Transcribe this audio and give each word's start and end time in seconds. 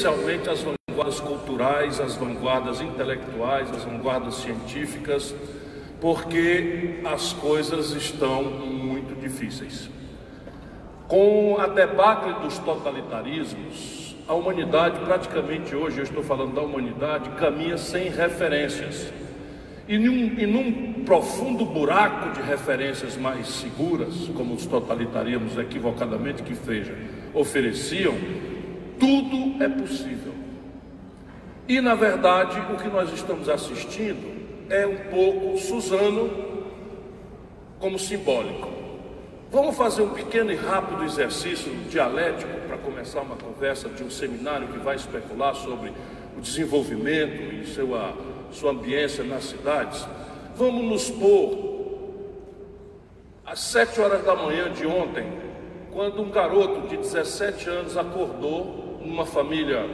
especialmente 0.00 0.48
as 0.48 0.62
vanguardas 0.62 1.20
culturais, 1.20 2.00
as 2.00 2.16
vanguardas 2.16 2.80
intelectuais, 2.80 3.70
as 3.70 3.84
vanguardas 3.84 4.36
científicas, 4.36 5.34
porque 6.00 7.00
as 7.04 7.34
coisas 7.34 7.90
estão 7.90 8.42
muito 8.42 9.14
difíceis. 9.20 9.90
Com 11.06 11.58
a 11.60 11.66
debacle 11.66 12.32
dos 12.42 12.56
totalitarismos, 12.58 14.16
a 14.26 14.32
humanidade, 14.32 15.00
praticamente 15.00 15.76
hoje, 15.76 15.98
eu 15.98 16.04
estou 16.04 16.22
falando 16.22 16.54
da 16.54 16.62
humanidade, 16.62 17.28
caminha 17.30 17.76
sem 17.76 18.08
referências. 18.08 19.12
E 19.86 19.98
num, 19.98 20.38
e 20.38 20.46
num 20.46 21.04
profundo 21.04 21.64
buraco 21.64 22.30
de 22.30 22.40
referências 22.40 23.16
mais 23.16 23.48
seguras, 23.48 24.14
como 24.34 24.54
os 24.54 24.64
totalitarismos 24.64 25.58
equivocadamente 25.58 26.42
que 26.42 26.54
seja, 26.54 26.96
ofereciam, 27.34 28.14
tudo 29.00 29.64
é 29.64 29.68
possível. 29.68 30.34
E 31.66 31.80
na 31.80 31.94
verdade, 31.94 32.60
o 32.72 32.76
que 32.76 32.88
nós 32.88 33.12
estamos 33.12 33.48
assistindo 33.48 34.40
é 34.68 34.86
um 34.86 35.10
pouco 35.10 35.58
Suzano 35.58 36.30
como 37.78 37.98
simbólico. 37.98 38.68
Vamos 39.50 39.76
fazer 39.76 40.02
um 40.02 40.10
pequeno 40.10 40.52
e 40.52 40.54
rápido 40.54 41.02
exercício 41.02 41.72
dialético 41.88 42.52
para 42.68 42.76
começar 42.78 43.22
uma 43.22 43.34
conversa 43.34 43.88
de 43.88 44.04
um 44.04 44.10
seminário 44.10 44.68
que 44.68 44.78
vai 44.78 44.94
especular 44.94 45.54
sobre 45.56 45.92
o 46.36 46.40
desenvolvimento 46.40 47.54
e 47.54 47.66
sua, 47.66 48.14
sua 48.52 48.70
ambiência 48.70 49.24
nas 49.24 49.44
cidades. 49.44 50.06
Vamos 50.54 50.84
nos 50.84 51.10
pôr 51.10 51.70
às 53.44 53.58
sete 53.58 54.00
horas 54.00 54.24
da 54.24 54.36
manhã 54.36 54.70
de 54.70 54.86
ontem, 54.86 55.26
quando 55.90 56.22
um 56.22 56.30
garoto 56.30 56.86
de 56.86 56.96
17 56.98 57.68
anos 57.68 57.96
acordou 57.96 58.89
numa 59.00 59.24
família 59.24 59.88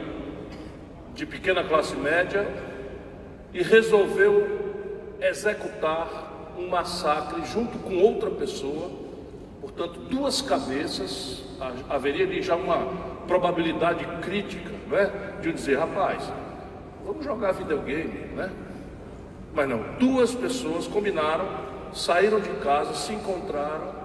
de 1.13 1.25
pequena 1.25 1.63
classe 1.63 1.95
média 1.95 2.47
e 3.53 3.63
resolveu 3.63 5.15
executar 5.19 6.53
um 6.57 6.67
massacre 6.67 7.43
junto 7.45 7.77
com 7.79 7.97
outra 7.97 8.29
pessoa, 8.29 8.91
portanto, 9.61 9.99
duas 10.01 10.41
cabeças, 10.41 11.43
haveria 11.89 12.25
ali 12.25 12.41
já 12.41 12.55
uma 12.55 12.87
probabilidade 13.27 14.05
crítica, 14.21 14.71
não 14.87 14.97
é? 14.97 15.11
De 15.41 15.53
dizer, 15.53 15.77
rapaz, 15.79 16.31
vamos 17.05 17.23
jogar 17.23 17.51
videogame, 17.53 18.31
não 18.35 18.43
é? 18.43 18.49
Mas 19.53 19.69
não, 19.69 19.83
duas 19.97 20.35
pessoas 20.35 20.87
combinaram, 20.87 21.47
saíram 21.93 22.39
de 22.39 22.49
casa, 22.61 22.93
se 22.93 23.13
encontraram, 23.13 23.95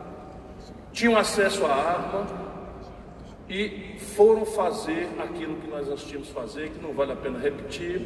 tinham 0.93 1.17
acesso 1.17 1.67
à 1.67 1.75
arma 1.75 2.42
e 3.49 3.97
foram 4.17 4.45
fazer 4.45 5.09
aquilo 5.19 5.57
que 5.57 5.69
nós 5.69 5.89
assistimos 5.89 6.29
fazer, 6.29 6.71
que 6.71 6.83
não 6.83 6.93
vale 6.93 7.13
a 7.13 7.17
pena 7.17 7.39
repetir, 7.39 8.01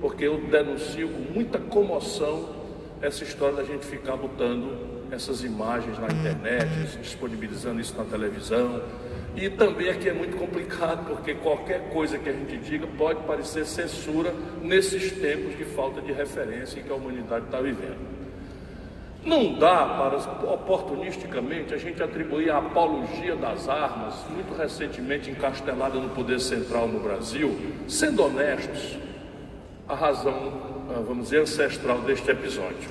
porque 0.00 0.24
eu 0.24 0.38
denuncio 0.38 1.08
com 1.08 1.32
muita 1.32 1.58
comoção 1.58 2.56
essa 3.00 3.22
história 3.22 3.56
da 3.56 3.64
gente 3.64 3.86
ficar 3.86 4.16
botando 4.16 4.88
essas 5.10 5.42
imagens 5.42 5.98
na 5.98 6.08
internet, 6.08 6.68
disponibilizando 7.00 7.80
isso 7.80 7.96
na 7.96 8.04
televisão. 8.04 8.82
E 9.36 9.48
também 9.48 9.88
aqui 9.88 10.08
é 10.08 10.12
muito 10.12 10.36
complicado, 10.36 11.06
porque 11.06 11.34
qualquer 11.34 11.90
coisa 11.90 12.18
que 12.18 12.28
a 12.28 12.32
gente 12.32 12.56
diga 12.58 12.86
pode 12.98 13.22
parecer 13.22 13.64
censura 13.66 14.34
nesses 14.60 15.12
tempos 15.12 15.56
de 15.56 15.64
falta 15.64 16.00
de 16.00 16.12
referência 16.12 16.82
que 16.82 16.90
a 16.90 16.94
humanidade 16.94 17.44
está 17.44 17.60
vivendo. 17.60 18.17
Não 19.24 19.54
dá 19.54 19.84
para, 19.84 20.16
oportunisticamente, 20.52 21.74
a 21.74 21.76
gente 21.76 22.02
atribuir 22.02 22.50
a 22.50 22.58
apologia 22.58 23.34
das 23.34 23.68
armas, 23.68 24.14
muito 24.30 24.56
recentemente 24.56 25.30
encastelada 25.30 25.98
no 25.98 26.08
poder 26.10 26.40
central 26.40 26.86
no 26.86 27.00
Brasil, 27.00 27.56
sendo 27.88 28.24
honestos, 28.24 28.96
a 29.88 29.94
razão, 29.94 30.52
ah, 30.90 31.02
vamos 31.06 31.24
dizer, 31.24 31.42
ancestral 31.42 31.98
deste 31.98 32.30
episódio. 32.30 32.90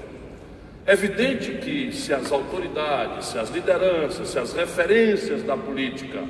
É 0.86 0.94
evidente 0.94 1.52
que 1.53 1.92
se 1.92 2.14
as 2.14 2.32
autoridades, 2.32 3.26
se 3.27 3.38
as 3.38 3.49
lideranças, 3.49 4.30
se 4.30 4.39
as 4.39 4.54
referências 4.54 5.44
da 5.44 5.55
política 5.55 6.23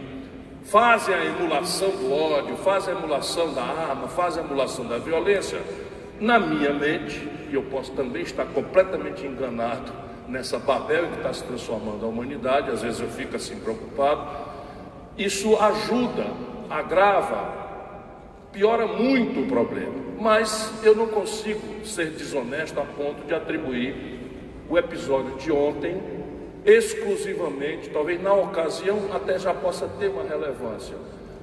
fazem 0.63 1.13
a 1.13 1.25
emulação 1.25 1.89
do 1.89 2.11
ódio, 2.11 2.57
fazem 2.57 2.93
a 2.93 2.97
emulação 2.97 3.53
da 3.53 3.61
arma, 3.61 4.07
fazem 4.07 4.43
a 4.43 4.45
emulação 4.45 4.85
da 4.85 4.97
violência, 4.97 5.59
na 6.19 6.39
minha 6.39 6.73
mente, 6.73 7.27
e 7.49 7.55
eu 7.55 7.63
posso 7.63 7.91
também 7.91 8.23
estar 8.23 8.45
completamente 8.45 9.25
enganado 9.25 9.91
nessa 10.27 10.59
Babel 10.59 11.07
que 11.07 11.17
está 11.17 11.33
se 11.33 11.43
transformando 11.43 12.05
a 12.05 12.09
humanidade, 12.09 12.71
às 12.71 12.81
vezes 12.81 12.99
eu 12.99 13.07
fico 13.07 13.35
assim 13.35 13.59
preocupado, 13.59 14.27
isso 15.17 15.55
ajuda, 15.57 16.25
agrava 16.69 17.67
piora 18.51 18.87
muito 18.87 19.41
o 19.41 19.47
problema. 19.47 19.95
Mas 20.19 20.73
eu 20.83 20.95
não 20.95 21.07
consigo 21.07 21.85
ser 21.85 22.11
desonesto 22.11 22.79
a 22.79 22.83
ponto 22.83 23.25
de 23.25 23.33
atribuir 23.33 23.95
o 24.69 24.77
episódio 24.77 25.35
de 25.37 25.51
ontem 25.51 26.01
exclusivamente, 26.65 27.89
talvez 27.89 28.21
na 28.21 28.33
ocasião 28.33 28.99
até 29.13 29.39
já 29.39 29.53
possa 29.53 29.87
ter 29.99 30.09
uma 30.09 30.23
relevância. 30.23 30.95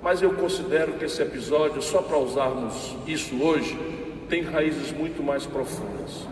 Mas 0.02 0.20
eu 0.20 0.34
considero 0.34 0.92
que 0.92 1.06
esse 1.06 1.22
episódio, 1.22 1.80
só 1.80 2.02
para 2.02 2.18
usarmos 2.18 2.94
isso 3.06 3.42
hoje, 3.42 3.78
tem 4.24 4.42
raízes 4.42 4.92
muito 4.92 5.22
mais 5.22 5.46
profundas. 5.46 6.26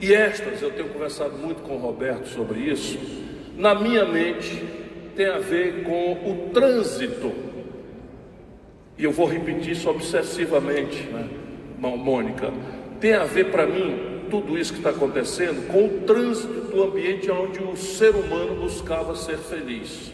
E 0.00 0.12
estas, 0.12 0.60
eu 0.60 0.70
tenho 0.70 0.88
conversado 0.88 1.36
muito 1.38 1.62
com 1.62 1.76
o 1.76 1.78
Roberto 1.78 2.28
sobre 2.28 2.60
isso, 2.60 2.98
na 3.56 3.74
minha 3.74 4.04
mente 4.04 4.62
tem 5.14 5.26
a 5.26 5.38
ver 5.38 5.84
com 5.84 6.12
o 6.12 6.50
trânsito 6.52 7.32
e 8.96 9.04
eu 9.04 9.10
vou 9.10 9.26
repetir 9.26 9.72
isso 9.72 9.90
obsessivamente, 9.90 11.02
né, 11.04 11.28
Mônica, 11.78 12.52
tem 13.00 13.12
a 13.14 13.24
ver 13.24 13.50
para 13.50 13.66
mim, 13.66 14.26
tudo 14.30 14.56
isso 14.56 14.72
que 14.72 14.78
está 14.78 14.90
acontecendo, 14.90 15.66
com 15.66 15.86
o 15.86 16.00
trânsito 16.06 16.60
do 16.70 16.82
ambiente 16.82 17.30
onde 17.30 17.62
o 17.62 17.76
ser 17.76 18.14
humano 18.14 18.54
buscava 18.62 19.14
ser 19.16 19.36
feliz. 19.36 20.12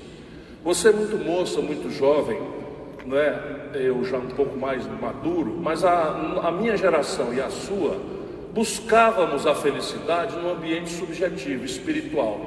Você 0.65 0.89
é 0.89 0.93
muito 0.93 1.17
moça, 1.19 1.61
muito 1.61 1.91
jovem, 1.91 2.41
não 3.11 3.19
é? 3.19 3.39
Eu 3.75 4.05
já 4.05 4.19
um 4.19 4.29
pouco 4.29 4.57
mais 4.57 4.87
maduro, 5.01 5.59
mas 5.61 5.85
a, 5.85 6.41
a 6.45 6.53
minha 6.53 6.77
geração 6.77 7.35
e 7.35 7.41
a 7.41 7.51
sua 7.51 7.97
buscávamos 8.55 9.47
a 9.47 9.55
felicidade 9.55 10.37
num 10.37 10.51
ambiente 10.51 10.91
subjetivo, 10.91 11.65
espiritual. 11.65 12.41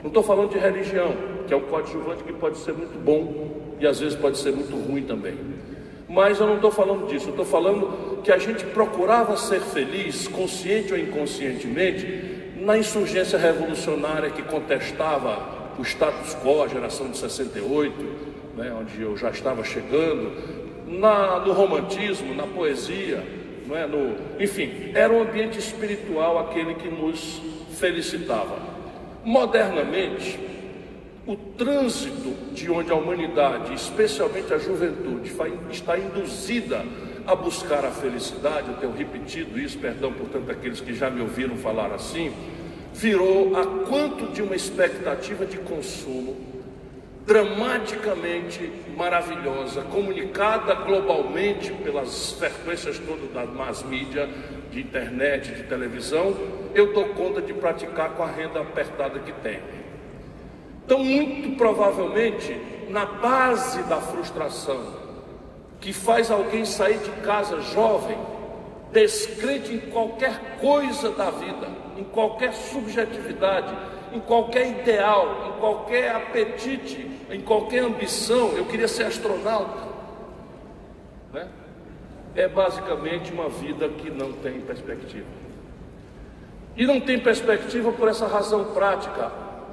Não 0.00 0.08
estou 0.08 0.22
falando 0.22 0.50
de 0.50 0.58
religião, 0.58 1.14
que 1.46 1.52
é 1.52 1.56
um 1.56 1.62
coadjuvante 1.62 2.22
que 2.22 2.32
pode 2.32 2.58
ser 2.58 2.74
muito 2.74 2.96
bom 2.96 3.76
e 3.80 3.86
às 3.86 3.98
vezes 3.98 4.16
pode 4.16 4.38
ser 4.38 4.52
muito 4.52 4.76
ruim 4.76 5.02
também. 5.02 5.36
Mas 6.08 6.38
eu 6.38 6.46
não 6.46 6.56
estou 6.56 6.70
falando 6.70 7.08
disso, 7.08 7.26
eu 7.26 7.30
estou 7.30 7.44
falando 7.44 8.22
que 8.22 8.30
a 8.30 8.38
gente 8.38 8.64
procurava 8.66 9.36
ser 9.36 9.60
feliz, 9.60 10.28
consciente 10.28 10.92
ou 10.92 10.98
inconscientemente, 10.98 12.52
na 12.60 12.78
insurgência 12.78 13.36
revolucionária 13.36 14.30
que 14.30 14.42
contestava 14.42 15.74
o 15.76 15.82
status 15.82 16.36
quo, 16.36 16.62
a 16.62 16.68
geração 16.68 17.08
de 17.08 17.16
68, 17.16 18.33
né, 18.56 18.72
onde 18.72 19.00
eu 19.00 19.16
já 19.16 19.30
estava 19.30 19.64
chegando, 19.64 20.32
na, 20.86 21.40
no 21.40 21.52
romantismo, 21.52 22.34
na 22.34 22.46
poesia, 22.46 23.22
é, 23.70 23.86
no, 23.86 24.16
enfim, 24.38 24.90
era 24.94 25.12
um 25.12 25.22
ambiente 25.22 25.58
espiritual 25.58 26.38
aquele 26.38 26.74
que 26.74 26.88
nos 26.88 27.40
felicitava. 27.78 28.58
Modernamente, 29.24 30.38
o 31.26 31.34
trânsito 31.34 32.34
de 32.52 32.70
onde 32.70 32.92
a 32.92 32.94
humanidade, 32.94 33.72
especialmente 33.72 34.52
a 34.52 34.58
juventude, 34.58 35.32
está 35.70 35.98
induzida 35.98 36.84
a 37.26 37.34
buscar 37.34 37.84
a 37.86 37.90
felicidade, 37.90 38.68
eu 38.68 38.76
tenho 38.76 38.92
repetido 38.92 39.58
isso, 39.58 39.78
perdão 39.78 40.12
por 40.12 40.28
tanto 40.28 40.50
aqueles 40.50 40.80
que 40.80 40.92
já 40.92 41.08
me 41.08 41.22
ouviram 41.22 41.56
falar 41.56 41.92
assim, 41.92 42.30
virou 42.92 43.56
a 43.56 43.86
quanto 43.86 44.26
de 44.32 44.42
uma 44.42 44.54
expectativa 44.54 45.46
de 45.46 45.56
consumo 45.58 46.53
dramaticamente 47.26 48.70
maravilhosa, 48.96 49.82
comunicada 49.82 50.74
globalmente 50.74 51.72
pelas 51.72 52.32
frequências 52.32 52.98
todas 52.98 53.30
da 53.30 53.46
mass 53.46 53.82
media, 53.82 54.28
de 54.70 54.80
internet, 54.80 55.52
de 55.52 55.62
televisão, 55.62 56.36
eu 56.74 56.92
dou 56.92 57.06
conta 57.10 57.40
de 57.40 57.54
praticar 57.54 58.10
com 58.10 58.22
a 58.22 58.26
renda 58.26 58.60
apertada 58.60 59.18
que 59.20 59.32
tenho. 59.32 59.62
Então, 60.84 60.98
muito 60.98 61.56
provavelmente, 61.56 62.54
na 62.90 63.06
base 63.06 63.82
da 63.84 64.00
frustração, 64.00 64.84
que 65.80 65.92
faz 65.92 66.30
alguém 66.30 66.64
sair 66.64 66.98
de 66.98 67.10
casa 67.22 67.60
jovem, 67.60 68.18
descrente 68.92 69.72
em 69.72 69.80
qualquer 69.80 70.58
coisa 70.60 71.10
da 71.10 71.30
vida, 71.30 71.68
em 71.96 72.04
qualquer 72.04 72.52
subjetividade, 72.52 73.74
em 74.14 74.20
qualquer 74.20 74.68
ideal, 74.68 75.48
em 75.48 75.60
qualquer 75.60 76.14
apetite, 76.14 77.10
em 77.30 77.40
qualquer 77.40 77.80
ambição. 77.80 78.52
Eu 78.52 78.64
queria 78.64 78.86
ser 78.86 79.04
astronauta. 79.04 79.88
Né? 81.32 81.48
É 82.36 82.46
basicamente 82.46 83.32
uma 83.32 83.48
vida 83.48 83.88
que 83.88 84.10
não 84.10 84.32
tem 84.32 84.60
perspectiva. 84.60 85.26
E 86.76 86.86
não 86.86 87.00
tem 87.00 87.18
perspectiva 87.18 87.92
por 87.92 88.08
essa 88.08 88.26
razão 88.26 88.72
prática 88.72 89.30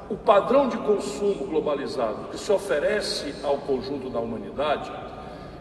o 0.09 0.17
padrão 0.17 0.67
de 0.67 0.77
consumo 0.77 1.45
globalizado 1.45 2.29
que 2.29 2.37
se 2.37 2.51
oferece 2.51 3.33
ao 3.43 3.59
conjunto 3.59 4.09
da 4.09 4.19
humanidade 4.19 4.91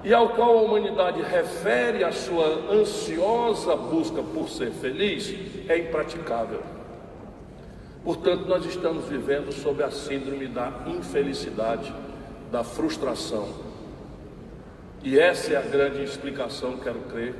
e 0.02 0.12
ao 0.12 0.30
qual 0.30 0.58
a 0.58 0.62
humanidade 0.62 1.22
refere 1.22 2.02
a 2.02 2.10
sua 2.10 2.46
ansiosa 2.72 3.76
busca 3.76 4.22
por 4.22 4.48
ser 4.48 4.70
feliz, 4.72 5.32
é 5.68 5.78
impraticável. 5.78 6.79
Portanto, 8.04 8.46
nós 8.46 8.64
estamos 8.64 9.04
vivendo 9.06 9.52
sob 9.52 9.82
a 9.82 9.90
síndrome 9.90 10.46
da 10.46 10.72
infelicidade, 10.86 11.92
da 12.50 12.64
frustração. 12.64 13.48
E 15.02 15.18
essa 15.18 15.52
é 15.52 15.56
a 15.56 15.62
grande 15.62 16.02
explicação, 16.02 16.78
quero 16.78 17.00
crer, 17.10 17.34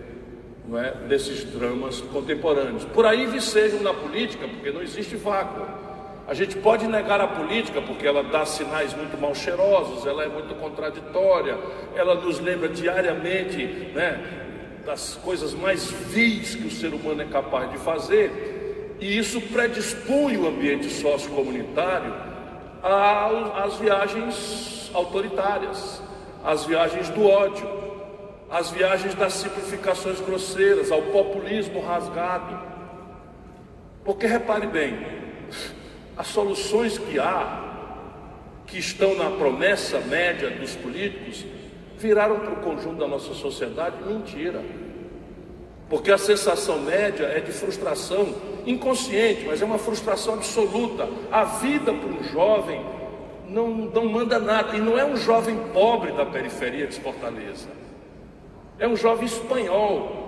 não 0.69 0.79
é, 0.79 0.93
desses 1.09 1.45
dramas 1.45 2.01
contemporâneos. 2.01 2.85
Por 2.85 3.07
aí 3.07 3.27
vicejam 3.27 3.83
na 3.83 3.93
política, 3.95 4.47
porque 4.47 4.71
não 4.71 4.83
existe 4.83 5.17
vácuo. 5.17 5.67
A 6.29 6.35
gente 6.35 6.57
pode 6.57 6.87
negar 6.87 7.21
a 7.21 7.27
política 7.27 7.83
porque 7.83 8.07
ela 8.07 8.23
dá 8.23 8.47
sinais 8.47 8.95
muito 8.95 9.21
mal 9.21 9.35
cheirosos, 9.35 10.07
ela 10.07 10.23
é 10.23 10.29
muito 10.29 10.55
contraditória, 10.55 11.59
ela 11.97 12.15
nos 12.15 12.39
lembra 12.39 12.69
diariamente 12.69 13.65
né, 13.95 14.83
das 14.87 15.17
coisas 15.17 15.53
mais 15.55 15.91
vis 15.91 16.55
que 16.55 16.67
o 16.67 16.71
ser 16.71 16.95
humano 16.95 17.23
é 17.23 17.25
capaz 17.25 17.71
de 17.71 17.79
fazer, 17.79 18.60
e 19.01 19.19
isso 19.19 19.41
predispõe 19.41 20.37
o 20.37 20.47
ambiente 20.47 20.91
sociocomunitário 20.91 22.15
às 22.83 23.77
viagens 23.77 24.91
autoritárias, 24.93 26.03
às 26.45 26.65
viagens 26.67 27.09
do 27.09 27.27
ódio, 27.27 27.67
às 28.51 28.71
viagens 28.71 29.15
das 29.15 29.33
simplificações 29.35 30.21
grosseiras, 30.21 30.91
ao 30.91 31.03
populismo 31.03 31.81
rasgado. 31.81 32.59
Porque 34.05 34.27
repare 34.27 34.67
bem, 34.67 34.99
as 36.17 36.27
soluções 36.27 36.99
que 36.99 37.19
há, 37.19 37.69
que 38.67 38.79
estão 38.79 39.15
na 39.17 39.31
promessa 39.31 39.99
média 40.01 40.51
dos 40.51 40.75
políticos, 40.77 41.47
viraram 41.99 42.41
para 42.41 42.53
o 42.53 42.57
conjunto 42.57 42.99
da 42.99 43.09
nossa 43.09 43.35
sociedade 43.35 43.97
mentira. 44.05 44.63
Porque 45.91 46.11
a 46.11 46.17
sensação 46.17 46.81
média 46.81 47.27
é 47.27 47.41
de 47.41 47.53
frustração 47.53 48.35
inconsciente, 48.65 49.45
mas 49.47 49.61
é 49.61 49.65
uma 49.65 49.79
frustração 49.79 50.35
absoluta. 50.35 51.09
A 51.33 51.43
vida 51.45 51.93
para 51.93 52.09
um 52.09 52.23
jovem 52.33 52.81
não, 53.49 53.69
não 53.69 54.05
manda 54.07 54.39
nada, 54.39 54.77
e 54.77 54.81
não 54.81 54.97
é 54.97 55.05
um 55.05 55.17
jovem 55.17 55.57
pobre 55.73 56.13
da 56.13 56.25
periferia 56.25 56.87
de 56.87 57.01
Fortaleza, 57.01 57.69
é 58.79 58.87
um 58.87 58.95
jovem 58.97 59.27
espanhol, 59.27 60.21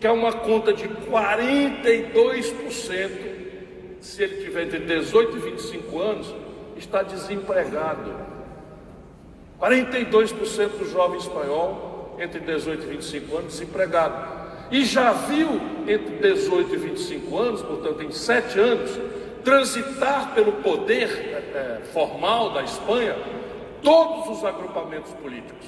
que 0.00 0.06
é 0.06 0.10
uma 0.10 0.32
conta 0.32 0.72
de 0.72 0.88
42% 0.88 3.30
se 4.00 4.22
ele 4.22 4.42
tiver 4.42 4.64
entre 4.64 4.80
18 4.80 5.36
e 5.36 5.40
25 5.40 6.00
anos, 6.00 6.34
está 6.76 7.02
desempregado. 7.02 8.14
42% 9.60 10.78
do 10.78 10.90
jovem 10.90 11.18
espanhol 11.18 12.16
entre 12.18 12.40
18 12.40 12.82
e 12.82 12.86
25 12.86 13.36
anos 13.36 13.52
desempregado. 13.52 14.39
E 14.70 14.84
já 14.84 15.12
viu 15.12 15.60
entre 15.86 16.16
18 16.16 16.74
e 16.74 16.76
25 16.76 17.38
anos, 17.38 17.62
portanto 17.62 18.02
em 18.02 18.10
7 18.10 18.58
anos, 18.58 18.98
transitar 19.42 20.34
pelo 20.34 20.52
poder 20.52 21.08
é, 21.54 21.80
formal 21.92 22.50
da 22.50 22.62
Espanha 22.62 23.16
todos 23.82 24.38
os 24.38 24.44
agrupamentos 24.44 25.12
políticos. 25.14 25.66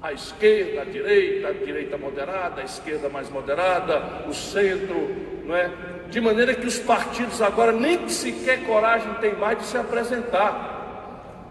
A 0.00 0.12
esquerda, 0.12 0.82
a 0.82 0.84
direita, 0.84 1.48
a 1.48 1.52
direita 1.52 1.98
moderada, 1.98 2.60
a 2.60 2.64
esquerda 2.64 3.08
mais 3.08 3.28
moderada, 3.28 4.24
o 4.28 4.32
centro, 4.32 5.14
não 5.44 5.54
é? 5.54 5.70
de 6.10 6.20
maneira 6.20 6.54
que 6.54 6.66
os 6.66 6.78
partidos 6.78 7.42
agora 7.42 7.72
nem 7.72 8.08
sequer 8.08 8.64
coragem 8.64 9.12
tem 9.14 9.34
mais 9.34 9.58
de 9.58 9.64
se 9.64 9.76
apresentar. 9.76 10.76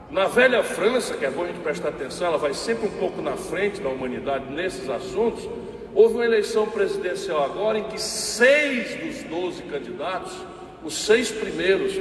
Na 0.10 0.26
velha 0.26 0.64
França, 0.64 1.16
que 1.16 1.26
é 1.26 1.30
bom 1.30 1.44
a 1.44 1.48
gente 1.48 1.60
prestar 1.60 1.90
atenção, 1.90 2.28
ela 2.28 2.38
vai 2.38 2.54
sempre 2.54 2.88
um 2.88 2.92
pouco 2.92 3.22
na 3.22 3.36
frente 3.36 3.82
da 3.82 3.90
humanidade 3.90 4.46
nesses 4.52 4.90
assuntos. 4.90 5.48
Houve 5.98 6.14
uma 6.14 6.26
eleição 6.26 6.68
presidencial 6.68 7.44
agora 7.44 7.80
em 7.80 7.86
que 7.86 8.00
seis 8.00 8.94
dos 8.98 9.24
doze 9.24 9.64
candidatos, 9.64 10.32
os 10.84 10.94
seis 10.94 11.32
primeiros, 11.32 11.96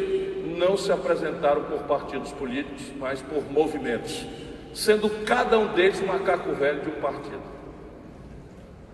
não 0.55 0.77
se 0.77 0.93
apresentaram 0.93 1.65
por 1.65 1.79
partidos 1.85 2.31
políticos, 2.33 2.83
mas 2.99 3.23
por 3.23 3.43
movimentos, 3.51 4.27
sendo 4.75 5.09
cada 5.25 5.59
um 5.59 5.69
deles 5.69 5.99
macaco 6.03 6.53
velho 6.53 6.83
de 6.83 6.91
um 6.91 7.01
partido. 7.01 7.41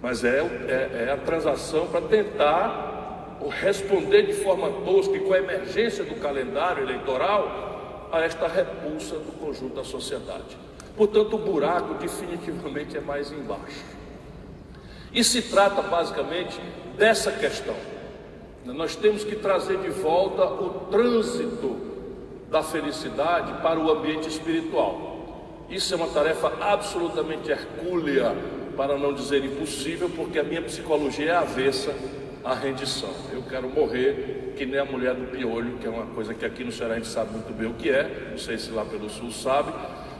Mas 0.01 0.23
é, 0.23 0.39
é, 0.39 1.07
é 1.09 1.13
a 1.13 1.17
transação 1.17 1.89
para 1.89 2.03
tentar 2.03 3.41
responder 3.61 4.23
de 4.27 4.35
forma 4.35 4.71
tosca 4.85 5.17
e 5.17 5.21
com 5.21 5.33
a 5.33 5.39
emergência 5.39 6.05
do 6.05 6.15
calendário 6.21 6.85
eleitoral 6.85 8.09
a 8.13 8.21
esta 8.21 8.47
repulsa 8.47 9.17
do 9.17 9.33
conjunto 9.33 9.75
da 9.75 9.83
sociedade. 9.83 10.57
Portanto, 10.97 11.35
o 11.35 11.39
buraco 11.39 11.95
definitivamente 11.95 12.97
é 12.97 13.01
mais 13.01 13.33
embaixo. 13.33 14.02
E 15.13 15.23
se 15.23 15.43
trata 15.43 15.83
basicamente 15.83 16.59
dessa 16.97 17.31
questão. 17.33 17.75
Nós 18.65 18.95
temos 18.97 19.25
que 19.25 19.37
trazer 19.37 19.79
de 19.79 19.91
volta 19.91 20.45
o 20.45 20.87
trânsito 20.91 21.77
da 22.51 22.63
felicidade 22.63 23.61
para 23.63 23.79
o 23.79 23.91
ambiente 23.91 24.29
espiritual. 24.29 25.65
Isso 25.69 25.93
é 25.95 25.97
uma 25.97 26.09
tarefa 26.09 26.53
absolutamente 26.61 27.51
hercúlea, 27.51 28.35
para 28.77 28.97
não 28.97 29.13
dizer 29.13 29.45
impossível, 29.45 30.11
porque 30.11 30.39
a 30.39 30.43
minha 30.43 30.63
psicologia 30.63 31.33
é 31.33 31.37
avessa 31.37 31.95
a 32.45 32.55
rendição. 32.55 33.11
Eu 33.33 33.43
quero 33.43 33.69
morrer 33.69 34.55
que 34.57 34.67
nem 34.67 34.79
a 34.79 34.85
mulher 34.85 35.15
do 35.15 35.31
piolho, 35.31 35.79
que 35.79 35.87
é 35.87 35.91
uma 35.91 36.07
coisa 36.07 36.35
que 36.35 36.45
aqui 36.45 36.65
no 36.65 36.73
Ceará 36.73 36.95
a 36.95 36.97
gente 36.97 37.09
sabe 37.09 37.33
muito 37.33 37.53
bem 37.53 37.69
o 37.69 37.75
que 37.75 37.91
é, 37.91 38.29
não 38.31 38.39
sei 38.39 38.59
se 38.59 38.71
lá 38.71 38.85
pelo 38.85 39.09
sul 39.09 39.31
sabe, 39.31 39.73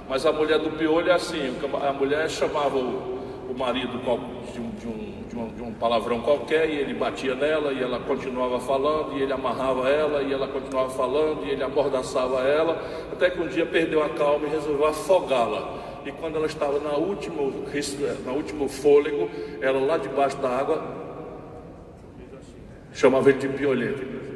mas 0.09 0.27
a 0.27 0.33
mulher 0.33 0.59
do 0.59 0.71
piolho 0.71 1.11
é 1.11 1.15
assim, 1.15 1.55
a 1.87 1.93
mulher 1.93 2.29
chamava 2.31 2.77
o, 2.77 3.22
o 3.53 3.59
marido 3.59 3.99
de 3.99 4.61
um, 4.61 4.71
de, 4.71 4.89
um, 4.89 5.23
de, 5.29 5.37
um, 5.37 5.49
de 5.55 5.63
um 5.63 5.75
palavrão 5.75 6.21
qualquer 6.21 6.71
e 6.71 6.79
ele 6.79 6.95
batia 6.95 7.35
nela 7.35 7.73
e 7.73 7.83
ela 7.83 8.01
continuava 8.01 8.59
falando, 8.59 9.19
e 9.19 9.23
ele 9.23 9.33
amarrava 9.33 9.89
ela 9.89 10.23
e 10.23 10.33
ela 10.33 10.49
continuava 10.49 10.89
falando, 10.91 11.45
e 11.45 11.51
ele 11.51 11.63
amordaçava 11.63 12.41
ela, 12.41 12.83
até 13.13 13.29
que 13.29 13.41
um 13.41 13.47
dia 13.47 13.67
perdeu 13.67 14.03
a 14.03 14.09
calma 14.09 14.47
e 14.47 14.51
resolveu 14.51 14.87
afogá-la. 14.87 15.83
E 16.07 16.11
quando 16.13 16.37
ela 16.37 16.47
estava 16.47 16.81
na 16.81 16.95
última, 16.97 17.43
na 18.25 18.33
último 18.33 18.69
fôlego, 18.69 19.31
ela 19.61 19.79
lá 19.79 19.99
debaixo 19.99 20.39
da 20.39 20.49
água 20.49 20.83
chamava 22.93 23.29
ele 23.29 23.39
de 23.39 23.49
piolheiro. 23.49 24.32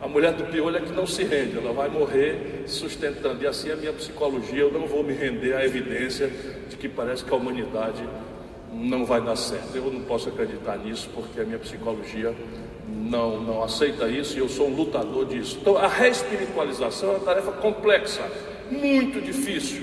A 0.00 0.08
mulher 0.08 0.32
do 0.32 0.44
piolho 0.44 0.78
é 0.78 0.80
que 0.80 0.92
não 0.92 1.06
se 1.06 1.24
rende, 1.24 1.58
ela 1.58 1.74
vai 1.74 1.90
morrer 1.90 2.64
sustentando. 2.66 3.42
E 3.44 3.46
assim 3.46 3.70
a 3.70 3.76
minha 3.76 3.92
psicologia, 3.92 4.60
eu 4.60 4.72
não 4.72 4.86
vou 4.86 5.04
me 5.04 5.12
render 5.12 5.54
à 5.54 5.64
evidência 5.64 6.30
de 6.70 6.76
que 6.76 6.88
parece 6.88 7.22
que 7.22 7.32
a 7.32 7.36
humanidade 7.36 8.02
não 8.72 9.04
vai 9.04 9.20
dar 9.20 9.36
certo. 9.36 9.76
Eu 9.76 9.90
não 9.92 10.00
posso 10.00 10.30
acreditar 10.30 10.78
nisso 10.78 11.10
porque 11.14 11.38
a 11.38 11.44
minha 11.44 11.58
psicologia 11.58 12.34
não, 12.88 13.40
não 13.42 13.62
aceita 13.62 14.08
isso 14.08 14.36
e 14.36 14.40
eu 14.40 14.48
sou 14.48 14.68
um 14.68 14.74
lutador 14.74 15.26
disso. 15.26 15.58
Então 15.60 15.76
a 15.76 15.86
reespiritualização 15.86 17.10
é 17.10 17.12
uma 17.16 17.24
tarefa 17.24 17.52
complexa, 17.52 18.22
muito 18.70 19.20
difícil. 19.20 19.82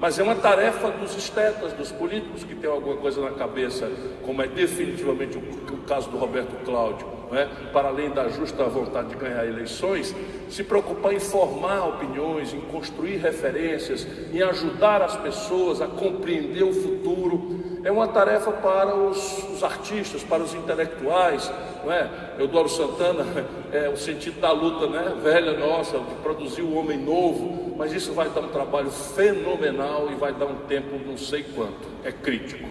Mas 0.00 0.16
é 0.20 0.22
uma 0.22 0.36
tarefa 0.36 0.92
dos 0.92 1.16
estetas, 1.16 1.72
dos 1.72 1.90
políticos 1.90 2.44
que 2.44 2.54
têm 2.54 2.70
alguma 2.70 2.96
coisa 2.98 3.20
na 3.20 3.32
cabeça, 3.32 3.90
como 4.22 4.40
é 4.40 4.46
definitivamente 4.46 5.36
o, 5.36 5.40
o 5.74 5.78
caso 5.78 6.08
do 6.08 6.16
Roberto 6.16 6.54
Cláudio, 6.64 7.17
é? 7.34 7.46
para 7.72 7.88
além 7.88 8.10
da 8.10 8.28
justa 8.28 8.64
vontade 8.64 9.08
de 9.08 9.16
ganhar 9.16 9.46
eleições, 9.46 10.14
se 10.48 10.64
preocupar 10.64 11.12
em 11.12 11.20
formar 11.20 11.86
opiniões, 11.86 12.52
em 12.52 12.60
construir 12.60 13.16
referências, 13.16 14.06
em 14.32 14.42
ajudar 14.42 15.02
as 15.02 15.16
pessoas 15.16 15.80
a 15.80 15.86
compreender 15.86 16.62
o 16.62 16.72
futuro. 16.72 17.58
É 17.84 17.92
uma 17.92 18.08
tarefa 18.08 18.50
para 18.50 18.94
os, 18.94 19.44
os 19.52 19.62
artistas, 19.62 20.22
para 20.22 20.42
os 20.42 20.54
intelectuais, 20.54 21.50
não 21.84 21.92
é? 21.92 22.08
Eudoro 22.38 22.68
Santana, 22.68 23.24
é 23.72 23.88
o 23.88 23.96
sentido 23.96 24.40
da 24.40 24.52
luta 24.52 24.86
né? 24.86 25.14
velha 25.22 25.56
nossa, 25.56 25.98
de 25.98 26.14
produzir 26.16 26.62
o 26.62 26.74
homem 26.74 26.98
novo, 26.98 27.74
mas 27.76 27.92
isso 27.92 28.12
vai 28.12 28.28
dar 28.28 28.40
um 28.40 28.48
trabalho 28.48 28.90
fenomenal 28.90 30.08
e 30.10 30.14
vai 30.14 30.32
dar 30.32 30.46
um 30.46 30.56
tempo 30.66 30.98
não 31.06 31.16
sei 31.16 31.44
quanto, 31.54 31.88
é 32.04 32.10
crítico. 32.10 32.68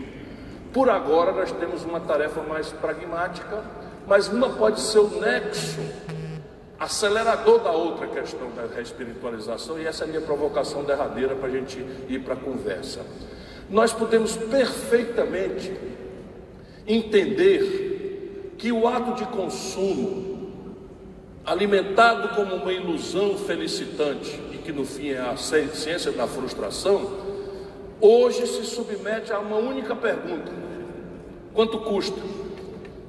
Por 0.74 0.90
agora 0.90 1.32
nós 1.32 1.52
temos 1.54 1.84
uma 1.84 2.00
tarefa 2.00 2.42
mais 2.44 2.72
pragmática, 2.72 3.64
mas 4.08 4.28
uma 4.30 4.50
pode 4.50 4.80
ser 4.80 5.00
o 5.00 5.20
nexo 5.20 5.80
acelerador 6.80 7.60
da 7.60 7.72
outra 7.72 8.08
questão 8.08 8.50
da 8.52 8.66
reespiritualização, 8.74 9.80
e 9.80 9.86
essa 9.86 10.04
é 10.04 10.06
a 10.06 10.08
minha 10.08 10.22
provocação 10.22 10.84
derradeira 10.84 11.36
para 11.36 11.48
a 11.48 11.52
gente 11.52 11.78
ir 12.08 12.20
para 12.20 12.36
a 12.36 12.38
conversa. 12.38 13.02
Nós 13.70 13.92
podemos 13.92 14.38
perfeitamente 14.38 15.74
entender 16.88 18.54
que 18.58 18.72
o 18.72 18.88
ato 18.88 19.16
de 19.16 19.26
consumo, 19.26 20.54
alimentado 21.46 22.30
como 22.30 22.56
uma 22.56 22.72
ilusão 22.72 23.38
felicitante, 23.38 24.48
que 24.68 24.72
no 24.74 24.84
fim 24.84 25.12
é 25.12 25.20
a 25.20 25.38
ciência 25.38 26.12
da 26.12 26.28
frustração, 26.28 27.10
hoje 28.02 28.46
se 28.46 28.66
submete 28.66 29.32
a 29.32 29.40
uma 29.40 29.56
única 29.56 29.96
pergunta: 29.96 30.52
quanto 31.54 31.80
custa? 31.80 32.20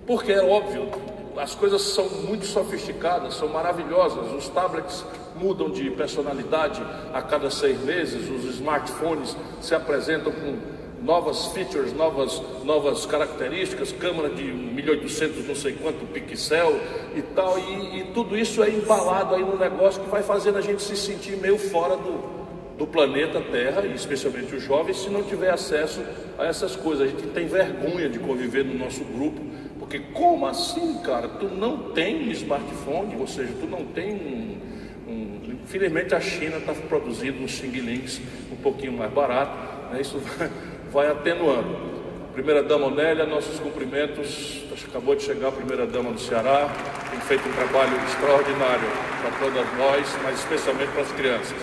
Porque 0.09 0.33
é 0.33 0.43
óbvio, 0.43 0.89
as 1.37 1.55
coisas 1.55 1.83
são 1.83 2.09
muito 2.09 2.47
sofisticadas, 2.47 3.35
são 3.35 3.47
maravilhosas, 3.47 4.33
os 4.33 4.49
tablets 4.49 5.05
mudam 5.37 5.69
de 5.69 5.91
personalidade 5.91 6.83
a 7.13 7.21
cada 7.21 7.51
seis 7.51 7.79
meses, 7.83 8.27
os 8.31 8.55
smartphones 8.55 9.37
se 9.61 9.75
apresentam 9.75 10.33
com 10.33 10.57
novas 11.03 11.49
features, 11.49 11.93
novas, 11.93 12.41
novas 12.65 13.05
características, 13.05 13.93
câmera 13.93 14.31
de 14.31 14.45
1800 14.45 15.47
não 15.47 15.55
sei 15.55 15.75
quanto 15.75 16.07
pixel 16.07 16.81
e 17.15 17.21
tal, 17.21 17.59
e, 17.59 18.01
e, 18.01 18.05
tudo 18.15 18.35
isso 18.35 18.63
é 18.63 18.71
embalado 18.71 19.35
aí 19.35 19.45
no 19.45 19.59
negócio 19.59 20.03
que 20.03 20.09
vai 20.09 20.23
fazendo 20.23 20.57
a 20.57 20.63
gente 20.63 20.81
se 20.81 20.97
sentir 20.97 21.37
meio 21.37 21.59
fora 21.59 21.99
do, 21.99 22.39
do 22.79 22.87
planeta 22.87 23.43
Terra, 23.43 23.85
e 23.85 23.93
especialmente 23.93 24.55
os 24.55 24.63
jovens, 24.63 25.03
se 25.03 25.11
não 25.11 25.23
tiver 25.23 25.51
acesso 25.51 26.01
a 26.39 26.47
essas 26.47 26.75
coisas. 26.77 27.09
A 27.09 27.11
gente 27.11 27.27
tem 27.29 27.47
vergonha 27.47 28.09
de 28.09 28.19
conviver 28.19 28.65
no 28.65 28.73
nosso 28.73 29.05
grupo, 29.05 29.41
porque 29.89 30.01
como 30.13 30.47
assim, 30.47 30.99
cara? 30.99 31.27
Tu 31.29 31.47
não 31.47 31.93
tem 31.93 32.31
smartphone, 32.33 33.17
ou 33.19 33.27
seja, 33.27 33.55
tu 33.59 33.67
não 33.67 33.87
tem 33.87 34.13
um, 34.13 35.11
um... 35.11 35.59
Infelizmente 35.65 36.15
a 36.15 36.21
China 36.21 36.59
está 36.59 36.75
produzindo 36.75 37.43
uns 37.43 37.53
Xing 37.53 37.71
Lings 37.71 38.21
um 38.53 38.57
pouquinho 38.57 38.93
mais 38.93 39.11
barato, 39.11 39.51
né? 39.91 40.03
isso 40.03 40.19
vai 40.19 40.51
vai 40.93 41.09
atenuando. 41.09 41.89
Primeira 42.35 42.63
Dama 42.63 42.87
Onélia, 42.87 43.25
nossos 43.25 43.59
cumprimentos. 43.59 44.63
Acabou 44.89 45.17
de 45.17 45.23
chegar 45.23 45.49
a 45.49 45.53
Primeira 45.53 45.87
Dama 45.87 46.13
do 46.13 46.21
Ceará, 46.21 46.71
tem 47.11 47.21
feito 47.21 47.49
um 47.49 47.53
trabalho 47.53 47.97
extraordinário 48.07 48.89
para 49.21 49.31
todas 49.39 49.67
nós, 49.77 50.19
mas 50.23 50.39
especialmente 50.39 50.93
para 50.93 51.03
as 51.03 51.13
crianças. 51.13 51.57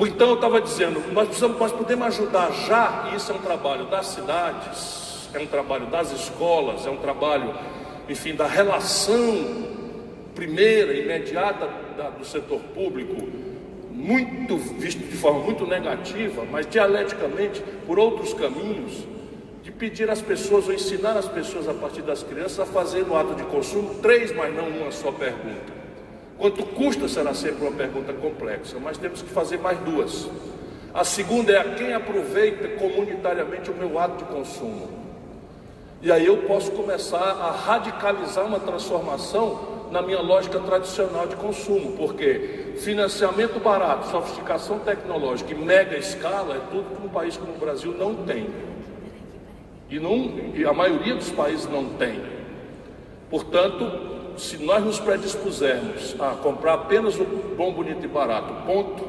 Então 0.00 0.30
eu 0.30 0.34
estava 0.34 0.60
dizendo, 0.60 1.00
nós 1.12 1.26
precisamos, 1.26 1.58
nós 1.58 1.72
podemos 1.72 2.06
ajudar 2.08 2.50
já, 2.66 3.10
e 3.12 3.16
isso 3.16 3.30
é 3.30 3.34
um 3.34 3.38
trabalho 3.38 3.84
das 3.86 4.06
cidades, 4.06 5.05
é 5.34 5.40
um 5.40 5.46
trabalho 5.46 5.86
das 5.86 6.12
escolas, 6.12 6.86
é 6.86 6.90
um 6.90 6.96
trabalho, 6.96 7.54
enfim, 8.08 8.34
da 8.34 8.46
relação 8.46 9.74
primeira, 10.34 10.92
imediata 10.94 11.68
da, 11.96 12.10
do 12.10 12.24
setor 12.24 12.60
público 12.74 13.14
muito 13.90 14.58
visto 14.58 14.98
de 14.98 15.16
forma 15.16 15.40
muito 15.40 15.66
negativa, 15.66 16.44
mas 16.50 16.66
dialeticamente 16.68 17.62
por 17.86 17.98
outros 17.98 18.34
caminhos, 18.34 19.06
de 19.62 19.72
pedir 19.72 20.08
às 20.10 20.20
pessoas 20.20 20.68
ou 20.68 20.74
ensinar 20.74 21.16
as 21.16 21.26
pessoas 21.26 21.66
a 21.66 21.74
partir 21.74 22.02
das 22.02 22.22
crianças 22.22 22.60
a 22.60 22.66
fazer 22.66 23.04
no 23.04 23.16
ato 23.16 23.34
de 23.34 23.42
consumo 23.44 23.94
três, 23.96 24.32
mas 24.32 24.54
não 24.54 24.68
uma 24.68 24.92
só 24.92 25.10
pergunta. 25.10 25.74
Quanto 26.38 26.62
custa 26.66 27.08
será 27.08 27.32
sempre 27.32 27.66
uma 27.66 27.76
pergunta 27.76 28.12
complexa, 28.12 28.76
mas 28.78 28.98
temos 28.98 29.22
que 29.22 29.30
fazer 29.30 29.58
mais 29.58 29.78
duas. 29.78 30.28
A 30.92 31.02
segunda 31.02 31.52
é 31.52 31.58
a 31.58 31.74
quem 31.74 31.94
aproveita 31.94 32.68
comunitariamente 32.78 33.70
o 33.70 33.74
meu 33.74 33.98
ato 33.98 34.24
de 34.24 34.30
consumo. 34.30 35.05
E 36.02 36.12
aí 36.12 36.26
eu 36.26 36.38
posso 36.38 36.70
começar 36.72 37.18
a 37.18 37.50
radicalizar 37.50 38.44
uma 38.44 38.60
transformação 38.60 39.76
na 39.90 40.02
minha 40.02 40.20
lógica 40.20 40.58
tradicional 40.58 41.26
de 41.26 41.36
consumo, 41.36 41.92
porque 41.96 42.74
financiamento 42.78 43.58
barato, 43.60 44.10
sofisticação 44.10 44.78
tecnológica 44.80 45.52
e 45.52 45.54
mega 45.54 45.96
escala 45.96 46.56
é 46.56 46.60
tudo 46.70 46.96
que 46.96 47.06
um 47.06 47.08
país 47.08 47.36
como 47.36 47.52
o 47.52 47.58
Brasil 47.58 47.94
não 47.96 48.14
tem. 48.14 48.48
E, 49.88 49.98
não, 49.98 50.52
e 50.54 50.64
a 50.64 50.72
maioria 50.72 51.14
dos 51.14 51.30
países 51.30 51.66
não 51.66 51.84
tem. 51.90 52.20
Portanto, 53.30 54.36
se 54.36 54.58
nós 54.58 54.84
nos 54.84 55.00
predispusermos 55.00 56.14
a 56.20 56.30
comprar 56.32 56.74
apenas 56.74 57.18
o 57.18 57.24
bom, 57.56 57.72
bonito 57.72 58.04
e 58.04 58.08
barato, 58.08 58.52
ponto, 58.66 59.04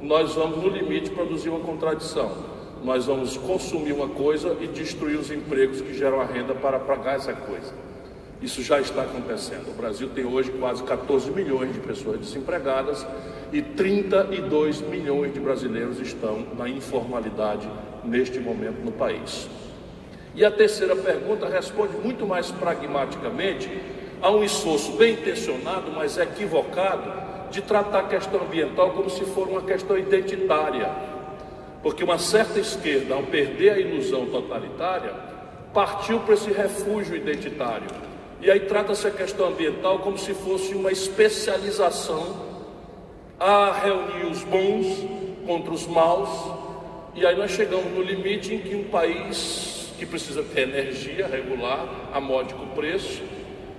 nós 0.00 0.34
vamos 0.34 0.62
no 0.62 0.68
limite 0.68 1.10
produzir 1.10 1.50
uma 1.50 1.60
contradição. 1.60 2.55
Nós 2.86 3.04
vamos 3.04 3.36
consumir 3.36 3.92
uma 3.92 4.06
coisa 4.06 4.56
e 4.60 4.68
destruir 4.68 5.18
os 5.18 5.28
empregos 5.32 5.80
que 5.80 5.92
geram 5.92 6.20
a 6.20 6.24
renda 6.24 6.54
para 6.54 6.78
pagar 6.78 7.16
essa 7.16 7.32
coisa. 7.32 7.74
Isso 8.40 8.62
já 8.62 8.80
está 8.80 9.02
acontecendo. 9.02 9.72
O 9.72 9.74
Brasil 9.74 10.08
tem 10.14 10.24
hoje 10.24 10.52
quase 10.52 10.84
14 10.84 11.32
milhões 11.32 11.72
de 11.72 11.80
pessoas 11.80 12.20
desempregadas 12.20 13.04
e 13.52 13.60
32 13.60 14.82
milhões 14.82 15.34
de 15.34 15.40
brasileiros 15.40 15.98
estão 15.98 16.46
na 16.56 16.68
informalidade 16.68 17.68
neste 18.04 18.38
momento 18.38 18.84
no 18.84 18.92
país. 18.92 19.48
E 20.36 20.44
a 20.44 20.50
terceira 20.52 20.94
pergunta 20.94 21.48
responde 21.48 21.96
muito 21.96 22.24
mais 22.24 22.52
pragmaticamente 22.52 23.68
a 24.22 24.30
um 24.30 24.44
esforço 24.44 24.92
bem 24.92 25.14
intencionado, 25.14 25.90
mas 25.90 26.16
equivocado, 26.18 27.12
de 27.50 27.62
tratar 27.62 27.98
a 27.98 28.04
questão 28.04 28.42
ambiental 28.42 28.92
como 28.92 29.10
se 29.10 29.24
for 29.24 29.48
uma 29.48 29.62
questão 29.62 29.98
identitária. 29.98 31.15
Porque 31.86 32.02
uma 32.02 32.18
certa 32.18 32.58
esquerda, 32.58 33.14
ao 33.14 33.22
perder 33.22 33.70
a 33.70 33.78
ilusão 33.78 34.26
totalitária, 34.26 35.14
partiu 35.72 36.18
para 36.18 36.34
esse 36.34 36.50
refúgio 36.50 37.14
identitário 37.14 37.86
e 38.40 38.50
aí 38.50 38.58
trata-se 38.58 39.06
a 39.06 39.10
questão 39.12 39.50
ambiental 39.50 40.00
como 40.00 40.18
se 40.18 40.34
fosse 40.34 40.74
uma 40.74 40.90
especialização 40.90 42.44
a 43.38 43.72
reunir 43.72 44.26
os 44.26 44.42
bons 44.42 45.06
contra 45.46 45.72
os 45.72 45.86
maus. 45.86 46.28
E 47.14 47.24
aí 47.24 47.36
nós 47.36 47.52
chegamos 47.52 47.92
no 47.92 48.02
limite 48.02 48.52
em 48.52 48.58
que 48.58 48.74
um 48.74 48.88
país 48.88 49.92
que 49.96 50.04
precisa 50.04 50.42
ter 50.42 50.62
energia 50.62 51.28
regular 51.28 51.86
a 52.12 52.20
módico 52.20 52.66
preço 52.74 53.22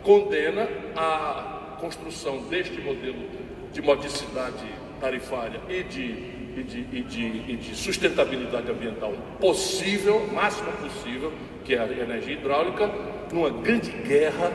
condena 0.02 0.66
a 0.96 1.76
construção 1.82 2.38
deste 2.44 2.80
modelo 2.80 3.28
de 3.74 3.82
modicidade 3.82 4.66
tarifária 5.02 5.60
e 5.68 5.84
de, 5.84 6.37
e 6.58 6.64
de, 6.64 6.80
e 6.92 7.02
de, 7.04 7.52
e 7.52 7.56
de 7.56 7.76
sustentabilidade 7.76 8.70
ambiental 8.72 9.14
possível, 9.40 10.28
máxima 10.34 10.72
possível, 10.72 11.32
que 11.64 11.76
é 11.76 11.80
a 11.80 11.86
energia 11.86 12.34
hidráulica, 12.34 12.90
numa 13.32 13.50
grande 13.50 13.92
guerra 13.92 14.52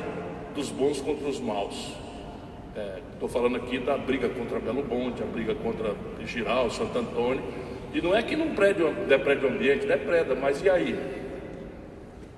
dos 0.55 0.71
bons 0.71 1.01
contra 1.01 1.29
os 1.29 1.41
maus. 1.41 1.93
Estou 3.13 3.29
é, 3.29 3.33
falando 3.33 3.57
aqui 3.57 3.79
da 3.79 3.97
briga 3.97 4.29
contra 4.29 4.59
Belo 4.59 4.85
Monte, 4.85 5.23
a 5.23 5.27
briga 5.27 5.55
contra 5.55 5.95
Giral, 6.25 6.71
Santo 6.71 6.99
Antônio. 6.99 7.43
E 7.95 8.01
não 8.01 8.17
é 8.17 8.23
que 8.23 8.35
não 8.35 8.55
prédio, 8.55 8.93
deprede 9.07 9.45
o 9.45 9.49
ambiente, 9.49 9.87
depreda, 9.87 10.35
mas 10.35 10.63
e 10.63 10.71
aí? 10.71 10.99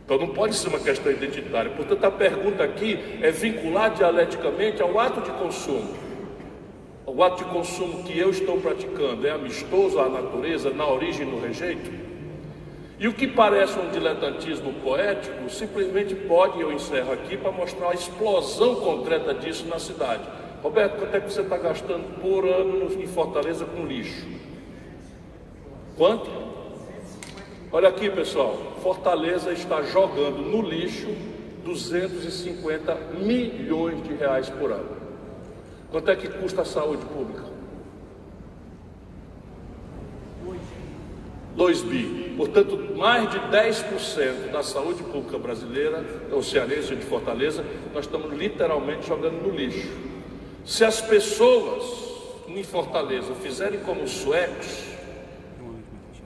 Então 0.05 0.19
não 0.19 0.29
pode 0.29 0.57
ser 0.57 0.69
uma 0.69 0.81
questão 0.81 1.11
identitária. 1.11 1.71
Portanto, 1.71 2.05
a 2.05 2.11
pergunta 2.11 2.63
aqui 2.63 2.99
é 3.23 3.31
vincular 3.31 3.95
dialeticamente 3.95 4.83
ao 4.83 4.99
ato 4.99 5.21
de 5.23 5.31
consumo. 5.39 5.95
O 7.07 7.23
ato 7.23 7.45
de 7.45 7.51
consumo 7.51 8.03
que 8.03 8.19
eu 8.19 8.31
estou 8.31 8.59
praticando 8.59 9.27
é 9.27 9.31
amistoso 9.31 10.01
à 10.01 10.09
natureza, 10.09 10.71
na 10.71 10.89
origem 10.89 11.27
no 11.27 11.39
rejeito? 11.39 11.91
E 12.99 13.07
o 13.07 13.13
que 13.13 13.27
parece 13.27 13.79
um 13.79 13.91
diletantismo 13.91 14.73
poético, 14.75 15.51
simplesmente 15.51 16.15
pode, 16.15 16.59
eu 16.61 16.73
encerro 16.73 17.13
aqui, 17.13 17.37
para 17.37 17.53
mostrar 17.53 17.91
a 17.91 17.95
explosão 17.95 18.77
concreta 18.77 19.35
disso 19.35 19.67
na 19.67 19.79
cidade. 19.79 20.23
Roberto, 20.63 20.99
quanto 20.99 21.15
é 21.15 21.21
que 21.21 21.31
você 21.31 21.43
está 21.43 21.59
gastando 21.59 22.21
por 22.23 22.47
ano 22.47 22.91
em 22.99 23.07
Fortaleza 23.07 23.67
com 23.67 23.85
lixo? 23.85 24.27
Quanto? 25.99 26.31
Olha 27.71 27.91
aqui, 27.91 28.09
pessoal. 28.09 28.57
Fortaleza 28.83 29.53
está 29.53 29.83
jogando 29.83 30.39
no 30.39 30.63
lixo 30.63 31.09
250 31.65 32.95
milhões 33.19 34.03
de 34.03 34.15
reais 34.15 34.49
por 34.49 34.73
ano. 34.73 35.04
Quanto 35.95 36.11
é 36.11 36.17
que 36.17 36.27
custa 36.27 36.63
a 36.63 36.65
saúde 36.65 37.07
pública? 37.07 37.45
2 41.55 41.83
bi. 41.83 42.35
Portanto, 42.37 42.97
mais 42.97 43.31
de 43.31 43.39
10% 43.39 44.51
da 44.51 44.65
saúde 44.65 45.05
pública 45.05 45.39
brasileira, 45.39 46.05
ou 46.33 46.43
cearense 46.43 46.97
de 46.97 47.05
Fortaleza, 47.05 47.65
nós 47.95 48.07
estamos 48.07 48.37
literalmente 48.37 49.07
jogando 49.07 49.41
no 49.41 49.55
lixo. 49.55 49.89
Se 50.65 50.85
as 50.85 51.01
pessoas 51.01 51.85
em 52.49 52.65
Fortaleza 52.65 53.33
fizerem 53.37 53.79
como 53.79 54.03
os 54.03 54.11
suecos, 54.11 54.67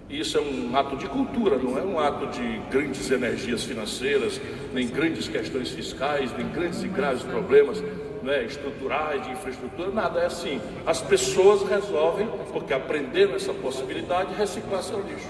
isso 0.08 0.38
é 0.38 0.40
um 0.40 0.74
ato 0.74 0.96
de 0.96 1.06
cultura, 1.08 1.58
não 1.58 1.76
é 1.76 1.82
um 1.82 2.00
ato 2.00 2.26
de 2.28 2.58
grandes 2.70 3.10
energias 3.10 3.64
financeiras, 3.64 4.40
nem 4.72 4.88
grandes 4.88 5.28
questões 5.28 5.68
fiscais, 5.68 6.34
nem 6.38 6.48
grandes 6.48 6.82
e 6.82 6.88
graves 6.88 7.22
problemas 7.22 7.82
né, 8.28 8.44
estruturais, 8.44 9.22
de 9.24 9.30
infraestrutura, 9.30 9.90
nada, 9.90 10.20
é 10.20 10.26
assim. 10.26 10.60
As 10.86 11.00
pessoas 11.00 11.66
resolvem, 11.66 12.28
porque 12.52 12.74
aprenderam 12.74 13.34
essa 13.34 13.54
possibilidade, 13.54 14.34
reciclar 14.34 14.82
seu 14.82 15.00
lixo, 15.00 15.28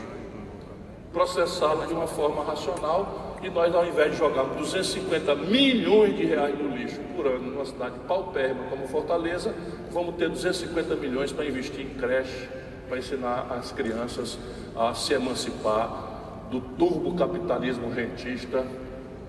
processá-lo 1.13 1.87
de 1.87 1.93
uma 1.93 2.09
forma 2.09 2.43
racional 2.43 3.39
e 3.41 3.49
nós, 3.49 3.73
ao 3.73 3.87
invés 3.87 4.11
de 4.11 4.19
jogar 4.19 4.43
250 4.43 5.33
milhões 5.37 6.17
de 6.17 6.25
reais 6.25 6.59
no 6.59 6.77
lixo 6.77 6.99
por 7.15 7.25
ano 7.29 7.53
numa 7.53 7.65
cidade 7.65 7.95
paupérrima 8.09 8.65
como 8.69 8.89
Fortaleza, 8.89 9.55
vamos 9.93 10.17
ter 10.17 10.29
250 10.29 10.97
milhões 10.97 11.31
para 11.31 11.45
investir 11.45 11.87
em 11.87 11.91
creche, 11.91 12.49
para 12.89 12.99
ensinar 12.99 13.47
as 13.51 13.71
crianças 13.71 14.37
a 14.75 14.93
se 14.93 15.15
emancipar 15.15 16.49
do 16.51 16.61
turbocapitalismo 16.61 17.89
rentista 17.91 18.67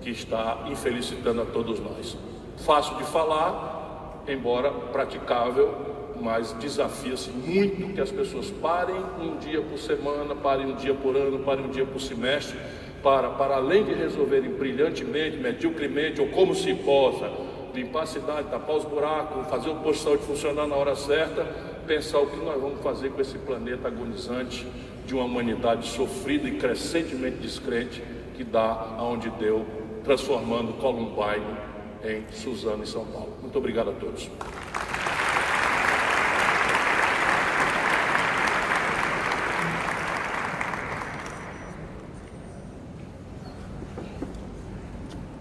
que 0.00 0.10
está 0.10 0.64
infelicitando 0.68 1.42
a 1.42 1.44
todos 1.44 1.78
nós. 1.78 2.29
Fácil 2.64 2.96
de 2.96 3.04
falar, 3.04 4.22
embora 4.28 4.70
praticável, 4.70 5.74
mas 6.20 6.52
desafia-se 6.60 7.30
muito 7.30 7.94
que 7.94 8.00
as 8.00 8.10
pessoas 8.10 8.50
parem 8.50 8.96
um 9.18 9.38
dia 9.38 9.62
por 9.62 9.78
semana, 9.78 10.34
parem 10.34 10.66
um 10.66 10.74
dia 10.74 10.92
por 10.92 11.16
ano, 11.16 11.38
parem 11.38 11.64
um 11.64 11.70
dia 11.70 11.86
por 11.86 11.98
semestre, 12.00 12.58
para, 13.02 13.30
para 13.30 13.56
além 13.56 13.84
de 13.84 13.94
resolverem 13.94 14.50
brilhantemente, 14.50 15.38
mediocremente 15.38 16.20
ou 16.20 16.28
como 16.28 16.54
se 16.54 16.74
possa 16.74 17.30
limpar 17.74 18.02
a 18.02 18.06
cidade, 18.06 18.48
tapar 18.50 18.76
os 18.76 18.84
buracos, 18.84 19.48
fazer 19.48 19.70
o 19.70 19.76
posto 19.76 19.98
de 19.98 20.04
saúde 20.04 20.22
funcionar 20.24 20.66
na 20.66 20.76
hora 20.76 20.94
certa, 20.94 21.44
pensar 21.86 22.18
o 22.18 22.26
que 22.26 22.36
nós 22.44 22.60
vamos 22.60 22.80
fazer 22.82 23.10
com 23.10 23.22
esse 23.22 23.38
planeta 23.38 23.88
agonizante 23.88 24.66
de 25.06 25.14
uma 25.14 25.24
humanidade 25.24 25.88
sofrida 25.88 26.46
e 26.46 26.58
crescentemente 26.58 27.38
descrente 27.38 28.02
que 28.34 28.44
dá 28.44 28.96
aonde 28.98 29.30
deu, 29.30 29.64
transformando 30.04 30.74
Columbine 30.74 31.69
em 32.04 32.24
Suzano, 32.32 32.82
em 32.82 32.86
São 32.86 33.04
Paulo. 33.04 33.32
Muito 33.40 33.58
obrigado 33.58 33.90
a 33.90 33.92
todos. 33.92 34.30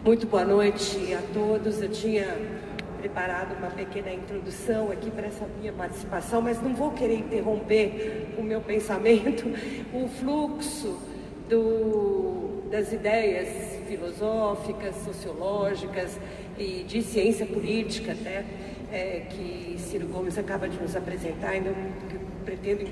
Muito 0.03 0.25
boa 0.25 0.43
noite 0.43 1.13
a 1.13 1.21
todos. 1.33 1.81
Eu 1.81 1.89
tinha 1.89 2.35
preparado 2.99 3.55
uma 3.57 3.69
pequena 3.69 4.11
introdução 4.11 4.91
aqui 4.91 5.09
para 5.11 5.27
essa 5.27 5.45
minha 5.59 5.71
participação, 5.71 6.41
mas 6.41 6.61
não 6.61 6.73
vou 6.73 6.91
querer 6.91 7.19
interromper 7.19 8.27
o 8.37 8.43
meu 8.43 8.59
pensamento, 8.59 9.45
o 9.93 10.07
fluxo 10.07 10.97
do, 11.47 12.63
das 12.69 12.91
ideias 12.91 13.79
filosóficas, 13.87 14.95
sociológicas 15.05 16.17
e 16.59 16.83
de 16.83 17.01
ciência 17.01 17.45
política 17.45 18.11
até, 18.11 18.43
é, 18.91 19.25
que 19.29 19.77
Ciro 19.79 20.07
Gomes 20.07 20.37
acaba 20.37 20.67
de 20.67 20.77
nos 20.79 20.95
apresentar, 20.95 21.55
então 21.55 21.73
pretendo 22.43 22.85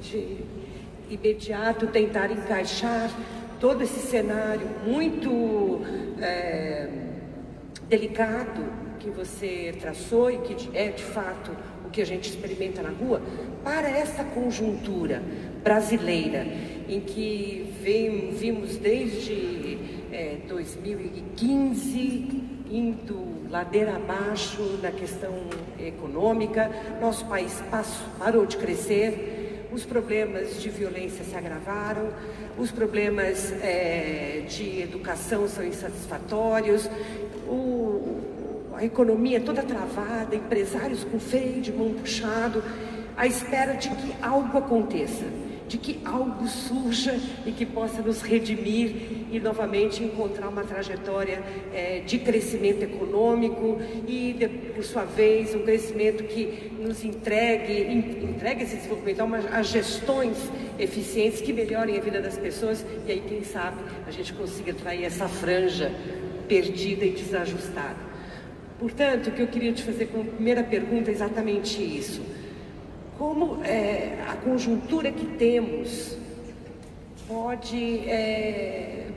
de 0.00 0.38
imediato 1.10 1.86
tentar 1.88 2.30
encaixar 2.30 3.10
todo 3.60 3.82
esse 3.82 4.00
cenário 4.00 4.66
muito 4.86 5.82
é, 6.20 6.88
delicado 7.88 8.64
que 8.98 9.10
você 9.10 9.74
traçou 9.78 10.30
e 10.30 10.38
que 10.38 10.76
é 10.76 10.88
de 10.88 11.02
fato 11.02 11.54
o 11.84 11.90
que 11.90 12.00
a 12.00 12.06
gente 12.06 12.30
experimenta 12.30 12.80
na 12.80 12.90
rua, 12.90 13.20
para 13.62 13.90
essa 13.90 14.24
conjuntura 14.24 15.22
brasileira 15.62 16.46
em 16.88 17.00
que 17.00 17.74
vem, 17.82 18.30
vimos 18.30 18.76
desde 18.76 19.76
é, 20.10 20.38
2015 20.48 22.51
indo 22.72 23.50
ladeira 23.50 23.96
abaixo 23.96 24.78
na 24.82 24.90
questão 24.90 25.34
econômica, 25.78 26.70
nosso 27.00 27.26
país 27.26 27.62
passou, 27.70 28.06
parou 28.18 28.46
de 28.46 28.56
crescer, 28.56 29.68
os 29.70 29.84
problemas 29.84 30.60
de 30.60 30.70
violência 30.70 31.22
se 31.22 31.34
agravaram, 31.36 32.08
os 32.58 32.70
problemas 32.70 33.52
é, 33.62 34.44
de 34.48 34.80
educação 34.80 35.46
são 35.48 35.64
insatisfatórios, 35.64 36.88
o, 37.46 38.20
a 38.74 38.84
economia 38.84 39.40
toda 39.40 39.62
travada, 39.62 40.34
empresários 40.34 41.04
com 41.04 41.20
freio 41.20 41.60
de 41.60 41.70
mão 41.70 41.92
puxado, 41.92 42.64
à 43.16 43.26
espera 43.26 43.74
de 43.74 43.90
que 43.90 44.14
algo 44.22 44.56
aconteça, 44.56 45.24
de 45.72 45.78
que 45.78 45.98
algo 46.04 46.46
surja 46.46 47.18
e 47.46 47.50
que 47.50 47.64
possa 47.64 48.02
nos 48.02 48.20
redimir 48.20 48.92
e 49.32 49.40
novamente 49.40 50.04
encontrar 50.04 50.48
uma 50.48 50.64
trajetória 50.64 51.42
é, 51.72 52.00
de 52.00 52.18
crescimento 52.18 52.82
econômico 52.82 53.80
e, 54.06 54.34
de, 54.34 54.48
por 54.48 54.84
sua 54.84 55.04
vez, 55.04 55.54
um 55.54 55.60
crescimento 55.60 56.24
que 56.24 56.70
nos 56.78 57.02
entregue, 57.02 57.90
entregue 57.90 58.64
esse 58.64 58.76
desenvolvimento 58.76 59.20
a, 59.20 59.24
uma, 59.24 59.38
a 59.38 59.62
gestões 59.62 60.36
eficientes 60.78 61.40
que 61.40 61.54
melhorem 61.54 61.96
a 61.96 62.02
vida 62.02 62.20
das 62.20 62.36
pessoas 62.36 62.84
e 63.08 63.12
aí, 63.12 63.22
quem 63.26 63.42
sabe, 63.42 63.78
a 64.06 64.10
gente 64.10 64.34
consiga 64.34 64.74
trair 64.74 65.04
essa 65.04 65.26
franja 65.26 65.90
perdida 66.46 67.06
e 67.06 67.12
desajustada. 67.12 68.12
Portanto, 68.78 69.28
o 69.28 69.30
que 69.30 69.40
eu 69.40 69.46
queria 69.46 69.72
te 69.72 69.82
fazer 69.82 70.08
como 70.08 70.26
primeira 70.26 70.62
pergunta 70.62 71.10
é 71.10 71.14
exatamente 71.14 71.82
isso. 71.82 72.20
Como 73.18 73.62
é, 73.64 74.18
a 74.26 74.36
conjuntura 74.36 75.12
que 75.12 75.26
temos 75.36 76.16
pode, 77.28 78.08
é, 78.08 79.08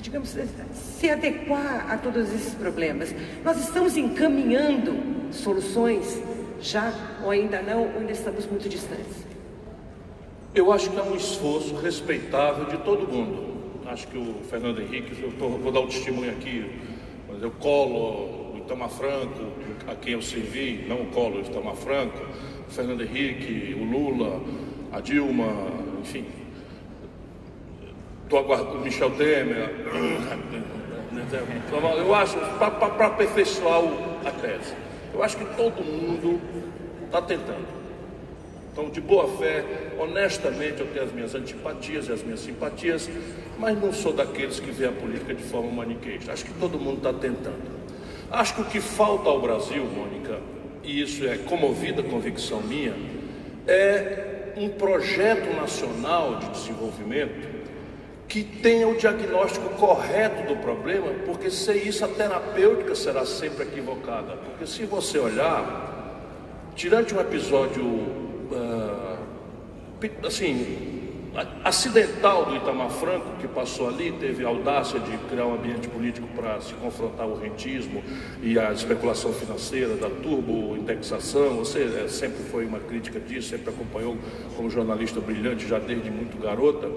digamos, 0.00 0.36
se 0.72 1.10
adequar 1.10 1.90
a 1.90 1.96
todos 1.96 2.32
esses 2.32 2.54
problemas? 2.54 3.14
Nós 3.44 3.58
estamos 3.60 3.96
encaminhando 3.96 5.32
soluções 5.32 6.20
já 6.60 6.92
ou 7.22 7.30
ainda 7.30 7.62
não, 7.62 7.82
ou 7.82 8.00
ainda 8.00 8.12
estamos 8.12 8.46
muito 8.46 8.68
distantes? 8.68 9.24
Eu 10.54 10.72
acho 10.72 10.90
que 10.90 10.98
é 10.98 11.02
um 11.02 11.14
esforço 11.14 11.74
respeitável 11.76 12.64
de 12.64 12.78
todo 12.78 13.06
mundo. 13.06 13.56
Acho 13.86 14.08
que 14.08 14.16
o 14.18 14.36
Fernando 14.50 14.80
Henrique, 14.80 15.22
eu 15.22 15.30
tô, 15.32 15.48
vou 15.48 15.70
dar 15.70 15.80
um 15.80 15.86
testemunho 15.86 16.32
aqui, 16.32 16.80
mas 17.28 17.42
eu 17.42 17.50
colo 17.50 18.45
o 18.66 18.72
Itamar 18.72 18.90
Franco, 18.90 19.52
a 19.86 19.94
quem 19.94 20.14
eu 20.14 20.22
servi, 20.22 20.84
não 20.88 21.02
o 21.02 21.06
colo 21.06 21.38
o 21.38 21.40
Itamar 21.40 21.76
Franco, 21.76 22.18
o 22.68 22.72
Fernando 22.72 23.02
Henrique, 23.02 23.76
o 23.78 23.84
Lula, 23.84 24.42
a 24.92 25.00
Dilma, 25.00 25.46
enfim. 26.00 26.26
Estou 28.24 28.40
aguardando 28.40 28.78
o 28.78 28.80
Michel 28.80 29.10
Temer. 29.12 29.70
Eu 31.96 32.14
acho, 32.14 32.36
para 32.58 33.06
aperfeiçoar 33.06 33.82
a 34.24 34.30
tese, 34.30 34.74
eu 35.12 35.22
acho 35.22 35.36
que 35.36 35.44
todo 35.56 35.82
mundo 35.82 36.40
está 37.06 37.20
tentando. 37.20 37.66
Então, 38.70 38.90
de 38.90 39.00
boa 39.00 39.26
fé, 39.36 39.64
honestamente, 39.98 40.80
eu 40.80 40.86
tenho 40.86 41.04
as 41.04 41.12
minhas 41.12 41.34
antipatias 41.34 42.08
e 42.08 42.12
as 42.12 42.22
minhas 42.22 42.40
simpatias, 42.40 43.10
mas 43.58 43.80
não 43.80 43.92
sou 43.92 44.12
daqueles 44.12 44.60
que 44.60 44.70
vê 44.70 44.86
a 44.86 44.92
política 44.92 45.34
de 45.34 45.42
forma 45.42 45.72
maniqueísta. 45.72 46.32
Acho 46.32 46.44
que 46.44 46.54
todo 46.60 46.78
mundo 46.78 46.98
está 46.98 47.12
tentando. 47.12 47.85
Acho 48.30 48.54
que 48.54 48.60
o 48.62 48.64
que 48.64 48.80
falta 48.80 49.28
ao 49.28 49.40
Brasil, 49.40 49.84
Mônica, 49.84 50.40
e 50.82 51.00
isso 51.00 51.26
é 51.26 51.38
comovida 51.38 52.02
convicção 52.02 52.60
minha, 52.60 52.94
é 53.66 54.52
um 54.56 54.68
projeto 54.68 55.54
nacional 55.54 56.36
de 56.36 56.48
desenvolvimento 56.50 57.56
que 58.28 58.42
tenha 58.42 58.88
o 58.88 58.96
diagnóstico 58.96 59.68
correto 59.70 60.42
do 60.52 60.56
problema, 60.60 61.06
porque 61.24 61.50
sem 61.50 61.86
isso 61.86 62.04
a 62.04 62.08
terapêutica 62.08 62.94
será 62.94 63.24
sempre 63.24 63.64
equivocada. 63.64 64.36
Porque 64.36 64.66
se 64.66 64.84
você 64.84 65.18
olhar, 65.18 66.20
tirante 66.74 67.14
um 67.14 67.20
episódio 67.20 67.84
uh, 67.84 69.16
assim 70.24 71.05
acidental 71.62 72.46
do 72.46 72.56
Itamar 72.56 72.90
Franco, 72.90 73.26
que 73.40 73.46
passou 73.46 73.88
ali, 73.88 74.12
teve 74.12 74.44
a 74.44 74.48
audácia 74.48 74.98
de 74.98 75.16
criar 75.28 75.46
um 75.46 75.54
ambiente 75.54 75.88
político 75.88 76.26
para 76.34 76.60
se 76.60 76.72
confrontar 76.74 77.26
o 77.26 77.34
rentismo 77.38 78.02
e 78.42 78.58
a 78.58 78.72
especulação 78.72 79.32
financeira 79.32 79.94
da 79.96 80.08
turbo-indexação. 80.08 81.56
Você 81.56 82.08
sempre 82.08 82.42
foi 82.44 82.64
uma 82.64 82.78
crítica 82.78 83.20
disso, 83.20 83.50
sempre 83.50 83.70
acompanhou 83.70 84.16
como 84.56 84.70
jornalista 84.70 85.20
brilhante, 85.20 85.68
já 85.68 85.78
desde 85.78 86.10
muito 86.10 86.40
garota. 86.40 86.88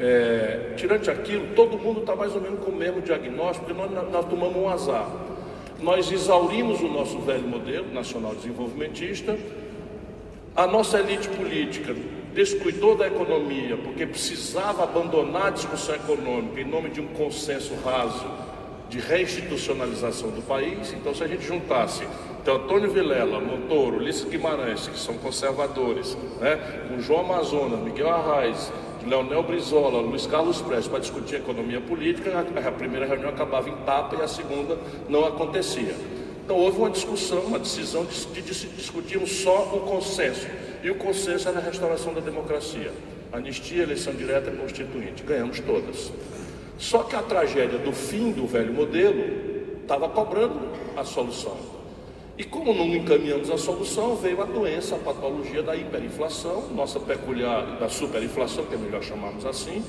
É, 0.00 0.72
tirante 0.76 1.10
aquilo, 1.10 1.54
todo 1.54 1.78
mundo 1.78 2.00
está 2.00 2.16
mais 2.16 2.34
ou 2.34 2.40
menos 2.40 2.60
com 2.64 2.70
o 2.70 2.76
mesmo 2.76 3.02
diagnóstico, 3.02 3.66
porque 3.66 3.78
nós, 3.80 4.10
nós 4.10 4.24
tomamos 4.24 4.56
um 4.56 4.68
azar. 4.68 5.10
Nós 5.80 6.10
exaurimos 6.10 6.80
o 6.80 6.88
nosso 6.88 7.18
velho 7.20 7.46
modelo 7.46 7.92
nacional 7.92 8.34
desenvolvimentista, 8.34 9.36
a 10.54 10.66
nossa 10.66 10.98
elite 10.98 11.28
política 11.28 11.94
descuidou 12.34 12.96
da 12.96 13.06
economia 13.06 13.76
porque 13.76 14.06
precisava 14.06 14.84
abandonar 14.84 15.46
a 15.46 15.50
discussão 15.50 15.94
econômica 15.94 16.60
em 16.60 16.64
nome 16.64 16.90
de 16.90 17.00
um 17.00 17.08
consenso 17.08 17.74
raso 17.84 18.26
de 18.88 18.98
reinstitucionalização 18.98 20.30
do 20.30 20.42
país. 20.42 20.92
Então, 20.92 21.14
se 21.14 21.24
a 21.24 21.26
gente 21.26 21.44
juntasse 21.44 22.04
então, 22.42 22.56
Antônio 22.56 22.90
Vilela, 22.90 23.38
Montoro, 23.38 23.98
Ulisses 23.98 24.24
Guimarães, 24.24 24.88
que 24.88 24.98
são 24.98 25.14
conservadores, 25.14 26.18
né, 26.40 26.58
com 26.88 27.00
João 27.00 27.20
Amazonas, 27.20 27.78
Miguel 27.78 28.10
Arraes, 28.10 28.72
Leonel 29.06 29.44
Brizola, 29.44 30.00
Luiz 30.00 30.26
Carlos 30.26 30.60
Prestes 30.60 30.88
para 30.88 30.98
discutir 30.98 31.36
economia 31.36 31.80
política, 31.80 32.32
a, 32.40 32.72
primeira 32.72 33.06
reunião 33.06 33.28
acabava 33.28 33.70
em 33.70 33.76
tapa 33.84 34.16
e 34.16 34.22
a 34.22 34.26
segunda 34.26 34.76
não 35.08 35.24
acontecia. 35.24 35.94
Então 36.44 36.56
houve 36.56 36.78
uma 36.78 36.90
discussão, 36.90 37.42
uma 37.42 37.60
decisão 37.60 38.04
de, 38.04 38.26
de, 38.26 38.42
de 38.42 38.66
discutirmos 38.70 39.30
só 39.30 39.62
o 39.76 39.80
consenso. 39.82 40.48
E 40.82 40.90
o 40.90 40.96
consenso 40.96 41.48
era 41.48 41.58
a 41.58 41.62
restauração 41.62 42.12
da 42.12 42.20
democracia. 42.20 42.92
Anistia, 43.32 43.84
eleição 43.84 44.12
direta 44.14 44.50
e 44.50 44.56
constituinte. 44.56 45.22
Ganhamos 45.22 45.60
todas. 45.60 46.12
Só 46.76 47.04
que 47.04 47.14
a 47.14 47.22
tragédia 47.22 47.78
do 47.78 47.92
fim 47.92 48.32
do 48.32 48.46
velho 48.46 48.72
modelo 48.72 49.22
estava 49.80 50.08
cobrando 50.08 50.60
a 50.96 51.04
solução. 51.04 51.56
E 52.36 52.44
como 52.44 52.74
não 52.74 52.88
encaminhamos 52.88 53.50
a 53.50 53.58
solução, 53.58 54.16
veio 54.16 54.42
a 54.42 54.44
doença, 54.44 54.96
a 54.96 54.98
patologia 54.98 55.62
da 55.62 55.76
hiperinflação, 55.76 56.68
nossa 56.74 56.98
peculiar 56.98 57.78
da 57.78 57.88
superinflação, 57.88 58.64
que 58.64 58.74
é 58.74 58.78
melhor 58.78 59.02
chamarmos 59.02 59.46
assim, 59.46 59.84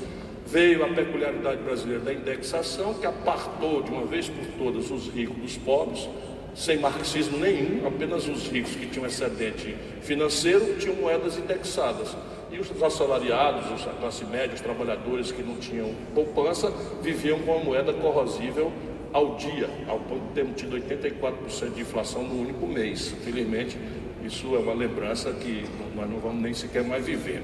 veio 0.45 0.83
a 0.83 0.89
peculiaridade 0.89 1.63
brasileira 1.63 2.03
da 2.03 2.13
indexação, 2.13 2.93
que 2.93 3.05
apartou 3.05 3.81
de 3.81 3.89
uma 3.89 4.05
vez 4.05 4.29
por 4.29 4.45
todas 4.57 4.91
os 4.91 5.07
ricos 5.07 5.37
dos 5.37 5.57
pobres, 5.57 6.07
sem 6.55 6.77
marxismo 6.77 7.37
nenhum, 7.37 7.87
apenas 7.87 8.27
os 8.27 8.47
ricos 8.47 8.75
que 8.75 8.85
tinham 8.87 9.05
excedente 9.05 9.75
financeiro 10.01 10.75
tinham 10.77 10.95
moedas 10.95 11.37
indexadas. 11.37 12.15
E 12.51 12.59
os 12.59 12.83
assalariados, 12.83 13.87
a 13.87 13.91
classe 13.91 14.23
média, 14.25 14.53
os 14.53 14.61
trabalhadores 14.61 15.31
que 15.31 15.41
não 15.41 15.55
tinham 15.57 15.91
poupança, 16.13 16.71
viviam 17.01 17.39
com 17.39 17.55
a 17.55 17.63
moeda 17.63 17.91
corrosível 17.93 18.71
ao 19.11 19.35
dia, 19.35 19.69
ao 19.87 19.99
ponto 19.99 20.27
de 20.27 20.33
termos 20.33 20.55
tido 20.55 20.77
84% 20.77 21.73
de 21.73 21.81
inflação 21.81 22.23
no 22.23 22.41
único 22.41 22.67
mês. 22.67 23.11
Infelizmente, 23.11 23.77
isso 24.23 24.55
é 24.55 24.59
uma 24.59 24.73
lembrança 24.73 25.31
que 25.33 25.65
nós 25.95 26.09
não 26.09 26.19
vamos 26.19 26.41
nem 26.41 26.53
sequer 26.53 26.83
mais 26.83 27.03
viver. 27.05 27.41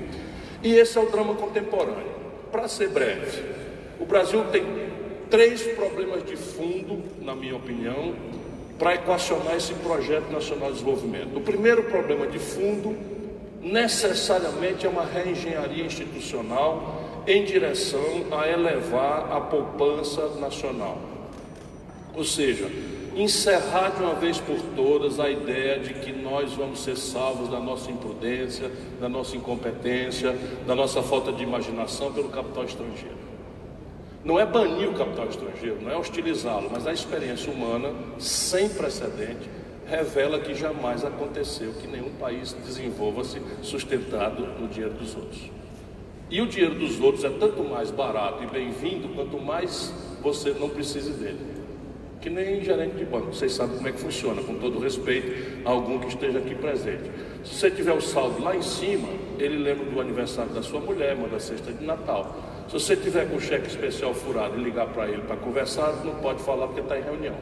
E 0.61 0.73
esse 0.73 0.97
é 0.97 1.01
o 1.01 1.09
drama 1.09 1.33
contemporâneo. 1.33 2.19
Para 2.51 2.67
ser 2.67 2.89
breve, 2.89 3.43
o 3.99 4.05
Brasil 4.05 4.43
tem 4.51 4.63
três 5.29 5.61
problemas 5.61 6.23
de 6.23 6.35
fundo, 6.35 7.03
na 7.21 7.35
minha 7.35 7.55
opinião, 7.55 8.13
para 8.79 8.95
equacionar 8.95 9.57
esse 9.57 9.73
projeto 9.73 10.31
nacional 10.31 10.69
de 10.69 10.75
desenvolvimento. 10.75 11.37
O 11.37 11.41
primeiro 11.41 11.83
problema 11.83 12.25
de 12.25 12.39
fundo, 12.39 12.97
necessariamente, 13.61 14.85
é 14.85 14.89
uma 14.89 15.03
reengenharia 15.03 15.85
institucional 15.85 17.03
em 17.27 17.43
direção 17.43 18.25
a 18.31 18.47
elevar 18.47 19.33
a 19.33 19.41
poupança 19.41 20.29
nacional. 20.39 20.97
Ou 22.15 22.23
seja, 22.23 22.71
encerrar 23.15 23.89
de 23.89 24.01
uma 24.01 24.15
vez 24.15 24.39
por 24.39 24.57
todas 24.75 25.19
a 25.19 25.29
ideia 25.29 25.79
de 25.79 25.93
que 25.95 26.13
nós 26.13 26.53
vamos 26.53 26.81
ser 26.81 26.95
salvos 26.95 27.49
da 27.49 27.59
nossa 27.59 27.91
imprudência, 27.91 28.71
da 28.99 29.09
nossa 29.09 29.35
incompetência, 29.35 30.35
da 30.65 30.73
nossa 30.73 31.03
falta 31.03 31.33
de 31.33 31.43
imaginação 31.43 32.13
pelo 32.13 32.29
capital 32.29 32.63
estrangeiro. 32.63 33.28
Não 34.29 34.39
é 34.39 34.45
banir 34.45 34.87
o 34.87 34.93
capital 34.93 35.27
estrangeiro, 35.27 35.81
não 35.81 35.89
é 35.89 35.97
hostilizá-lo, 35.97 36.69
mas 36.71 36.85
a 36.85 36.93
experiência 36.93 37.51
humana 37.51 37.91
sem 38.19 38.69
precedente 38.69 39.49
revela 39.87 40.39
que 40.39 40.53
jamais 40.53 41.03
aconteceu 41.03 41.73
que 41.81 41.87
nenhum 41.87 42.11
país 42.11 42.53
desenvolva-se 42.63 43.41
sustentado 43.63 44.45
no 44.59 44.67
dinheiro 44.67 44.93
dos 44.93 45.15
outros. 45.15 45.49
E 46.29 46.41
o 46.41 46.47
dinheiro 46.47 46.75
dos 46.75 47.01
outros 47.01 47.23
é 47.23 47.29
tanto 47.31 47.63
mais 47.63 47.89
barato 47.89 48.43
e 48.43 48.45
bem-vindo 48.45 49.09
quanto 49.15 49.39
mais 49.39 49.91
você 50.21 50.51
não 50.51 50.69
precise 50.69 51.09
dele. 51.13 51.39
Que 52.21 52.29
nem 52.29 52.63
gerente 52.63 52.97
de 52.97 53.05
banco, 53.05 53.33
vocês 53.33 53.51
sabem 53.51 53.77
como 53.77 53.87
é 53.87 53.91
que 53.91 53.99
funciona, 53.99 54.43
com 54.43 54.59
todo 54.59 54.77
respeito 54.77 55.67
a 55.67 55.71
algum 55.71 55.97
que 55.97 56.07
esteja 56.07 56.37
aqui 56.37 56.53
presente. 56.53 57.09
Se 57.43 57.55
você 57.55 57.71
tiver 57.71 57.93
o 57.93 58.01
saldo 58.01 58.43
lá 58.43 58.55
em 58.55 58.61
cima, 58.61 59.09
ele 59.39 59.57
lembra 59.57 59.85
do 59.85 59.99
aniversário 59.99 60.53
da 60.53 60.61
sua 60.61 60.79
mulher, 60.79 61.15
manda 61.15 61.37
a 61.37 61.39
cesta 61.39 61.73
de 61.73 61.83
Natal. 61.83 62.48
Se 62.69 62.73
você 62.73 62.95
tiver 62.95 63.27
com 63.27 63.37
o 63.37 63.41
cheque 63.41 63.67
especial 63.67 64.13
furado 64.13 64.55
e 64.55 64.63
ligar 64.63 64.85
para 64.89 65.07
ele 65.07 65.23
para 65.23 65.35
conversar, 65.35 65.91
não 66.05 66.13
pode 66.15 66.43
falar 66.43 66.67
porque 66.67 66.81
está 66.81 66.99
em 66.99 67.01
reunião. 67.01 67.33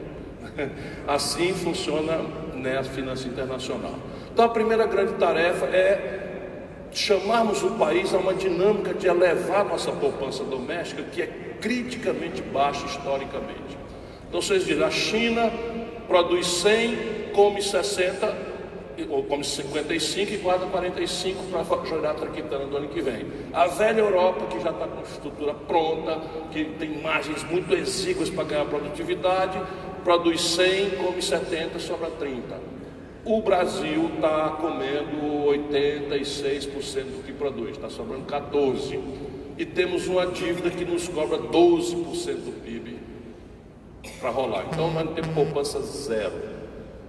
Assim 1.06 1.52
funciona 1.52 2.16
né, 2.54 2.78
a 2.78 2.82
finança 2.82 3.28
internacional. 3.28 3.92
Então 4.32 4.46
a 4.46 4.48
primeira 4.48 4.86
grande 4.86 5.12
tarefa 5.14 5.66
é 5.66 6.86
chamarmos 6.92 7.62
o 7.62 7.72
país 7.72 8.14
a 8.14 8.16
uma 8.16 8.32
dinâmica 8.32 8.94
de 8.94 9.06
elevar 9.06 9.66
nossa 9.66 9.92
poupança 9.92 10.42
doméstica, 10.44 11.02
que 11.02 11.20
é 11.20 11.26
criticamente 11.60 12.40
baixa 12.40 12.86
historicamente. 12.86 13.76
Então 14.26 14.40
vocês 14.40 14.64
dizem, 14.64 14.82
a 14.82 14.90
China 14.90 15.52
produz 16.06 16.46
100, 16.46 17.32
come 17.34 17.60
60, 17.60 18.34
ou 19.08 19.22
come 19.24 19.44
55 19.44 20.32
e 20.32 20.36
guarda 20.38 20.66
45 20.66 21.44
para 21.44 21.84
jogar 21.84 22.10
a 22.12 22.14
traquitana 22.14 22.66
do 22.66 22.76
ano 22.76 22.88
que 22.88 23.00
vem. 23.00 23.26
A 23.52 23.66
velha 23.66 24.00
Europa, 24.00 24.46
que 24.46 24.60
já 24.60 24.70
está 24.70 24.86
com 24.86 25.02
estrutura 25.02 25.54
pronta, 25.54 26.20
que 26.50 26.64
tem 26.64 27.00
margens 27.00 27.44
muito 27.44 27.74
exíguas 27.74 28.30
para 28.30 28.44
ganhar 28.44 28.64
produtividade, 28.64 29.60
produz 30.04 30.40
100, 30.40 30.90
come 30.90 31.22
70, 31.22 31.78
sobra 31.78 32.10
30. 32.10 32.78
O 33.24 33.42
Brasil 33.42 34.10
está 34.14 34.56
comendo 34.60 35.48
86% 35.76 37.04
do 37.04 37.22
que 37.24 37.32
produz, 37.32 37.70
está 37.72 37.90
sobrando 37.90 38.24
14%. 38.24 39.00
E 39.58 39.66
temos 39.66 40.06
uma 40.06 40.26
dívida 40.26 40.70
que 40.70 40.84
nos 40.84 41.08
cobra 41.08 41.36
12% 41.36 42.34
do 42.36 42.62
PIB 42.62 42.96
para 44.20 44.30
rolar. 44.30 44.66
Então 44.70 44.90
nós 44.92 45.10
temos 45.14 45.34
poupança 45.34 45.80
zero. 45.82 46.57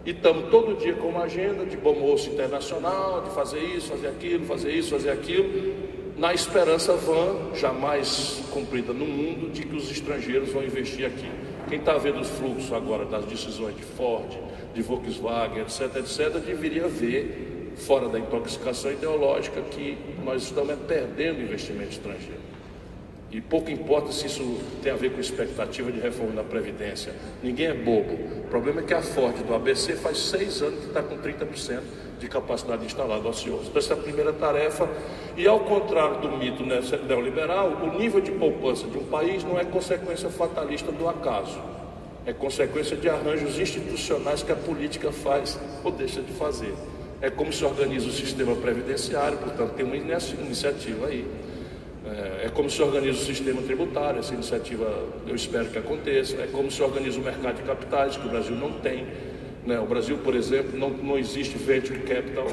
E 0.05 0.11
estamos 0.11 0.49
todo 0.49 0.77
dia 0.77 0.93
com 0.93 1.09
uma 1.09 1.23
agenda 1.23 1.65
de 1.65 1.75
bom 1.75 1.93
moço 1.93 2.29
internacional, 2.29 3.21
de 3.21 3.31
fazer 3.31 3.59
isso, 3.59 3.89
fazer 3.89 4.07
aquilo, 4.07 4.45
fazer 4.45 4.71
isso, 4.71 4.91
fazer 4.91 5.09
aquilo, 5.09 5.73
na 6.17 6.33
esperança 6.33 6.93
vã, 6.93 7.53
jamais 7.55 8.41
cumprida 8.51 8.93
no 8.93 9.05
mundo, 9.05 9.51
de 9.51 9.63
que 9.63 9.75
os 9.75 9.91
estrangeiros 9.91 10.51
vão 10.51 10.63
investir 10.63 11.05
aqui. 11.05 11.29
Quem 11.67 11.79
está 11.79 11.97
vendo 11.97 12.19
os 12.19 12.29
fluxos 12.29 12.71
agora 12.73 13.05
das 13.05 13.25
decisões 13.25 13.75
de 13.75 13.83
Ford, 13.83 14.27
de 14.73 14.81
Volkswagen, 14.81 15.61
etc., 15.61 15.97
etc., 15.97 16.41
deveria 16.45 16.87
ver, 16.87 17.73
fora 17.75 18.09
da 18.09 18.19
intoxicação 18.19 18.91
ideológica, 18.91 19.61
que 19.61 19.97
nós 20.23 20.43
estamos 20.43 20.75
perdendo 20.87 21.41
investimento 21.41 21.91
estrangeiro. 21.91 22.48
E 23.31 23.39
pouco 23.39 23.69
importa 23.69 24.11
se 24.11 24.25
isso 24.25 24.59
tem 24.81 24.91
a 24.91 24.95
ver 24.95 25.11
com 25.11 25.19
expectativa 25.19 25.91
de 25.91 25.99
reforma 25.99 26.33
da 26.33 26.43
Previdência. 26.43 27.13
Ninguém 27.43 27.67
é 27.67 27.73
bobo. 27.75 28.13
O 28.13 28.47
problema 28.49 28.81
é 28.81 28.83
que 28.83 28.93
a 28.93 29.03
Ford 29.03 29.35
do 29.45 29.53
ABC 29.53 29.93
faz 29.93 30.17
seis 30.17 30.61
anos 30.63 30.79
que 30.79 30.87
está 30.87 31.03
com 31.03 31.15
30% 31.17 31.81
de 32.19 32.27
capacidade 32.27 32.83
instalada 32.85 33.27
ociosa. 33.27 33.65
Então, 33.67 33.77
essa 33.77 33.93
é 33.93 33.97
a 33.97 33.99
primeira 33.99 34.33
tarefa. 34.33 34.89
E 35.37 35.47
ao 35.47 35.59
contrário 35.59 36.19
do 36.21 36.37
mito 36.37 36.63
neoliberal, 36.65 37.69
o 37.83 37.99
nível 37.99 38.19
de 38.19 38.31
poupança 38.31 38.87
de 38.87 38.97
um 38.97 39.05
país 39.05 39.43
não 39.43 39.59
é 39.59 39.63
consequência 39.63 40.29
fatalista 40.29 40.91
do 40.91 41.07
acaso. 41.07 41.59
É 42.25 42.33
consequência 42.33 42.97
de 42.97 43.07
arranjos 43.07 43.59
institucionais 43.59 44.41
que 44.41 44.51
a 44.51 44.55
política 44.55 45.11
faz 45.11 45.59
ou 45.83 45.91
deixa 45.91 46.21
de 46.21 46.33
fazer. 46.33 46.73
É 47.21 47.29
como 47.29 47.53
se 47.53 47.63
organiza 47.63 48.07
o 48.07 48.11
sistema 48.11 48.55
previdenciário, 48.55 49.37
portanto, 49.37 49.73
tem 49.73 49.85
uma 49.85 49.95
iniciativa 49.95 51.07
aí. 51.07 51.27
É, 52.05 52.45
é, 52.45 52.49
como 52.49 52.69
se 52.69 52.81
organiza 52.81 53.21
o 53.21 53.25
sistema 53.25 53.61
tributário, 53.61 54.19
essa 54.19 54.33
iniciativa 54.33 54.85
eu 55.27 55.35
espero 55.35 55.65
que 55.65 55.77
aconteça. 55.77 56.37
É 56.37 56.47
como 56.47 56.71
se 56.71 56.81
organiza 56.81 57.19
o 57.19 57.23
mercado 57.23 57.57
de 57.57 57.63
capitais, 57.63 58.15
que 58.15 58.25
o 58.25 58.29
Brasil 58.29 58.55
não 58.55 58.71
tem. 58.73 59.05
Né? 59.65 59.79
O 59.79 59.85
Brasil, 59.85 60.17
por 60.19 60.35
exemplo, 60.35 60.77
não, 60.77 60.89
não 60.89 61.17
existe 61.17 61.57
venture 61.57 61.99
capital, 61.99 62.47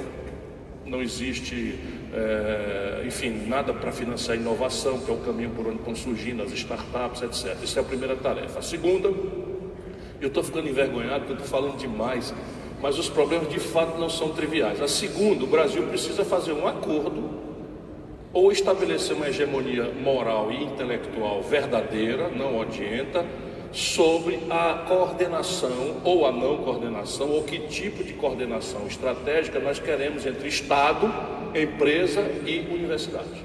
não 0.85 1.01
existe, 1.01 1.79
é, 2.13 3.05
enfim, 3.07 3.47
nada 3.47 3.73
para 3.73 3.93
financiar 3.93 4.37
a 4.37 4.41
inovação, 4.41 4.99
que 4.99 5.11
é 5.11 5.15
o 5.15 5.19
caminho 5.19 5.51
por 5.51 5.67
onde 5.67 5.79
estão 5.79 5.95
surgindo 5.95 6.43
as 6.43 6.53
startups, 6.53 7.23
etc. 7.23 7.57
Isso 7.63 7.79
é 7.79 7.83
a 7.83 7.85
primeira 7.85 8.17
tarefa. 8.17 8.59
A 8.59 8.63
segunda, 8.63 9.09
eu 10.21 10.29
estou 10.29 10.43
ficando 10.43 10.69
envergonhado 10.69 11.27
porque 11.27 11.43
estou 11.43 11.61
falando 11.61 11.79
demais, 11.79 12.35
mas 12.83 12.99
os 12.99 13.09
problemas 13.09 13.49
de 13.49 13.61
fato 13.61 13.97
não 13.99 14.11
são 14.11 14.31
triviais. 14.31 14.83
A 14.83 14.89
segunda, 14.89 15.45
o 15.45 15.47
Brasil 15.47 15.85
precisa 15.85 16.25
fazer 16.25 16.53
um 16.53 16.67
acordo 16.67 17.46
ou 18.37 18.53
estabelecer 18.53 19.17
uma 19.17 19.29
hegemonia 19.29 19.91
moral 19.99 20.53
e 20.53 20.63
intelectual 20.63 21.41
verdadeira, 21.41 22.29
não 22.29 22.59
odienta, 22.59 23.25
sobre 23.73 24.39
a 24.51 24.85
coordenação 24.87 26.03
ou 26.05 26.27
a 26.27 26.31
não 26.31 26.59
coordenação, 26.59 27.31
ou 27.31 27.45
que 27.45 27.61
tipo 27.61 28.05
de 28.05 28.13
coordenação 28.13 28.87
estratégica 28.87 29.59
nós 29.59 29.79
queremos 29.79 30.27
entre 30.27 30.49
Estado, 30.49 31.11
empresa 31.55 32.21
e 32.45 32.59
universidade. 32.71 33.43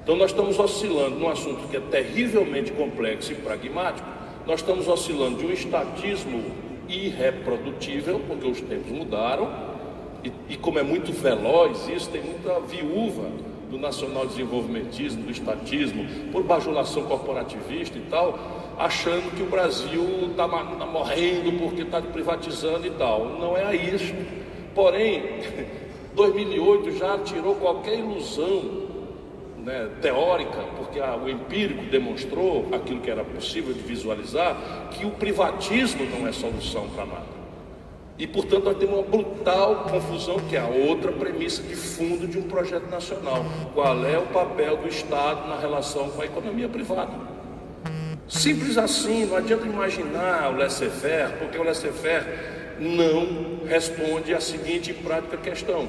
Então, 0.00 0.14
nós 0.14 0.30
estamos 0.30 0.60
oscilando 0.60 1.18
num 1.18 1.28
assunto 1.28 1.68
que 1.68 1.76
é 1.76 1.80
terrivelmente 1.80 2.70
complexo 2.70 3.32
e 3.32 3.34
pragmático, 3.34 4.08
nós 4.46 4.60
estamos 4.60 4.86
oscilando 4.86 5.38
de 5.38 5.46
um 5.46 5.52
estatismo 5.52 6.40
irreprodutível, 6.88 8.20
porque 8.28 8.46
os 8.46 8.60
tempos 8.60 8.92
mudaram, 8.92 9.50
e, 10.22 10.30
e 10.50 10.56
como 10.56 10.78
é 10.78 10.84
muito 10.84 11.12
veloz 11.12 11.88
isso, 11.88 12.08
tem 12.10 12.22
muita 12.22 12.60
viúva 12.60 13.51
do 13.72 13.78
nacional 13.78 14.26
desenvolvimentismo, 14.26 15.22
do 15.22 15.32
estatismo, 15.32 16.04
por 16.30 16.42
bajulação 16.42 17.04
corporativista 17.04 17.96
e 17.96 18.02
tal, 18.02 18.38
achando 18.78 19.34
que 19.34 19.42
o 19.42 19.46
Brasil 19.46 20.28
está 20.30 20.46
tá 20.46 20.86
morrendo 20.86 21.58
porque 21.58 21.80
está 21.80 22.02
privatizando 22.02 22.86
e 22.86 22.90
tal. 22.90 23.24
Não 23.40 23.56
é 23.56 23.74
isso. 23.74 24.14
Porém, 24.74 25.22
2008 26.14 26.98
já 26.98 27.18
tirou 27.18 27.54
qualquer 27.54 27.98
ilusão 27.98 28.82
né, 29.64 29.88
teórica, 30.02 30.60
porque 30.76 31.00
a, 31.00 31.16
o 31.16 31.30
empírico 31.30 31.84
demonstrou 31.84 32.68
aquilo 32.72 33.00
que 33.00 33.10
era 33.10 33.24
possível 33.24 33.72
de 33.72 33.80
visualizar, 33.80 34.90
que 34.90 35.06
o 35.06 35.10
privatismo 35.12 36.04
não 36.04 36.28
é 36.28 36.32
solução 36.32 36.88
para 36.90 37.06
nada. 37.06 37.31
E, 38.18 38.26
portanto, 38.26 38.64
nós 38.64 38.76
temos 38.76 38.94
uma 38.94 39.02
brutal 39.02 39.86
confusão, 39.90 40.38
que 40.48 40.56
é 40.56 40.60
a 40.60 40.66
outra 40.66 41.10
premissa 41.10 41.62
de 41.62 41.74
fundo 41.74 42.26
de 42.26 42.38
um 42.38 42.42
projeto 42.42 42.88
nacional. 42.90 43.44
Qual 43.74 44.04
é 44.04 44.18
o 44.18 44.26
papel 44.26 44.76
do 44.76 44.88
Estado 44.88 45.48
na 45.48 45.58
relação 45.58 46.10
com 46.10 46.22
a 46.22 46.24
economia 46.24 46.68
privada? 46.68 47.12
Simples 48.28 48.78
assim, 48.78 49.26
não 49.26 49.36
adianta 49.36 49.66
imaginar 49.66 50.52
o 50.52 50.56
laissez-faire, 50.56 51.32
porque 51.38 51.58
o 51.58 51.62
laissez-faire 51.62 52.24
não 52.78 53.66
responde 53.66 54.34
à 54.34 54.40
seguinte 54.40 54.92
prática 54.92 55.36
questão. 55.36 55.88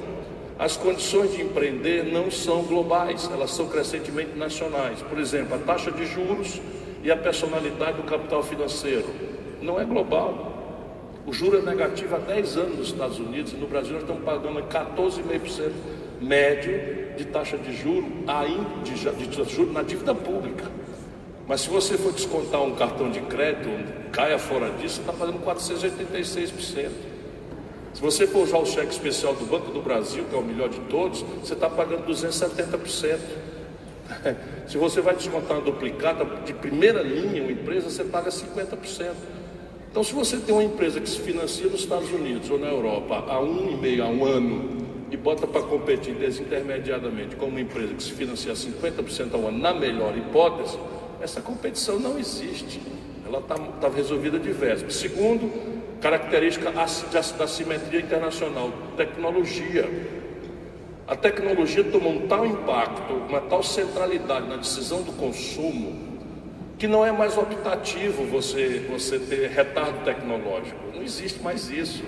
As 0.58 0.76
condições 0.76 1.32
de 1.32 1.42
empreender 1.42 2.04
não 2.04 2.30
são 2.30 2.62
globais, 2.62 3.28
elas 3.32 3.50
são 3.50 3.66
crescentemente 3.66 4.36
nacionais. 4.36 5.00
Por 5.02 5.18
exemplo, 5.18 5.56
a 5.56 5.58
taxa 5.58 5.90
de 5.90 6.06
juros 6.06 6.60
e 7.02 7.10
a 7.10 7.16
personalidade 7.16 7.96
do 7.96 8.04
capital 8.04 8.42
financeiro 8.42 9.06
não 9.60 9.80
é 9.80 9.84
global. 9.84 10.63
O 11.26 11.32
juro 11.32 11.58
é 11.58 11.62
negativo 11.62 12.14
há 12.16 12.18
10 12.18 12.56
anos 12.56 12.78
nos 12.78 12.88
Estados 12.88 13.18
Unidos 13.18 13.52
e 13.52 13.56
no 13.56 13.66
Brasil 13.66 13.94
nós 13.94 14.02
estamos 14.02 14.22
pagando 14.22 14.60
14,5% 14.62 15.72
médio 16.20 17.16
de 17.16 17.24
taxa 17.26 17.56
de 17.56 17.74
juro, 17.74 18.06
de, 18.82 19.26
de, 19.26 19.44
juro 19.50 19.72
na 19.72 19.82
dívida 19.82 20.14
pública. 20.14 20.64
Mas 21.46 21.62
se 21.62 21.68
você 21.68 21.96
for 21.96 22.12
descontar 22.12 22.62
um 22.62 22.74
cartão 22.74 23.10
de 23.10 23.20
crédito, 23.20 23.68
caia 24.10 24.38
fora 24.38 24.70
disso, 24.70 25.00
está 25.00 25.12
pagando 25.12 25.38
486%. 25.40 26.90
Se 27.94 28.00
você 28.00 28.26
for 28.26 28.42
usar 28.42 28.58
o 28.58 28.66
cheque 28.66 28.92
especial 28.92 29.34
do 29.34 29.46
Banco 29.46 29.70
do 29.70 29.80
Brasil, 29.80 30.24
que 30.28 30.34
é 30.34 30.38
o 30.38 30.42
melhor 30.42 30.68
de 30.68 30.80
todos, 30.80 31.22
você 31.22 31.54
está 31.54 31.70
pagando 31.70 32.06
270%. 32.06 33.18
Se 34.66 34.76
você 34.76 35.00
vai 35.00 35.14
descontar 35.14 35.58
uma 35.58 35.62
duplicata 35.64 36.24
de 36.44 36.52
primeira 36.52 37.02
linha, 37.02 37.42
uma 37.42 37.52
empresa, 37.52 37.88
você 37.88 38.04
paga 38.04 38.30
50%. 38.30 39.12
Então, 39.94 40.02
se 40.02 40.12
você 40.12 40.38
tem 40.38 40.52
uma 40.52 40.64
empresa 40.64 41.00
que 41.00 41.08
se 41.08 41.20
financia 41.20 41.66
nos 41.66 41.82
Estados 41.82 42.10
Unidos 42.10 42.50
ou 42.50 42.58
na 42.58 42.66
Europa 42.66 43.26
há 43.28 43.38
um 43.38 43.70
e 43.70 43.76
meio, 43.76 44.02
há 44.02 44.08
um 44.08 44.24
ano, 44.24 44.76
e 45.08 45.16
bota 45.16 45.46
para 45.46 45.62
competir 45.62 46.16
desintermediadamente 46.16 47.36
com 47.36 47.46
uma 47.46 47.60
empresa 47.60 47.94
que 47.94 48.02
se 48.02 48.10
financia 48.10 48.52
50% 48.54 49.34
ao 49.34 49.46
ano, 49.46 49.56
na 49.56 49.72
melhor 49.72 50.18
hipótese, 50.18 50.76
essa 51.20 51.40
competição 51.40 52.00
não 52.00 52.18
existe. 52.18 52.80
Ela 53.24 53.38
está 53.38 53.54
tá 53.54 53.88
resolvida 53.88 54.36
diversa. 54.36 54.90
Segundo, 54.90 55.48
característica 56.00 56.72
da 57.38 57.46
simetria 57.46 58.00
internacional, 58.00 58.72
tecnologia. 58.96 59.88
A 61.06 61.14
tecnologia 61.14 61.84
tomou 61.84 62.14
um 62.14 62.26
tal 62.26 62.44
impacto, 62.44 63.14
uma 63.28 63.42
tal 63.42 63.62
centralidade 63.62 64.48
na 64.48 64.56
decisão 64.56 65.02
do 65.02 65.12
consumo, 65.12 66.03
que 66.84 66.88
não 66.88 67.02
é 67.02 67.10
mais 67.10 67.38
optativo 67.38 68.24
você, 68.24 68.86
você 68.90 69.18
ter 69.18 69.48
retardo 69.48 70.04
tecnológico. 70.04 70.78
Não 70.94 71.02
existe 71.02 71.42
mais 71.42 71.70
isso. 71.70 72.04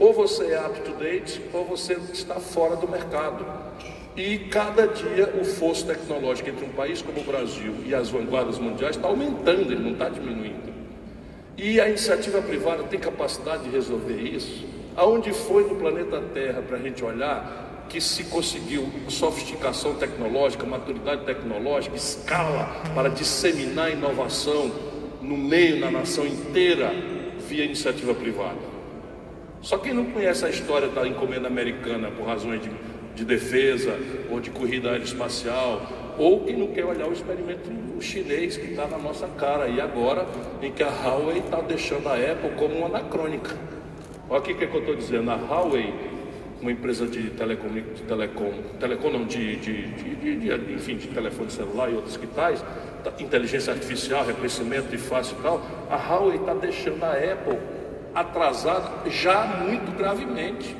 Ou 0.00 0.12
você 0.12 0.46
é 0.46 0.66
up-to-date, 0.66 1.40
ou 1.52 1.64
você 1.64 1.96
está 2.12 2.40
fora 2.40 2.74
do 2.74 2.88
mercado. 2.88 3.46
E 4.16 4.38
cada 4.50 4.88
dia 4.88 5.32
o 5.40 5.44
fosso 5.44 5.86
tecnológico 5.86 6.48
entre 6.48 6.64
um 6.64 6.70
país 6.70 7.00
como 7.00 7.20
o 7.20 7.22
Brasil 7.22 7.72
e 7.84 7.94
as 7.94 8.10
vanguardas 8.10 8.58
mundiais 8.58 8.96
está 8.96 9.06
aumentando, 9.06 9.70
ele 9.70 9.76
não 9.76 9.92
está 9.92 10.08
diminuindo. 10.08 10.74
E 11.56 11.80
a 11.80 11.88
iniciativa 11.88 12.42
privada 12.42 12.82
tem 12.82 12.98
capacidade 12.98 13.62
de 13.62 13.70
resolver 13.70 14.20
isso? 14.20 14.66
Aonde 14.96 15.32
foi 15.32 15.68
no 15.68 15.76
planeta 15.76 16.20
Terra 16.34 16.62
para 16.62 16.78
a 16.78 16.80
gente 16.80 17.04
olhar 17.04 17.65
que 17.88 18.00
se 18.00 18.24
conseguiu 18.24 18.88
sofisticação 19.08 19.94
tecnológica, 19.94 20.66
maturidade 20.66 21.24
tecnológica, 21.24 21.96
escala 21.96 22.82
para 22.94 23.08
disseminar 23.08 23.92
inovação 23.92 24.70
no 25.20 25.36
meio, 25.36 25.80
na 25.80 25.90
nação 25.90 26.26
inteira, 26.26 26.92
via 27.48 27.64
iniciativa 27.64 28.14
privada. 28.14 28.58
Só 29.60 29.78
quem 29.78 29.92
não 29.92 30.06
conhece 30.06 30.44
a 30.44 30.50
história 30.50 30.88
da 30.88 31.06
encomenda 31.06 31.48
americana 31.48 32.10
por 32.10 32.26
razões 32.26 32.62
de, 32.62 32.70
de 33.14 33.24
defesa 33.24 33.98
ou 34.30 34.40
de 34.40 34.50
corrida 34.50 34.90
aeroespacial, 34.90 36.14
ou 36.18 36.44
quem 36.44 36.56
não 36.56 36.68
quer 36.68 36.84
olhar 36.84 37.08
o 37.08 37.12
experimento 37.12 37.70
chinês 38.00 38.56
que 38.56 38.70
está 38.70 38.86
na 38.86 38.98
nossa 38.98 39.26
cara, 39.28 39.68
e 39.68 39.80
agora 39.80 40.26
em 40.62 40.70
que 40.72 40.82
a 40.82 40.88
Huawei 40.88 41.38
está 41.38 41.60
deixando 41.60 42.08
a 42.08 42.14
Apple 42.14 42.50
como 42.56 42.76
uma 42.76 42.86
anacrônica. 42.86 43.56
Olha 44.28 44.40
o 44.40 44.42
que, 44.42 44.52
é 44.52 44.66
que 44.66 44.74
eu 44.74 44.80
estou 44.80 44.94
dizendo, 44.96 45.30
a 45.30 45.36
Huawei 45.36 45.94
uma 46.66 46.72
empresa 46.72 47.06
de 47.06 47.30
telecom, 47.30 47.68
de 47.68 48.02
telecom, 48.02 48.52
telecom 48.80 49.10
não, 49.10 49.24
de, 49.24 49.54
de, 49.54 49.86
de, 49.86 50.36
de, 50.36 50.72
enfim, 50.72 50.96
de 50.96 51.06
telefone 51.06 51.48
celular 51.48 51.88
e 51.88 51.94
outros 51.94 52.16
que 52.16 52.26
tais, 52.26 52.60
tá, 53.04 53.12
inteligência 53.20 53.72
artificial, 53.72 54.26
reconhecimento 54.26 54.88
de 54.88 54.98
face 54.98 55.32
e 55.32 55.42
tal, 55.42 55.62
a 55.88 55.96
Huawei 55.96 56.38
está 56.38 56.54
deixando 56.54 57.04
a 57.04 57.12
Apple 57.12 57.56
atrasada 58.12 59.08
já 59.08 59.44
muito 59.64 59.96
gravemente. 59.96 60.76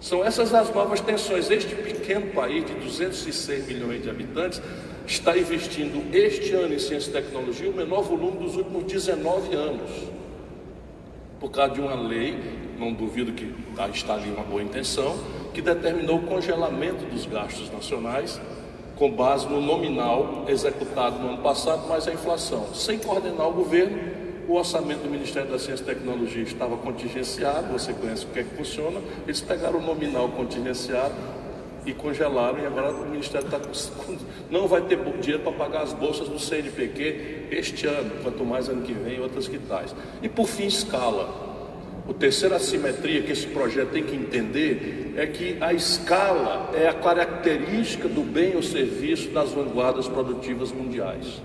São 0.00 0.24
essas 0.24 0.52
as 0.52 0.74
novas 0.74 1.00
tensões. 1.00 1.48
Este 1.48 1.76
pequeno 1.76 2.32
país 2.32 2.66
de 2.66 2.74
206 2.74 3.68
milhões 3.68 4.02
de 4.02 4.10
habitantes 4.10 4.60
está 5.06 5.38
investindo 5.38 6.12
este 6.12 6.52
ano 6.54 6.74
em 6.74 6.78
ciência 6.80 7.10
e 7.10 7.12
tecnologia 7.12 7.70
o 7.70 7.74
menor 7.74 8.02
volume 8.02 8.38
dos 8.38 8.56
últimos 8.56 8.82
19 8.84 9.54
anos. 9.54 9.90
Por 11.38 11.52
causa 11.52 11.74
de 11.74 11.80
uma 11.80 11.94
lei 11.94 12.63
não 12.78 12.92
duvido 12.92 13.32
que 13.32 13.52
está 13.92 14.14
ali 14.14 14.30
uma 14.30 14.44
boa 14.44 14.62
intenção, 14.62 15.16
que 15.52 15.62
determinou 15.62 16.18
o 16.18 16.22
congelamento 16.22 17.04
dos 17.06 17.26
gastos 17.26 17.70
nacionais 17.70 18.40
com 18.96 19.10
base 19.10 19.46
no 19.48 19.60
nominal 19.60 20.44
executado 20.48 21.18
no 21.18 21.30
ano 21.30 21.38
passado, 21.38 21.88
mais 21.88 22.06
a 22.06 22.12
inflação. 22.12 22.72
Sem 22.74 22.98
coordenar 22.98 23.48
o 23.48 23.52
governo, 23.52 23.98
o 24.48 24.54
orçamento 24.54 25.02
do 25.02 25.10
Ministério 25.10 25.50
da 25.50 25.58
Ciência 25.58 25.82
e 25.82 25.86
Tecnologia 25.86 26.42
estava 26.42 26.76
contingenciado, 26.76 27.72
você 27.72 27.92
conhece 27.92 28.24
o 28.24 28.28
que 28.28 28.40
é 28.40 28.44
que 28.44 28.54
funciona, 28.54 29.00
eles 29.24 29.40
pegaram 29.40 29.78
o 29.78 29.82
nominal 29.82 30.28
contingenciado 30.28 31.14
e 31.86 31.92
congelaram, 31.92 32.58
e 32.58 32.66
agora 32.66 32.92
o 32.92 33.06
Ministério 33.06 33.46
está 33.46 33.60
não 34.50 34.66
vai 34.66 34.82
ter 34.82 34.96
dinheiro 35.20 35.42
para 35.42 35.52
pagar 35.52 35.82
as 35.82 35.92
bolsas 35.92 36.28
do 36.28 36.38
CNPq 36.38 37.48
este 37.50 37.86
ano, 37.86 38.10
quanto 38.22 38.44
mais 38.44 38.68
ano 38.68 38.82
que 38.82 38.92
vem, 38.92 39.20
outras 39.20 39.48
que 39.48 39.58
tais. 39.58 39.94
E 40.22 40.28
por 40.28 40.46
fim, 40.46 40.66
escala. 40.66 41.53
O 42.06 42.12
terceira 42.12 42.56
assimetria 42.56 43.22
que 43.22 43.32
esse 43.32 43.46
projeto 43.46 43.92
tem 43.92 44.02
que 44.02 44.14
entender 44.14 45.14
é 45.16 45.26
que 45.26 45.56
a 45.58 45.72
escala 45.72 46.70
é 46.74 46.86
a 46.86 46.92
característica 46.92 48.06
do 48.08 48.20
bem 48.20 48.54
ou 48.54 48.62
serviço 48.62 49.30
das 49.30 49.52
vanguardas 49.52 50.06
produtivas 50.06 50.70
mundiais. 50.70 51.40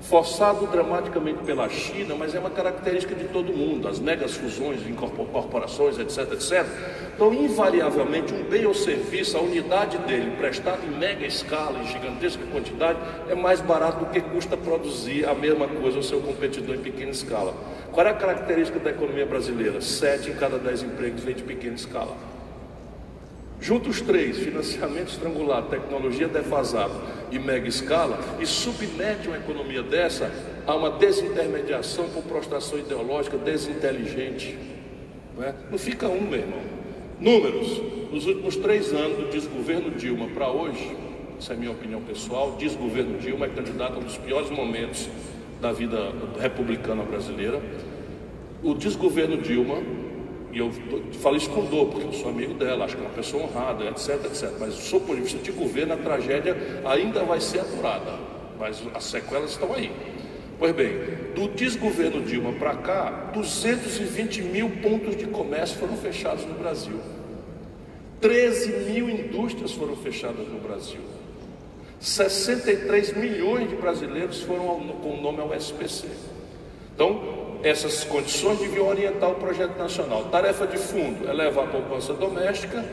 Forçado 0.00 0.64
dramaticamente 0.68 1.42
pela 1.42 1.68
China, 1.68 2.14
mas 2.14 2.36
é 2.36 2.38
uma 2.38 2.50
característica 2.50 3.16
de 3.16 3.24
todo 3.24 3.52
mundo, 3.52 3.88
as 3.88 3.98
megas 3.98 4.34
fusões 4.34 4.84
de 4.84 4.92
corporações, 4.92 5.98
etc, 5.98 6.32
etc. 6.34 6.64
Então, 7.16 7.34
invariavelmente, 7.34 8.32
um 8.32 8.44
bem 8.44 8.64
ou 8.64 8.74
serviço, 8.74 9.36
a 9.36 9.40
unidade 9.40 9.98
dele, 9.98 10.36
prestado 10.36 10.86
em 10.86 10.96
mega 10.96 11.26
escala, 11.26 11.80
em 11.80 11.86
gigantesca 11.88 12.44
quantidade, 12.52 13.00
é 13.28 13.34
mais 13.34 13.60
barato 13.60 14.04
do 14.04 14.10
que 14.12 14.20
custa 14.20 14.56
produzir 14.56 15.28
a 15.28 15.34
mesma 15.34 15.66
coisa 15.66 15.96
ao 15.96 16.02
seu 16.04 16.20
competidor 16.20 16.76
em 16.76 16.80
pequena 16.80 17.10
escala. 17.10 17.52
Qual 17.96 18.06
é 18.06 18.10
a 18.10 18.14
característica 18.14 18.78
da 18.78 18.90
economia 18.90 19.24
brasileira? 19.24 19.80
Sete 19.80 20.28
em 20.28 20.34
cada 20.34 20.58
dez 20.58 20.82
empregos 20.82 21.24
vem 21.24 21.34
de 21.34 21.42
pequena 21.42 21.76
escala. 21.76 22.14
Junta 23.58 23.88
os 23.88 24.02
três, 24.02 24.36
financiamento 24.36 25.08
estrangulado, 25.08 25.70
tecnologia 25.70 26.28
defasada 26.28 26.92
e 27.32 27.38
mega 27.38 27.66
escala, 27.66 28.18
e 28.38 28.44
submete 28.44 29.28
uma 29.28 29.38
economia 29.38 29.82
dessa 29.82 30.30
a 30.66 30.74
uma 30.74 30.90
desintermediação 30.90 32.10
por 32.10 32.22
prostração 32.24 32.78
ideológica 32.78 33.38
desinteligente. 33.38 34.58
Não, 35.34 35.42
é? 35.42 35.54
não 35.70 35.78
fica 35.78 36.06
um, 36.06 36.20
meu 36.20 36.40
irmão. 36.40 36.60
Números. 37.18 37.80
Nos 38.12 38.26
últimos 38.26 38.56
três 38.56 38.92
anos 38.92 39.16
do 39.16 39.30
desgoverno 39.30 39.92
Dilma 39.92 40.28
para 40.34 40.50
hoje, 40.50 40.94
essa 41.38 41.54
é 41.54 41.56
a 41.56 41.58
minha 41.58 41.72
opinião 41.72 42.02
pessoal, 42.02 42.56
desgoverno 42.58 43.16
Dilma 43.18 43.46
é 43.46 43.48
candidato 43.48 43.94
a 43.94 43.98
um 44.00 44.04
dos 44.04 44.18
piores 44.18 44.50
momentos 44.50 45.08
da 45.60 45.72
vida 45.72 46.12
republicana 46.38 47.02
brasileira. 47.02 47.60
O 48.66 48.74
desgoverno 48.74 49.36
Dilma, 49.36 49.80
e 50.50 50.58
eu 50.58 50.72
falo 51.20 51.36
isso 51.36 51.48
com 51.50 51.64
dor, 51.66 51.86
porque 51.86 52.04
eu 52.04 52.12
sou 52.12 52.30
amigo 52.30 52.52
dela, 52.54 52.84
acho 52.84 52.96
que 52.96 53.04
é 53.04 53.06
uma 53.06 53.14
pessoa 53.14 53.44
honrada, 53.44 53.84
etc, 53.84 54.24
etc. 54.24 54.50
Mas, 54.58 54.90
do 54.90 55.00
ponto 55.02 55.14
de 55.14 55.22
vista 55.22 55.38
de 55.38 55.52
governo, 55.52 55.94
a 55.94 55.96
tragédia 55.96 56.56
ainda 56.84 57.22
vai 57.22 57.40
ser 57.40 57.60
apurada, 57.60 58.18
mas 58.58 58.82
as 58.92 59.04
sequelas 59.04 59.52
estão 59.52 59.72
aí. 59.72 59.92
Pois 60.58 60.74
bem, 60.74 60.98
do 61.36 61.46
desgoverno 61.54 62.22
Dilma 62.22 62.54
para 62.54 62.74
cá, 62.74 63.30
220 63.32 64.42
mil 64.42 64.68
pontos 64.82 65.16
de 65.16 65.26
comércio 65.26 65.78
foram 65.78 65.96
fechados 65.96 66.44
no 66.44 66.54
Brasil. 66.54 66.98
13 68.20 68.90
mil 68.90 69.08
indústrias 69.08 69.70
foram 69.70 69.94
fechadas 69.94 70.48
no 70.48 70.58
Brasil. 70.58 71.02
63 72.00 73.16
milhões 73.16 73.70
de 73.70 73.76
brasileiros 73.76 74.40
foram 74.40 74.80
com 75.00 75.10
o 75.10 75.22
nome 75.22 75.40
ao 75.40 75.54
SPC. 75.54 76.08
Então, 76.92 77.45
essas 77.62 78.04
condições 78.04 78.58
deviam 78.58 78.88
orientar 78.88 79.30
o 79.30 79.34
projeto 79.34 79.76
nacional. 79.76 80.24
Tarefa 80.24 80.66
de 80.66 80.78
fundo: 80.78 81.28
elevar 81.28 81.64
a 81.64 81.68
poupança 81.68 82.14
doméstica, 82.14 82.84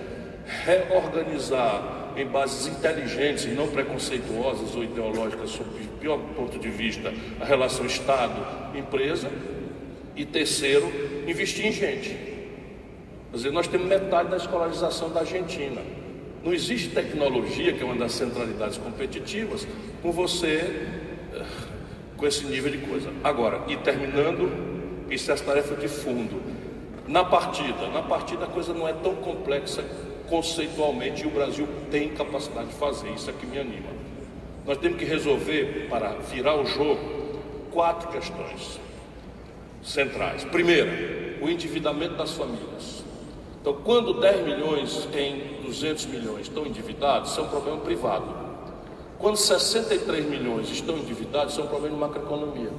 reorganizar 0.66 2.14
em 2.16 2.26
bases 2.26 2.68
inteligentes 2.68 3.46
e 3.46 3.50
não 3.50 3.68
preconceituosas 3.68 4.76
ou 4.76 4.84
ideológicas, 4.84 5.50
sob 5.50 5.70
o 5.70 5.98
pior 6.00 6.20
ponto 6.36 6.60
de 6.60 6.70
vista, 6.70 7.14
a 7.40 7.46
relação 7.46 7.86
Estado-empresa. 7.86 9.30
E 10.16 10.26
terceiro, 10.26 10.92
investir 11.28 11.66
em 11.66 11.72
gente. 11.72 12.10
Quer 12.10 13.38
dizer, 13.38 13.52
nós 13.52 13.66
temos 13.66 13.88
metade 13.88 14.30
da 14.30 14.38
escolarização 14.38 15.10
da 15.10 15.22
Argentina. 15.22 15.82
Não 16.44 16.54
existe 16.54 16.90
tecnologia, 16.90 17.74
que 17.74 17.82
é 17.82 17.86
uma 17.86 17.96
das 17.96 18.12
centralidades 18.12 18.78
competitivas, 18.78 19.68
com 20.04 20.12
você 20.12 20.86
com 22.24 22.28
esse 22.28 22.46
nível 22.46 22.72
de 22.72 22.78
coisa. 22.78 23.12
Agora, 23.22 23.64
e 23.68 23.76
terminando, 23.76 24.50
isso 25.10 25.30
é 25.30 25.34
a 25.34 25.38
tarefa 25.38 25.76
de 25.76 25.90
fundo. 25.90 26.42
Na 27.06 27.26
partida, 27.26 27.90
na 27.90 28.02
partida 28.02 28.46
a 28.46 28.48
coisa 28.48 28.74
não 28.74 28.88
é 28.88 28.94
tão 28.94 29.14
complexa 29.16 29.84
conceitualmente 30.30 31.24
e 31.24 31.28
o 31.28 31.30
Brasil 31.30 31.68
tem 31.92 32.08
capacidade 32.12 32.68
de 32.68 32.76
fazer, 32.76 33.10
isso 33.10 33.30
é 33.30 33.34
que 33.34 33.46
me 33.46 33.60
anima. 33.60 33.90
Nós 34.66 34.78
temos 34.78 34.98
que 34.98 35.04
resolver, 35.04 35.88
para 35.90 36.12
virar 36.32 36.56
o 36.56 36.66
jogo, 36.66 37.42
quatro 37.74 38.08
questões 38.08 38.80
centrais. 39.84 40.46
Primeira, 40.46 41.38
o 41.42 41.50
endividamento 41.50 42.16
das 42.16 42.32
famílias. 42.32 43.04
Então, 43.60 43.74
quando 43.84 44.14
10 44.22 44.46
milhões 44.46 45.10
em 45.14 45.62
200 45.62 46.06
milhões 46.06 46.44
estão 46.44 46.66
endividados, 46.66 47.32
isso 47.32 47.42
é 47.42 47.44
um 47.44 47.50
problema 47.50 47.80
privado. 47.80 48.43
Quando 49.24 49.38
63 49.38 50.26
milhões 50.26 50.70
estão 50.70 50.98
endividados, 50.98 51.54
isso 51.54 51.62
é 51.62 51.64
um 51.64 51.68
problema 51.68 51.96
de 51.96 52.02
macroeconomia. 52.02 52.70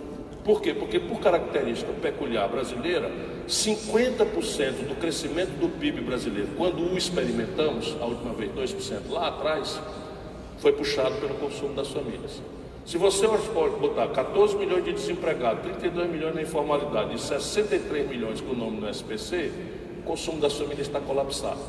Por 0.45 0.61
quê? 0.61 0.75
Porque, 0.75 1.01
por 1.01 1.19
característica 1.19 1.91
peculiar 2.03 2.51
brasileira, 2.51 3.11
50% 3.49 4.87
do 4.87 4.95
crescimento 5.01 5.59
do 5.59 5.71
PIB 5.71 6.03
brasileiro, 6.03 6.51
quando 6.55 6.83
o 6.83 6.99
experimentamos, 6.99 7.97
a 7.99 8.05
última 8.05 8.35
vez 8.35 8.53
2% 8.53 9.09
lá 9.09 9.29
atrás, 9.29 9.81
foi 10.59 10.73
puxado 10.73 11.15
pelo 11.15 11.35
consumo 11.37 11.73
das 11.73 11.89
famílias. 11.89 12.43
Se 12.85 12.99
você 12.99 13.27
botar 13.27 14.09
14 14.09 14.55
milhões 14.57 14.85
de 14.85 14.93
desempregados, 14.93 15.63
32 15.63 16.11
milhões 16.11 16.35
na 16.35 16.43
informalidade 16.43 17.15
e 17.15 17.19
63 17.19 18.07
milhões 18.07 18.43
com 18.43 18.53
o 18.53 18.55
nome 18.55 18.83
no 18.83 18.91
SPC, 18.91 19.51
o 20.01 20.03
consumo 20.03 20.43
das 20.43 20.53
famílias 20.53 20.89
está 20.89 21.01
colapsado. 21.01 21.61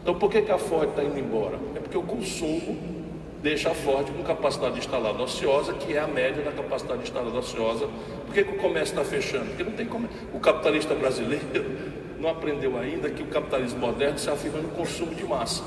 Então 0.00 0.14
por 0.14 0.30
que, 0.30 0.42
que 0.42 0.52
a 0.52 0.58
Ford 0.58 0.90
está 0.90 1.02
indo 1.02 1.18
embora? 1.18 1.58
É 1.74 1.80
porque 1.80 1.98
o 1.98 2.04
consumo 2.04 3.01
deixa 3.42 3.70
a 3.70 3.74
Ford 3.74 4.08
com 4.08 4.22
capacidade 4.22 4.78
instalada 4.78 5.20
ociosa, 5.20 5.72
que 5.74 5.94
é 5.94 5.98
a 5.98 6.06
média 6.06 6.42
da 6.42 6.52
capacidade 6.52 7.02
instalada 7.02 7.36
ociosa. 7.36 7.88
Por 8.24 8.32
que, 8.32 8.44
que 8.44 8.54
o 8.54 8.58
comércio 8.58 8.94
está 8.94 9.04
fechando? 9.04 9.46
Porque 9.46 9.64
não 9.64 9.72
tem 9.72 9.86
como. 9.86 10.08
O 10.32 10.38
capitalista 10.38 10.94
brasileiro 10.94 11.44
não 12.20 12.30
aprendeu 12.30 12.78
ainda 12.78 13.10
que 13.10 13.22
o 13.22 13.26
capitalismo 13.26 13.80
moderno 13.80 14.18
se 14.18 14.30
afirma 14.30 14.60
no 14.60 14.68
consumo 14.68 15.14
de 15.14 15.24
massa. 15.24 15.64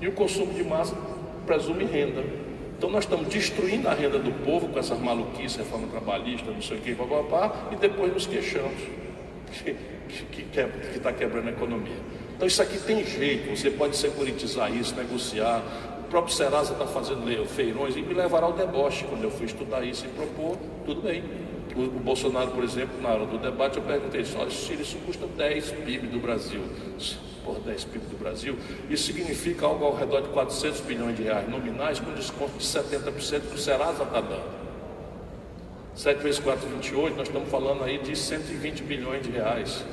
E 0.00 0.06
o 0.06 0.12
consumo 0.12 0.52
de 0.52 0.62
massa 0.62 0.94
presume 1.46 1.84
renda. 1.84 2.22
Então 2.76 2.90
nós 2.90 3.04
estamos 3.04 3.28
destruindo 3.28 3.88
a 3.88 3.94
renda 3.94 4.18
do 4.18 4.30
povo 4.44 4.68
com 4.68 4.78
essas 4.78 4.98
maluquices, 5.00 5.56
reforma 5.56 5.86
trabalhista, 5.86 6.50
não 6.50 6.60
sei 6.60 6.76
o 6.76 6.80
que, 6.82 6.94
papapá, 6.94 7.70
e 7.72 7.76
depois 7.76 8.12
nos 8.12 8.26
queixamos 8.26 8.76
que 9.64 10.46
está 10.94 11.10
quebrando 11.12 11.48
a 11.48 11.52
economia. 11.52 11.96
Então 12.36 12.46
isso 12.46 12.60
aqui 12.60 12.78
tem 12.78 13.02
jeito, 13.02 13.56
você 13.56 13.70
pode 13.70 13.96
securitizar 13.96 14.70
isso, 14.70 14.94
negociar. 14.94 15.62
O 16.06 16.08
próprio 16.08 16.32
Serasa 16.32 16.72
está 16.72 16.86
fazendo 16.86 17.48
feirões 17.48 17.96
e 17.96 18.00
me 18.00 18.14
levará 18.14 18.46
ao 18.46 18.52
deboche 18.52 19.04
quando 19.06 19.24
eu 19.24 19.30
fui 19.30 19.46
estudar 19.46 19.84
isso 19.84 20.06
e 20.06 20.08
propor, 20.10 20.56
tudo 20.84 21.02
bem. 21.02 21.24
O, 21.74 21.80
o 21.80 22.00
Bolsonaro, 22.00 22.52
por 22.52 22.62
exemplo, 22.62 23.02
na 23.02 23.08
hora 23.08 23.26
do 23.26 23.36
debate, 23.38 23.78
eu 23.78 23.82
perguntei, 23.82 24.24
olha, 24.38 24.48
Ciro, 24.48 24.82
isso 24.82 24.98
custa 25.04 25.26
10 25.26 25.72
PIB 25.72 26.06
do 26.06 26.20
Brasil 26.20 26.60
por 27.44 27.58
10 27.58 27.84
PIB 27.86 28.06
do 28.06 28.18
Brasil, 28.18 28.56
isso 28.88 29.02
significa 29.02 29.66
algo 29.66 29.84
ao 29.84 29.96
redor 29.96 30.20
de 30.20 30.28
400 30.28 30.80
bilhões 30.82 31.16
de 31.16 31.24
reais 31.24 31.50
nominais, 31.50 31.98
com 31.98 32.12
desconto 32.12 32.56
de 32.56 32.64
70% 32.64 33.40
que 33.40 33.54
o 33.56 33.58
Serasa 33.58 34.04
está 34.04 34.20
dando. 34.20 34.56
7 35.96 36.22
vezes 36.22 36.38
4, 36.38 36.68
28, 36.68 37.16
nós 37.16 37.26
estamos 37.26 37.48
falando 37.48 37.82
aí 37.82 37.98
de 37.98 38.14
120 38.14 38.84
bilhões 38.84 39.24
de 39.24 39.30
reais. 39.30 39.84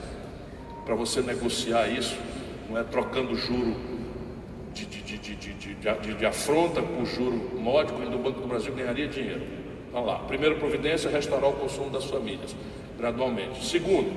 Para 0.86 0.94
você 0.94 1.22
negociar 1.22 1.88
isso, 1.88 2.16
não 2.70 2.78
é 2.78 2.84
trocando 2.84 3.36
juro 3.36 3.93
de, 4.74 4.86
de, 4.86 5.18
de, 5.18 6.14
de, 6.16 6.26
afronta 6.26 6.82
com 6.82 7.06
juro 7.06 7.60
módico, 7.60 8.02
e 8.02 8.06
o 8.08 8.18
Banco 8.18 8.42
do 8.42 8.48
Brasil 8.48 8.74
ganharia 8.74 9.08
dinheiro. 9.08 9.42
Vamos 9.92 10.08
lá. 10.08 10.20
Primeira 10.20 10.56
providência, 10.56 11.10
restaurar 11.10 11.52
o 11.52 11.54
consumo 11.54 11.90
das 11.90 12.06
famílias, 12.06 12.56
gradualmente. 12.98 13.64
Segundo, 13.64 14.12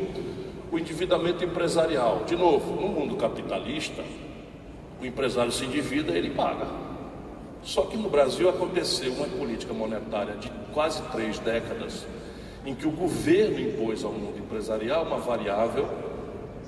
o 0.73 0.79
endividamento 0.79 1.45
empresarial. 1.45 2.25
De 2.27 2.35
novo, 2.35 2.81
no 2.81 2.89
mundo 2.89 3.17
capitalista, 3.17 4.03
o 5.01 5.05
empresário 5.05 5.53
se 5.53 5.65
endivida, 5.67 6.17
ele 6.17 6.31
paga. 6.31 6.67
Só 7.63 7.83
que 7.83 7.97
no 7.97 8.09
Brasil 8.09 8.49
aconteceu 8.49 9.13
uma 9.13 9.27
política 9.27 9.75
monetária 9.75 10.37
de 10.37 10.51
quase 10.73 11.03
três 11.13 11.39
décadas, 11.39 12.07
em 12.65 12.75
que 12.75 12.87
o 12.87 12.91
governo 12.91 13.61
impôs 13.61 14.03
ao 14.05 14.13
mundo 14.13 14.39
empresarial 14.39 15.05
uma 15.05 15.19
variável 15.19 15.87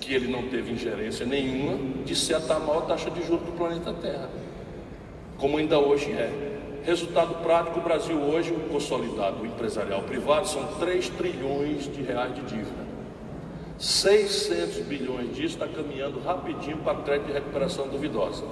que 0.00 0.14
ele 0.14 0.28
não 0.28 0.48
teve 0.48 0.72
ingerência 0.72 1.26
nenhuma 1.26 2.04
de 2.04 2.14
ser 2.14 2.36
a 2.36 2.58
maior 2.58 2.86
taxa 2.86 3.10
de 3.10 3.22
juros 3.26 3.44
do 3.44 3.52
planeta 3.52 3.92
Terra, 3.92 4.28
como 5.36 5.58
ainda 5.58 5.78
hoje 5.78 6.10
é. 6.12 6.48
Resultado 6.84 7.34
prático, 7.42 7.80
o 7.80 7.82
Brasil 7.82 8.16
hoje, 8.16 8.52
o 8.52 8.60
consolidado 8.70 9.42
o 9.42 9.46
empresarial 9.46 10.02
privado, 10.02 10.48
são 10.48 10.64
3 10.78 11.08
trilhões 11.10 11.92
de 11.92 12.02
reais 12.02 12.34
de 12.34 12.40
dívida. 12.42 12.88
600 13.78 14.78
bilhões 14.86 15.36
disso 15.36 15.54
está 15.54 15.68
caminhando 15.68 16.20
rapidinho 16.20 16.78
para 16.78 16.96
crédito 17.02 17.26
de 17.26 17.32
recuperação 17.32 17.88
duvidosa. 17.88 18.44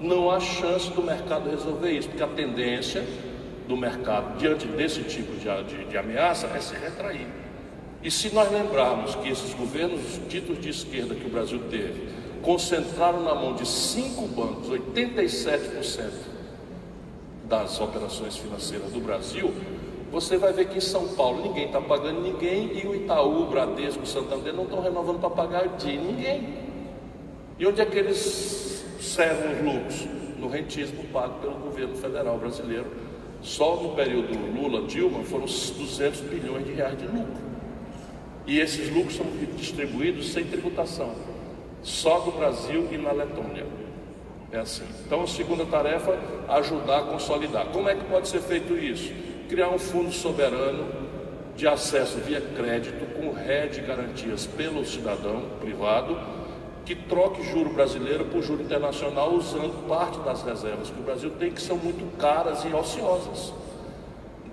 Não 0.00 0.30
há 0.30 0.40
chance 0.40 0.90
do 0.90 1.02
mercado 1.02 1.50
resolver 1.50 1.90
isso, 1.90 2.08
porque 2.08 2.22
a 2.22 2.28
tendência 2.28 3.04
do 3.68 3.76
mercado 3.76 4.38
diante 4.38 4.66
desse 4.66 5.02
tipo 5.02 5.32
de, 5.36 5.64
de, 5.64 5.84
de 5.84 5.98
ameaça 5.98 6.46
é 6.48 6.60
se 6.60 6.74
retrair. 6.74 7.26
E 8.02 8.10
se 8.10 8.32
nós 8.32 8.50
lembrarmos 8.50 9.14
que 9.16 9.28
esses 9.28 9.52
governos 9.54 10.20
títulos 10.28 10.60
de 10.60 10.70
esquerda 10.70 11.14
que 11.14 11.26
o 11.26 11.30
Brasil 11.30 11.60
teve 11.70 12.08
concentraram 12.42 13.22
na 13.22 13.34
mão 13.34 13.54
de 13.54 13.66
cinco 13.66 14.26
bancos 14.28 14.68
87% 14.70 16.10
das 17.44 17.80
operações 17.80 18.36
financeiras 18.36 18.92
do 18.92 19.00
Brasil, 19.00 19.52
você 20.12 20.38
vai 20.38 20.52
ver 20.52 20.68
que 20.68 20.78
em 20.78 20.80
São 20.80 21.08
Paulo 21.08 21.42
ninguém 21.42 21.66
está 21.66 21.80
pagando 21.80 22.20
ninguém 22.20 22.78
e 22.78 22.86
o 22.86 22.94
Itaú, 22.94 23.42
o 23.42 23.46
Bradesco, 23.46 24.04
o 24.04 24.06
Santander 24.06 24.54
não 24.54 24.64
estão 24.64 24.80
renovando 24.80 25.18
para 25.18 25.30
pagar 25.30 25.68
de 25.76 25.96
ninguém. 25.96 26.54
E 27.58 27.66
onde 27.66 27.80
é 27.80 27.84
que 27.84 27.98
eles 27.98 28.84
servem 29.00 29.54
os 29.54 29.74
lucros? 29.74 30.06
No 30.38 30.48
rentismo 30.48 31.02
pago 31.12 31.40
pelo 31.40 31.54
governo 31.54 31.96
federal 31.96 32.38
brasileiro. 32.38 32.86
Só 33.42 33.76
no 33.76 33.90
período 33.96 34.32
Lula-Dilma 34.54 35.24
foram 35.24 35.46
200 35.46 36.20
bilhões 36.20 36.64
de 36.64 36.72
reais 36.72 36.96
de 36.96 37.06
lucro. 37.06 37.47
E 38.48 38.58
esses 38.58 38.92
lucros 38.92 39.14
são 39.14 39.26
distribuídos 39.56 40.32
sem 40.32 40.42
tributação, 40.44 41.14
só 41.84 42.24
no 42.26 42.32
Brasil 42.32 42.88
e 42.90 42.98
na 42.98 43.12
Letônia. 43.12 43.66
É 44.50 44.58
assim. 44.58 44.84
Então, 45.06 45.22
a 45.22 45.26
segunda 45.28 45.64
tarefa, 45.64 46.18
ajudar 46.48 46.98
a 46.98 47.02
consolidar. 47.02 47.66
Como 47.66 47.88
é 47.88 47.94
que 47.94 48.04
pode 48.06 48.26
ser 48.26 48.40
feito 48.40 48.76
isso? 48.76 49.12
criar 49.48 49.70
um 49.70 49.78
fundo 49.78 50.12
soberano 50.12 50.86
de 51.56 51.66
acesso 51.66 52.18
via 52.18 52.40
crédito 52.40 53.04
com 53.16 53.32
ré 53.32 53.66
de 53.66 53.80
garantias 53.80 54.46
pelo 54.46 54.84
cidadão 54.84 55.42
privado 55.58 56.16
que 56.84 56.94
troque 56.94 57.42
juro 57.42 57.70
brasileiro 57.70 58.26
por 58.26 58.42
juro 58.42 58.62
internacional 58.62 59.32
usando 59.34 59.88
parte 59.88 60.18
das 60.20 60.42
reservas 60.42 60.90
que 60.90 61.00
o 61.00 61.02
Brasil 61.02 61.30
tem 61.38 61.50
que 61.50 61.60
são 61.60 61.76
muito 61.76 62.16
caras 62.16 62.64
e 62.64 62.68
ociosas. 62.68 63.52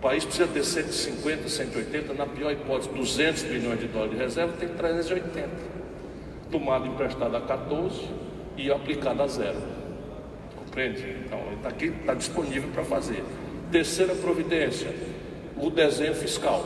País 0.05 0.23
precisa 0.23 0.47
ter 0.47 0.63
150, 0.63 1.49
180, 1.49 2.13
na 2.13 2.27
pior 2.27 2.51
hipótese 2.51 2.89
200 2.89 3.41
bilhões 3.41 3.79
de 3.79 3.87
dólares 3.87 4.13
de 4.15 4.19
reserva, 4.19 4.53
tem 4.53 4.69
380. 4.69 5.49
Tomado 6.51 6.85
emprestado 6.85 7.35
a 7.35 7.41
14 7.41 8.07
e 8.55 8.71
aplicado 8.71 9.23
a 9.23 9.27
zero. 9.27 9.57
Compreende? 10.59 11.03
Então, 11.25 11.39
está 11.53 11.69
aqui, 11.69 11.85
está 11.85 12.13
disponível 12.13 12.69
para 12.71 12.85
fazer. 12.85 13.23
Terceira 13.71 14.13
providência, 14.13 14.93
o 15.57 15.71
desenho 15.71 16.13
fiscal. 16.13 16.63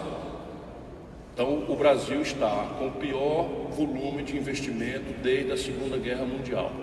Então, 1.33 1.63
o 1.69 1.75
Brasil 1.77 2.21
está 2.21 2.75
com 2.77 2.87
o 2.87 2.91
pior 2.91 3.69
volume 3.69 4.21
de 4.21 4.35
investimento 4.35 5.13
desde 5.23 5.53
a 5.53 5.57
Segunda 5.57 5.95
Guerra 5.95 6.25
Mundial. 6.25 6.73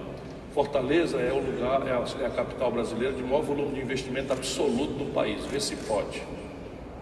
Fortaleza 0.54 1.18
é 1.18 1.30
o 1.30 1.36
lugar, 1.36 1.86
é 1.86 1.90
a, 1.90 2.24
é 2.24 2.26
a 2.26 2.30
capital 2.30 2.72
brasileira 2.72 3.12
de 3.12 3.22
maior 3.22 3.42
volume 3.42 3.74
de 3.74 3.82
investimento 3.82 4.32
absoluto 4.32 4.94
do 4.94 5.12
país. 5.12 5.44
Vê 5.44 5.60
se 5.60 5.76
pode. 5.76 6.22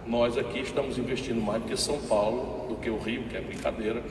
Nós 0.06 0.36
aqui 0.36 0.60
estamos 0.60 0.98
investindo 0.98 1.40
mais 1.40 1.62
do 1.62 1.68
que 1.68 1.76
São 1.76 1.98
Paulo, 2.00 2.66
do 2.68 2.76
que 2.76 2.90
o 2.90 2.98
Rio, 2.98 3.22
que 3.22 3.36
é 3.36 3.40
brincadeira, 3.40 4.02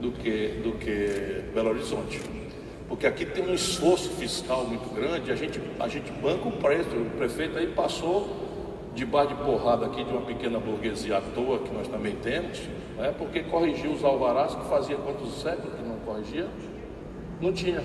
do 0.00 0.10
que, 0.10 0.60
do 0.62 0.72
que 0.78 1.44
Belo 1.54 1.68
Horizonte. 1.68 2.20
Porque 2.88 3.06
aqui 3.06 3.26
tem 3.26 3.44
um 3.44 3.54
esforço 3.54 4.08
fiscal 4.10 4.64
muito 4.64 4.94
grande, 4.94 5.30
a 5.30 5.36
gente, 5.36 5.60
a 5.78 5.88
gente 5.88 6.10
banca 6.12 6.48
o 6.48 6.52
preço. 6.52 6.88
O 6.90 7.10
prefeito 7.18 7.58
aí 7.58 7.66
passou 7.66 8.28
debaixo 8.94 9.34
de 9.34 9.42
porrada 9.42 9.86
aqui 9.86 10.02
de 10.04 10.10
uma 10.10 10.22
pequena 10.22 10.58
burguesia 10.58 11.18
à 11.18 11.20
toa, 11.20 11.58
que 11.58 11.72
nós 11.72 11.86
também 11.88 12.16
temos, 12.16 12.58
né? 12.96 13.14
porque 13.16 13.42
corrigiu 13.42 13.92
os 13.92 14.02
alvarás 14.04 14.54
que 14.54 14.64
fazia 14.68 14.96
quantos 14.96 15.40
séculos 15.40 15.74
que 15.74 15.82
não 15.82 15.96
corrigia? 16.00 16.48
Não 17.40 17.52
tinha. 17.52 17.82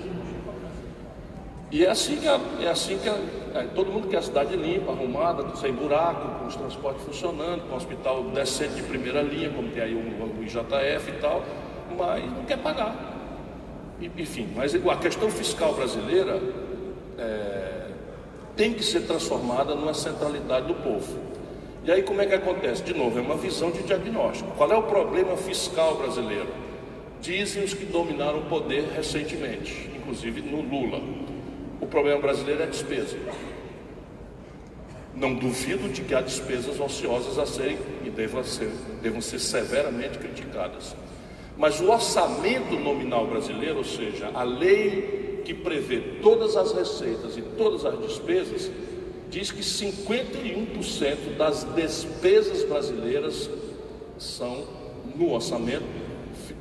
E 1.70 1.84
é 1.84 1.90
assim 1.90 2.16
que, 2.16 2.26
é 2.26 2.70
assim 2.70 2.98
que 2.98 3.08
é, 3.08 3.66
todo 3.74 3.92
mundo 3.92 4.08
quer 4.08 4.18
a 4.18 4.22
cidade 4.22 4.56
limpa, 4.56 4.92
arrumada, 4.92 5.54
sem 5.56 5.72
buraco, 5.72 6.40
com 6.40 6.46
os 6.46 6.56
transportes 6.56 7.04
funcionando, 7.04 7.68
com 7.68 7.74
um 7.74 7.76
hospital 7.76 8.24
decente 8.24 8.74
de 8.74 8.82
primeira 8.84 9.20
linha, 9.20 9.50
como 9.50 9.68
tem 9.68 9.82
aí 9.82 9.94
o, 9.94 9.98
o 9.98 10.42
IJF 10.42 11.10
e 11.10 11.20
tal, 11.20 11.42
mas 11.96 12.24
não 12.24 12.44
quer 12.44 12.58
pagar. 12.58 13.18
Enfim, 14.00 14.48
mas 14.56 14.74
a 14.74 14.96
questão 14.96 15.30
fiscal 15.30 15.74
brasileira 15.74 16.40
é, 17.18 17.88
tem 18.56 18.72
que 18.72 18.82
ser 18.82 19.00
transformada 19.00 19.74
numa 19.74 19.92
centralidade 19.92 20.68
do 20.68 20.74
povo. 20.74 21.18
E 21.84 21.90
aí 21.90 22.02
como 22.02 22.20
é 22.20 22.26
que 22.26 22.34
acontece? 22.34 22.82
De 22.82 22.94
novo, 22.94 23.18
é 23.18 23.22
uma 23.22 23.36
visão 23.36 23.70
de 23.70 23.82
diagnóstico. 23.82 24.50
Qual 24.56 24.70
é 24.70 24.76
o 24.76 24.82
problema 24.84 25.36
fiscal 25.36 25.96
brasileiro? 25.96 26.48
Dizem 27.20 27.64
os 27.64 27.74
que 27.74 27.84
dominaram 27.84 28.38
o 28.38 28.42
poder 28.42 28.84
recentemente, 28.94 29.90
inclusive 29.96 30.40
no 30.40 30.60
Lula. 30.62 31.00
O 31.80 31.86
problema 31.86 32.20
brasileiro 32.20 32.62
é 32.62 32.64
a 32.64 32.68
despesa. 32.68 33.16
Não 35.14 35.34
duvido 35.34 35.88
de 35.88 36.02
que 36.02 36.14
há 36.14 36.20
despesas 36.20 36.78
ociosas 36.78 37.38
a 37.38 37.46
serem 37.46 37.78
e 38.04 38.10
devam 38.10 38.44
ser, 38.44 38.70
devam 39.02 39.20
ser 39.20 39.38
severamente 39.38 40.18
criticadas. 40.18 40.94
Mas 41.56 41.80
o 41.80 41.90
orçamento 41.90 42.78
nominal 42.78 43.26
brasileiro, 43.26 43.78
ou 43.78 43.84
seja, 43.84 44.30
a 44.32 44.44
lei 44.44 45.42
que 45.44 45.52
prevê 45.52 46.18
todas 46.22 46.56
as 46.56 46.72
receitas 46.72 47.36
e 47.36 47.42
todas 47.42 47.84
as 47.84 47.98
despesas, 48.00 48.70
diz 49.28 49.50
que 49.50 49.60
51% 49.60 51.36
das 51.36 51.64
despesas 51.74 52.64
brasileiras 52.64 53.50
são 54.18 54.64
no 55.16 55.32
orçamento 55.32 55.84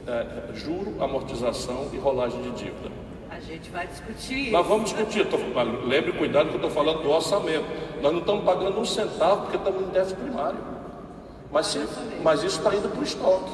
é, 0.08 0.56
juro, 0.56 0.96
amortização 1.00 1.90
e 1.94 1.98
rolagem 1.98 2.42
de 2.42 2.52
dívida. 2.52 3.07
A 3.38 3.40
gente 3.42 3.70
vai 3.70 3.86
discutir. 3.86 4.50
Nós 4.52 4.66
vamos 4.66 4.92
discutir. 4.92 5.30
Tô, 5.30 5.38
lembre, 5.86 6.12
cuidado 6.14 6.48
que 6.48 6.56
eu 6.56 6.68
estou 6.68 6.72
falando 6.72 7.04
do 7.04 7.12
orçamento. 7.12 7.66
Nós 8.02 8.12
não 8.12 8.20
estamos 8.20 8.44
pagando 8.44 8.80
um 8.80 8.86
centavo 8.86 9.44
porque 9.44 9.58
estamos 9.58 9.84
em 9.84 9.92
déficit 9.92 10.20
primário. 10.20 10.58
Mas, 11.52 11.68
se, 11.68 11.88
mas 12.24 12.42
isso 12.42 12.58
está 12.58 12.76
indo 12.76 12.90
para 12.90 13.00
o 13.00 13.04
estoque. 13.04 13.52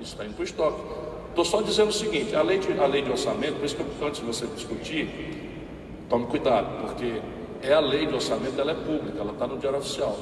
Isso 0.00 0.12
está 0.12 0.24
indo 0.24 0.34
para 0.34 0.40
o 0.40 0.44
estoque. 0.44 0.80
Estou 1.28 1.44
só 1.44 1.60
dizendo 1.60 1.90
o 1.90 1.92
seguinte: 1.92 2.34
a 2.34 2.40
lei, 2.42 2.58
de, 2.58 2.72
a 2.80 2.86
lei 2.86 3.02
de 3.02 3.10
orçamento, 3.10 3.56
por 3.56 3.66
isso 3.66 3.76
que 3.76 3.84
antes 4.04 4.20
de 4.20 4.26
você 4.26 4.46
discutir, 4.46 5.06
tome 6.08 6.26
cuidado, 6.26 6.80
porque 6.80 7.20
é 7.62 7.74
a 7.74 7.80
lei 7.80 8.06
de 8.06 8.14
orçamento, 8.14 8.58
ela 8.58 8.70
é 8.70 8.74
pública, 8.74 9.20
ela 9.20 9.32
está 9.32 9.46
no 9.46 9.58
Diário 9.58 9.80
Oficial. 9.80 10.16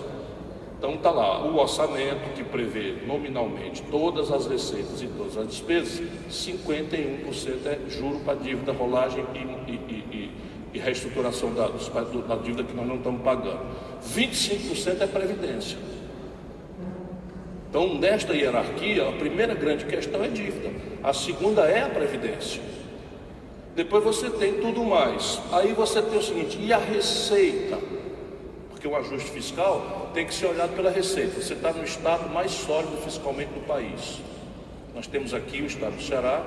Então 0.80 0.94
está 0.94 1.10
lá 1.10 1.44
o 1.44 1.58
orçamento 1.58 2.32
que 2.34 2.42
prevê 2.42 2.94
nominalmente 3.06 3.82
todas 3.90 4.32
as 4.32 4.46
receitas 4.46 5.02
e 5.02 5.08
todas 5.08 5.36
as 5.36 5.46
despesas, 5.46 6.00
51% 6.30 7.66
é 7.66 7.78
juro 7.90 8.20
para 8.20 8.32
dívida, 8.36 8.72
rolagem 8.72 9.22
e, 9.34 9.70
e, 9.70 9.74
e, 9.94 10.30
e 10.72 10.78
reestruturação 10.78 11.52
da, 11.52 11.66
da 11.66 12.36
dívida 12.36 12.64
que 12.64 12.74
nós 12.74 12.88
não 12.88 12.96
estamos 12.96 13.20
pagando. 13.20 13.60
25% 14.08 15.02
é 15.02 15.06
previdência. 15.06 15.76
Então, 17.68 17.98
nesta 17.98 18.32
hierarquia, 18.32 19.06
a 19.06 19.12
primeira 19.12 19.54
grande 19.54 19.84
questão 19.84 20.24
é 20.24 20.28
dívida, 20.28 20.70
a 21.04 21.12
segunda 21.12 21.60
é 21.66 21.82
a 21.82 21.90
previdência. 21.90 22.62
Depois 23.76 24.02
você 24.02 24.30
tem 24.30 24.54
tudo 24.54 24.82
mais. 24.82 25.42
Aí 25.52 25.74
você 25.74 26.00
tem 26.00 26.18
o 26.18 26.22
seguinte: 26.22 26.58
e 26.58 26.72
a 26.72 26.78
receita? 26.78 27.99
Porque 28.80 28.88
o 28.88 28.96
ajuste 28.96 29.30
fiscal 29.30 30.10
tem 30.14 30.26
que 30.26 30.32
ser 30.32 30.46
olhado 30.46 30.74
pela 30.74 30.90
receita. 30.90 31.38
Você 31.38 31.52
está 31.52 31.70
no 31.70 31.84
estado 31.84 32.30
mais 32.30 32.50
sólido 32.50 32.96
fiscalmente 33.04 33.52
do 33.52 33.60
país. 33.66 34.22
Nós 34.94 35.06
temos 35.06 35.34
aqui 35.34 35.60
o 35.60 35.66
estado 35.66 35.96
do 35.96 36.02
Ceará. 36.02 36.42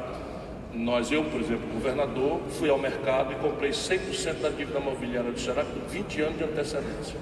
Nós, 0.74 1.12
eu, 1.12 1.24
por 1.26 1.40
exemplo, 1.40 1.68
governador, 1.72 2.42
fui 2.58 2.72
ao 2.72 2.80
mercado 2.80 3.34
e 3.34 3.36
comprei 3.36 3.70
100% 3.70 4.42
da 4.42 4.50
dívida 4.50 4.80
mobiliária 4.80 5.32
do 5.32 5.40
Ceará 5.40 5.64
com 5.64 5.88
20 5.88 6.22
anos 6.22 6.38
de 6.40 6.44
antecedência. 6.44 7.20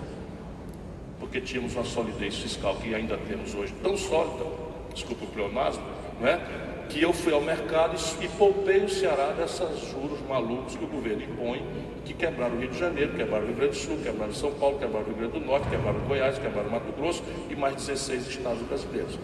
Porque 1.20 1.41
tínhamos 1.41 1.76
uma 1.76 1.84
solidez 1.84 2.38
fiscal 2.38 2.78
que 2.78 2.95
ainda 2.95 3.18
temos 3.18 3.53
hoje 3.53 3.74
tão 3.84 3.97
sólida, 3.97 4.45
desculpa 4.93 5.26
o 5.26 5.28
pleonasmo, 5.28 5.84
não 6.22 6.28
é? 6.30 6.39
que 6.88 7.01
eu 7.01 7.12
fui 7.12 7.34
ao 7.34 7.41
mercado 7.41 7.97
e, 8.22 8.28
poupei 8.30 8.84
o 8.84 8.89
Ceará 8.89 9.32
dessas 9.32 9.78
juros 9.91 10.20
malucos 10.28 10.76
que 10.76 10.84
o 10.84 10.88
governo 10.88 11.24
impõe, 11.24 11.62
que 12.06 12.14
quebraram 12.14 12.56
o 12.56 12.60
Rio 12.60 12.70
de 12.70 12.80
Janeiro, 12.80 13.14
quebraram 13.14 13.43
o 13.43 13.47
Rio 13.47 13.56
Grande 13.56 13.78
do 13.78 13.78
Sul, 13.78 13.97
quebraram 14.04 14.34
São 14.34 14.52
Paulo, 14.54 14.80
quebraram 14.80 15.06
o 15.06 15.10
Rio 15.10 15.18
Grande 15.18 15.39
do 15.39 15.45
Norte, 15.45 15.70
quebraram 15.70 15.99
Goiás, 16.08 16.38
quebraram 16.38 16.70
Mato 16.70 16.91
Grosso 16.93 17.24
e 17.49 17.56
mais 17.56 17.76
16 17.76 18.28
estados 18.28 18.62
brasileiros. 18.64 19.18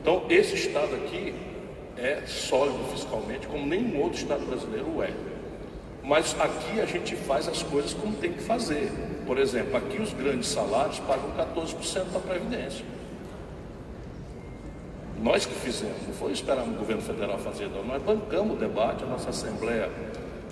Então, 0.00 0.24
esse 0.28 0.54
estado 0.54 0.94
aqui 0.94 1.34
é 1.96 2.22
sólido 2.26 2.78
fiscalmente, 2.92 3.46
como 3.46 3.66
nenhum 3.66 4.00
outro 4.00 4.18
estado 4.18 4.44
brasileiro 4.44 5.02
é. 5.02 5.10
Mas 6.02 6.36
aqui 6.38 6.80
a 6.80 6.84
gente 6.84 7.16
faz 7.16 7.48
as 7.48 7.62
coisas 7.62 7.94
como 7.94 8.14
tem 8.16 8.32
que 8.32 8.42
fazer. 8.42 8.90
Por 9.26 9.38
exemplo, 9.38 9.76
aqui 9.76 10.02
os 10.02 10.12
grandes 10.12 10.48
salários 10.48 10.98
pagam 11.00 11.30
14% 11.30 12.12
da 12.12 12.20
Previdência. 12.20 12.84
Nós 15.22 15.46
que 15.46 15.54
fizemos, 15.54 16.06
não 16.06 16.12
foi 16.12 16.32
esperar 16.32 16.64
o 16.64 16.72
governo 16.72 17.00
federal 17.00 17.38
fazer, 17.38 17.68
não. 17.68 17.82
Nós 17.82 18.02
bancamos 18.02 18.56
o 18.56 18.58
debate, 18.58 19.04
a 19.04 19.06
nossa 19.06 19.30
Assembleia 19.30 19.90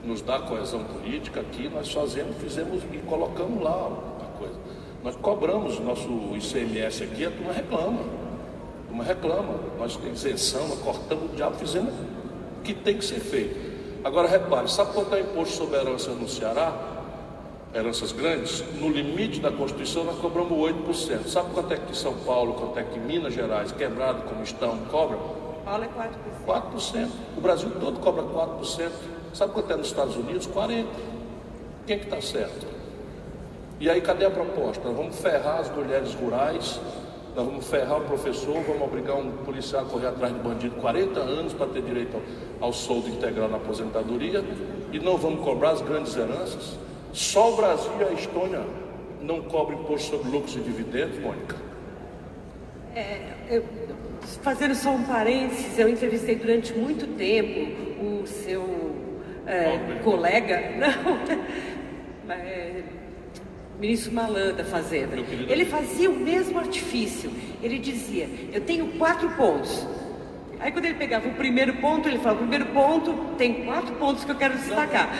nos 0.04 0.20
dá 0.22 0.38
coesão 0.40 0.82
política 0.84 1.40
aqui, 1.40 1.68
nós 1.68 1.92
fazemos, 1.92 2.36
fizemos 2.36 2.82
e 2.92 2.98
colocamos 2.98 3.62
lá 3.62 3.88
a 4.20 4.38
coisa. 4.38 4.54
Nós 5.02 5.16
cobramos 5.16 5.78
o 5.78 5.82
nosso 5.82 6.08
ICMS 6.36 7.04
aqui, 7.04 7.24
a 7.24 7.30
turma 7.30 7.52
reclama. 7.52 8.00
A 8.00 8.88
turma 8.88 9.04
reclama. 9.04 9.54
Nós 9.78 9.96
temos 9.96 10.24
isenção, 10.24 10.68
nós 10.68 10.78
cortamos 10.80 11.32
o 11.32 11.36
diabo, 11.36 11.56
fizemos 11.56 11.92
o 11.92 12.62
que 12.62 12.74
tem 12.74 12.98
que 12.98 13.04
ser 13.04 13.20
feito. 13.20 13.72
Agora 14.04 14.28
repare, 14.28 14.68
sabe 14.68 14.92
quanto 14.92 15.14
é 15.14 15.20
o 15.20 15.24
imposto 15.24 15.56
sobre 15.56 15.78
herança 15.78 16.10
no 16.10 16.28
Ceará? 16.28 16.90
heranças 17.74 18.12
grandes, 18.12 18.62
no 18.78 18.90
limite 18.90 19.40
da 19.40 19.50
Constituição 19.50 20.04
nós 20.04 20.18
cobramos 20.18 20.52
8%. 20.52 21.26
Sabe 21.26 21.54
quanto 21.54 21.72
é 21.72 21.76
que 21.76 21.96
São 21.96 22.14
Paulo, 22.18 22.54
quanto 22.54 22.78
é 22.78 22.82
que 22.82 22.98
Minas 22.98 23.32
Gerais, 23.32 23.72
quebrado 23.72 24.22
como 24.22 24.42
estão, 24.42 24.76
cobra? 24.90 25.16
Paulo 25.64 25.84
é 25.84 25.88
4%. 25.88 26.10
4%. 26.46 27.08
O 27.36 27.40
Brasil 27.40 27.70
todo 27.80 27.98
cobra 28.00 28.22
4%. 28.24 28.90
Sabe 29.32 29.52
quanto 29.52 29.72
é 29.72 29.76
nos 29.76 29.86
Estados 29.86 30.16
Unidos? 30.16 30.46
40%. 30.46 30.86
Quem 31.86 31.96
é 31.96 31.98
que 31.98 32.04
está 32.04 32.20
certo? 32.20 32.66
E 33.80 33.90
aí 33.90 34.00
cadê 34.00 34.24
a 34.24 34.30
proposta? 34.30 34.84
Nós 34.84 34.96
vamos 34.96 35.18
ferrar 35.18 35.58
as 35.58 35.70
mulheres 35.70 36.14
rurais, 36.14 36.80
nós 37.34 37.44
vamos 37.44 37.66
ferrar 37.66 37.98
o 37.98 38.04
professor, 38.04 38.54
vamos 38.62 38.82
obrigar 38.82 39.16
um 39.16 39.32
policial 39.44 39.82
a 39.82 39.84
correr 39.86 40.06
atrás 40.06 40.32
de 40.32 40.38
bandido 40.38 40.76
40 40.76 41.18
anos 41.18 41.52
para 41.52 41.66
ter 41.66 41.82
direito 41.82 42.16
ao, 42.60 42.68
ao 42.68 42.72
soldo 42.72 43.08
integral 43.08 43.48
na 43.48 43.56
aposentadoria 43.56 44.44
e 44.92 45.00
não 45.00 45.16
vamos 45.16 45.44
cobrar 45.44 45.70
as 45.70 45.80
grandes 45.80 46.16
heranças. 46.16 46.78
Só 47.12 47.52
o 47.52 47.56
Brasil 47.56 47.90
e 48.00 48.04
a 48.04 48.12
Estônia 48.12 48.62
não 49.20 49.42
cobram 49.42 49.80
imposto 49.80 50.16
sobre 50.16 50.30
lucros 50.30 50.54
e 50.54 50.60
dividendos, 50.60 51.18
Mônica? 51.18 51.56
É, 52.94 53.32
eu, 53.48 53.64
fazendo 54.42 54.74
só 54.74 54.90
um 54.90 55.02
parênteses, 55.02 55.78
eu 55.78 55.88
entrevistei 55.88 56.36
durante 56.36 56.72
muito 56.74 57.06
tempo 57.16 58.22
o 58.22 58.26
seu 58.26 58.91
é, 59.46 60.00
colega, 60.02 60.62
não, 62.26 62.34
é, 62.34 62.82
ministro 63.78 64.12
Malan 64.12 64.54
da 64.54 64.64
Fazenda. 64.64 65.16
Ele 65.48 65.64
fazia 65.64 66.08
o 66.10 66.14
mesmo 66.14 66.58
artifício. 66.58 67.30
Ele 67.62 67.78
dizia: 67.78 68.28
Eu 68.52 68.60
tenho 68.60 68.86
quatro 68.98 69.28
pontos. 69.30 69.86
Aí 70.62 70.70
quando 70.70 70.84
ele 70.84 70.94
pegava 70.94 71.26
o 71.26 71.34
primeiro 71.34 71.74
ponto, 71.74 72.08
ele 72.08 72.18
falava, 72.18 72.36
o 72.36 72.46
primeiro 72.46 72.66
ponto 72.66 73.12
tem 73.36 73.64
quatro 73.64 73.96
pontos 73.96 74.24
que 74.24 74.30
eu 74.30 74.36
quero 74.36 74.56
destacar. 74.56 75.10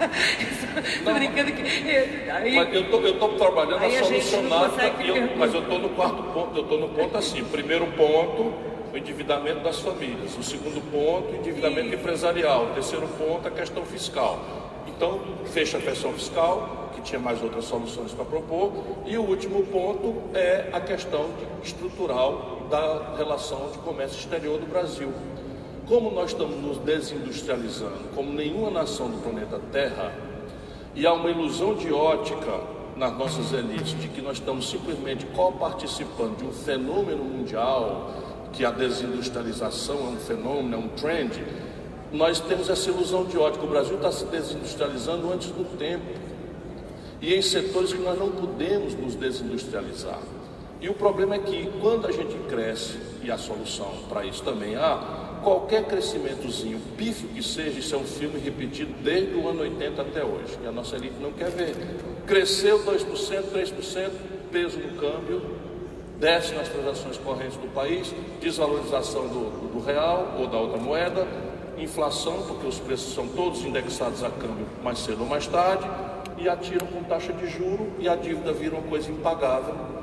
Estou 0.82 1.12
brincando 1.12 1.52
que. 1.52 1.62
Aí, 2.30 2.54
mas 2.54 2.74
eu 2.74 2.80
estou 2.82 3.28
trabalhando 3.34 3.84
a 3.84 3.90
solucionar, 3.90 4.70
eu, 5.04 5.36
mas 5.36 5.52
eu 5.52 5.60
estou 5.60 5.78
no 5.78 5.90
quarto 5.90 6.22
ponto, 6.22 6.56
eu 6.56 6.62
estou 6.62 6.80
no 6.80 6.88
ponto 6.88 7.16
assim, 7.16 7.44
primeiro 7.44 7.86
ponto, 7.88 8.54
o 8.96 8.98
endividamento 8.98 9.60
das 9.60 9.78
famílias. 9.80 10.36
O 10.38 10.42
segundo 10.42 10.80
ponto, 10.90 11.30
o 11.30 11.36
endividamento 11.36 11.94
empresarial. 11.94 12.64
O 12.64 12.74
terceiro 12.74 13.06
ponto, 13.18 13.46
a 13.46 13.50
questão 13.50 13.84
fiscal. 13.84 14.40
Então, 14.88 15.20
fecha 15.44 15.76
a 15.76 15.80
questão 15.82 16.12
fiscal, 16.14 16.90
que 16.94 17.02
tinha 17.02 17.20
mais 17.20 17.42
outras 17.42 17.66
soluções 17.66 18.12
para 18.12 18.24
propor. 18.24 18.72
E 19.04 19.18
o 19.18 19.22
último 19.22 19.62
ponto 19.66 20.22
é 20.34 20.70
a 20.72 20.80
questão 20.80 21.26
estrutural 21.62 22.66
da 22.70 23.14
relação 23.18 23.70
de 23.70 23.78
comércio 23.78 24.18
exterior 24.18 24.58
do 24.58 24.66
Brasil. 24.66 25.12
Como 25.86 26.10
nós 26.10 26.30
estamos 26.30 26.56
nos 26.56 26.78
desindustrializando, 26.78 28.08
como 28.14 28.32
nenhuma 28.32 28.70
nação 28.70 29.10
do 29.10 29.22
planeta 29.22 29.60
Terra, 29.70 30.12
e 30.94 31.06
há 31.06 31.12
uma 31.12 31.28
ilusão 31.28 31.74
de 31.74 31.92
ótica 31.92 32.60
nas 32.96 33.12
nossas 33.12 33.52
elites 33.52 34.00
de 34.00 34.08
que 34.08 34.22
nós 34.22 34.38
estamos 34.38 34.70
simplesmente 34.70 35.26
coparticipando 35.26 36.36
de 36.36 36.44
um 36.44 36.52
fenômeno 36.52 37.22
mundial, 37.22 38.25
que 38.56 38.64
a 38.64 38.70
desindustrialização 38.70 39.98
é 39.98 40.10
um 40.10 40.16
fenômeno, 40.16 40.74
é 40.74 40.78
um 40.78 40.88
trend, 40.88 41.44
nós 42.10 42.40
temos 42.40 42.70
essa 42.70 42.88
ilusão 42.88 43.24
de 43.24 43.36
ótica. 43.36 43.64
O 43.64 43.68
Brasil 43.68 43.96
está 43.96 44.10
se 44.10 44.24
desindustrializando 44.26 45.30
antes 45.32 45.48
do 45.50 45.76
tempo 45.76 46.06
e 47.20 47.34
em 47.34 47.42
setores 47.42 47.92
que 47.92 48.00
nós 48.00 48.18
não 48.18 48.30
podemos 48.30 48.94
nos 48.94 49.14
desindustrializar. 49.14 50.20
E 50.80 50.88
o 50.88 50.94
problema 50.94 51.34
é 51.34 51.38
que 51.38 51.70
quando 51.80 52.06
a 52.06 52.12
gente 52.12 52.34
cresce, 52.48 52.98
e 53.22 53.30
a 53.30 53.38
solução 53.38 53.90
para 54.08 54.24
isso 54.24 54.42
também 54.42 54.76
há, 54.76 55.38
qualquer 55.42 55.84
crescimentozinho, 55.84 56.80
pífio 56.96 57.28
que 57.28 57.42
seja, 57.42 57.78
isso 57.78 57.94
é 57.94 57.98
um 57.98 58.04
filme 58.04 58.38
repetido 58.38 58.92
desde 59.02 59.34
o 59.34 59.48
ano 59.48 59.62
80 59.62 60.02
até 60.02 60.24
hoje, 60.24 60.56
que 60.60 60.66
a 60.66 60.72
nossa 60.72 60.96
elite 60.96 61.16
não 61.20 61.32
quer 61.32 61.50
ver. 61.50 61.74
Cresceu 62.26 62.84
2%, 62.84 63.44
3%, 63.52 64.10
peso 64.52 64.78
no 64.78 64.98
câmbio, 64.98 65.42
desce 66.18 66.54
nas 66.54 66.68
transações 66.68 67.18
correntes 67.18 67.56
do 67.56 67.72
país, 67.74 68.14
desvalorização 68.40 69.28
do, 69.28 69.72
do 69.72 69.84
real 69.84 70.34
ou 70.38 70.46
da 70.46 70.58
outra 70.58 70.78
moeda, 70.78 71.26
inflação, 71.78 72.42
porque 72.42 72.66
os 72.66 72.78
preços 72.78 73.14
são 73.14 73.28
todos 73.28 73.64
indexados 73.64 74.24
a 74.24 74.30
câmbio 74.30 74.66
mais 74.82 74.98
cedo 74.98 75.22
ou 75.22 75.28
mais 75.28 75.46
tarde, 75.46 75.86
e 76.38 76.48
atiram 76.48 76.86
com 76.86 77.02
taxa 77.04 77.32
de 77.32 77.46
juro 77.46 77.92
e 77.98 78.08
a 78.08 78.14
dívida 78.14 78.52
vira 78.52 78.76
uma 78.76 78.88
coisa 78.88 79.10
impagável 79.10 79.96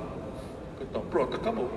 então, 0.94 1.02
pronto, 1.06 1.36
acabou. 1.36 1.68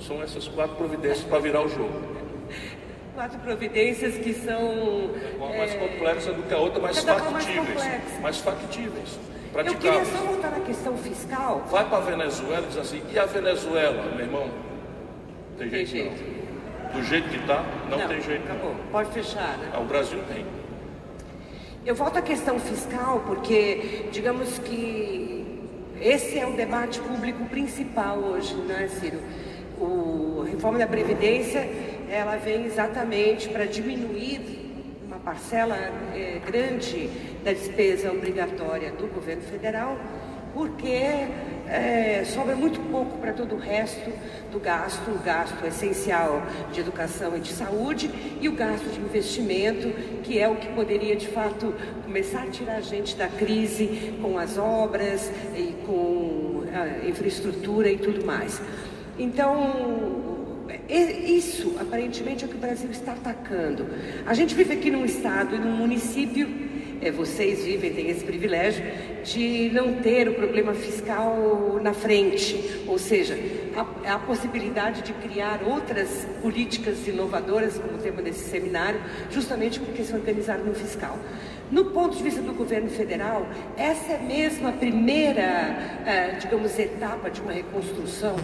São 0.00 0.22
essas 0.22 0.48
quatro 0.48 0.74
providências 0.76 1.22
para 1.24 1.38
virar 1.38 1.60
o 1.60 1.68
jogo. 1.68 1.92
Quatro 3.14 3.38
providências 3.38 4.16
que 4.16 4.34
são. 4.34 4.60
Uma 5.36 5.48
mais 5.50 5.72
é... 5.72 5.76
complexa 5.76 6.32
do 6.32 6.42
que 6.42 6.52
a 6.52 6.58
outra, 6.58 6.80
mais 6.82 6.98
factíveis. 6.98 7.84
Mais, 7.84 8.20
mais 8.20 8.40
Eu 9.54 9.76
queria 9.76 10.04
só 10.04 10.18
voltar 10.18 10.50
na 10.50 10.60
questão 10.60 10.96
fiscal. 10.96 11.62
Vai 11.70 11.88
para 11.88 11.98
a 11.98 12.00
Venezuela 12.00 12.64
e 12.64 12.68
diz 12.68 12.76
assim, 12.76 13.02
e 13.12 13.18
a 13.18 13.24
Venezuela, 13.24 14.02
meu 14.16 14.24
irmão? 14.24 14.50
Tem 15.56 15.70
jeito, 15.70 15.92
tem 15.92 16.02
jeito. 16.02 16.22
não. 16.82 16.92
Do 16.92 17.02
jeito 17.04 17.28
que 17.28 17.36
está, 17.36 17.64
não, 17.88 17.98
não, 17.98 18.08
tem 18.08 18.20
jeito. 18.20 18.42
Acabou. 18.44 18.70
Não. 18.70 18.86
Pode 18.90 19.10
fechar, 19.12 19.56
né? 19.58 19.70
Ah, 19.72 19.80
o 19.80 19.84
Brasil 19.84 20.18
tem. 20.26 20.44
Eu 21.86 21.94
volto 21.94 22.16
à 22.18 22.22
questão 22.22 22.58
fiscal, 22.58 23.22
porque 23.26 24.08
digamos 24.10 24.58
que 24.58 25.44
esse 26.00 26.38
é 26.38 26.46
o 26.46 26.52
debate 26.52 26.98
público 27.00 27.44
principal 27.46 28.18
hoje, 28.18 28.54
né, 28.54 28.88
Ciro? 28.88 29.20
O, 29.78 30.42
a 30.44 30.50
reforma 30.50 30.78
da 30.78 30.86
Previdência, 30.86 31.68
ela 32.10 32.36
vem 32.36 32.64
exatamente 32.64 33.48
para 33.48 33.66
diminuir 33.66 34.63
parcela 35.24 35.76
é, 36.14 36.40
grande 36.46 37.08
da 37.42 37.52
despesa 37.52 38.12
obrigatória 38.12 38.92
do 38.92 39.06
governo 39.06 39.42
federal, 39.42 39.98
porque 40.52 41.26
é, 41.66 42.22
sobra 42.26 42.54
muito 42.54 42.78
pouco 42.90 43.18
para 43.18 43.32
todo 43.32 43.56
o 43.56 43.58
resto 43.58 44.10
do 44.52 44.60
gasto, 44.60 45.10
o 45.10 45.18
gasto 45.18 45.64
essencial 45.66 46.42
de 46.72 46.80
educação 46.80 47.36
e 47.36 47.40
de 47.40 47.48
saúde 47.48 48.10
e 48.40 48.48
o 48.48 48.52
gasto 48.52 48.84
de 48.84 49.00
investimento, 49.00 49.88
que 50.22 50.38
é 50.38 50.48
o 50.48 50.56
que 50.56 50.68
poderia 50.74 51.16
de 51.16 51.26
fato 51.26 51.74
começar 52.04 52.42
a 52.42 52.50
tirar 52.50 52.76
a 52.76 52.80
gente 52.80 53.16
da 53.16 53.26
crise 53.26 54.14
com 54.20 54.38
as 54.38 54.58
obras 54.58 55.32
e 55.56 55.74
com 55.86 56.62
a 56.72 57.08
infraestrutura 57.08 57.90
e 57.90 57.96
tudo 57.98 58.24
mais. 58.24 58.60
Então, 59.18 60.43
isso 60.88 61.76
aparentemente 61.80 62.44
é 62.44 62.46
o 62.46 62.50
que 62.50 62.56
o 62.56 62.60
Brasil 62.60 62.90
está 62.90 63.12
atacando. 63.12 63.86
A 64.26 64.34
gente 64.34 64.54
vive 64.54 64.72
aqui 64.74 64.90
num 64.90 65.04
estado 65.04 65.54
e 65.54 65.58
num 65.58 65.76
município 65.76 66.48
é, 67.00 67.10
vocês 67.10 67.64
vivem, 67.64 67.92
têm 67.92 68.08
esse 68.08 68.24
privilégio 68.24 68.82
de 69.24 69.70
não 69.72 69.94
ter 69.94 70.28
o 70.28 70.34
problema 70.34 70.72
fiscal 70.74 71.78
na 71.82 71.92
frente, 71.92 72.82
ou 72.86 72.98
seja, 72.98 73.38
a, 73.76 74.14
a 74.14 74.18
possibilidade 74.18 75.02
de 75.02 75.12
criar 75.12 75.60
outras 75.66 76.26
políticas 76.40 77.06
inovadoras, 77.06 77.78
como 77.78 77.98
o 77.98 77.98
tema 77.98 78.22
desse 78.22 78.48
seminário, 78.48 79.00
justamente 79.30 79.80
porque 79.80 80.02
se 80.02 80.14
organizaram 80.14 80.64
no 80.64 80.74
fiscal. 80.74 81.18
No 81.70 81.86
ponto 81.86 82.16
de 82.16 82.22
vista 82.22 82.42
do 82.42 82.52
governo 82.52 82.90
federal, 82.90 83.46
essa 83.76 84.12
é 84.12 84.18
mesmo 84.18 84.68
a 84.68 84.72
primeira, 84.72 85.42
eh, 86.06 86.38
digamos, 86.40 86.78
etapa 86.78 87.30
de 87.30 87.40
uma 87.40 87.52
reconstrução, 87.52 88.36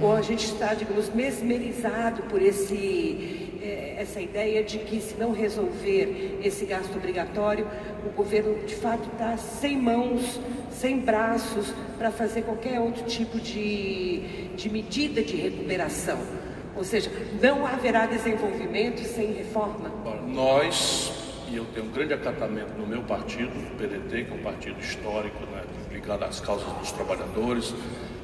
ou 0.00 0.14
a 0.14 0.22
gente 0.22 0.44
está, 0.44 0.74
digamos, 0.74 1.12
mesmerizado 1.12 2.22
por 2.24 2.40
esse 2.40 3.48
é, 3.60 3.96
essa 3.98 4.20
ideia 4.20 4.62
de 4.62 4.78
que 4.78 5.00
se 5.00 5.16
não 5.16 5.32
resolver 5.32 6.38
esse 6.42 6.64
gasto 6.64 6.96
obrigatório, 6.96 7.66
o 8.06 8.10
governo 8.10 8.54
de 8.64 8.74
fato 8.76 9.08
está 9.12 9.36
sem 9.36 9.76
mãos, 9.76 10.40
sem 10.70 11.00
braços 11.00 11.74
para 11.98 12.10
fazer 12.10 12.42
qualquer 12.42 12.80
outro 12.80 13.04
tipo 13.04 13.40
de, 13.40 14.48
de 14.56 14.70
medida 14.70 15.22
de 15.22 15.36
recuperação. 15.36 16.18
Ou 16.76 16.84
seja, 16.84 17.10
não 17.42 17.66
haverá 17.66 18.06
desenvolvimento 18.06 19.02
sem 19.02 19.32
reforma. 19.32 19.90
Nós, 20.28 21.12
e 21.50 21.56
eu 21.56 21.64
tenho 21.66 21.86
um 21.86 21.90
grande 21.90 22.12
acatamento 22.12 22.72
no 22.78 22.86
meu 22.86 23.02
partido, 23.02 23.50
o 23.50 23.76
PDT, 23.76 24.24
que 24.24 24.32
é 24.32 24.34
um 24.34 24.42
partido 24.42 24.78
histórico, 24.80 25.38
né, 25.46 25.62
ligado 25.90 26.24
às 26.24 26.40
causas 26.40 26.70
dos 26.74 26.92
trabalhadores, 26.92 27.74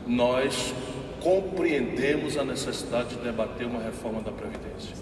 nós 0.07 0.75
compreendemos 1.21 2.37
a 2.37 2.45
necessidade 2.45 3.17
de 3.17 3.23
debater 3.23 3.67
uma 3.67 3.83
reforma 3.83 4.21
da 4.21 4.31
Previdência. 4.31 4.95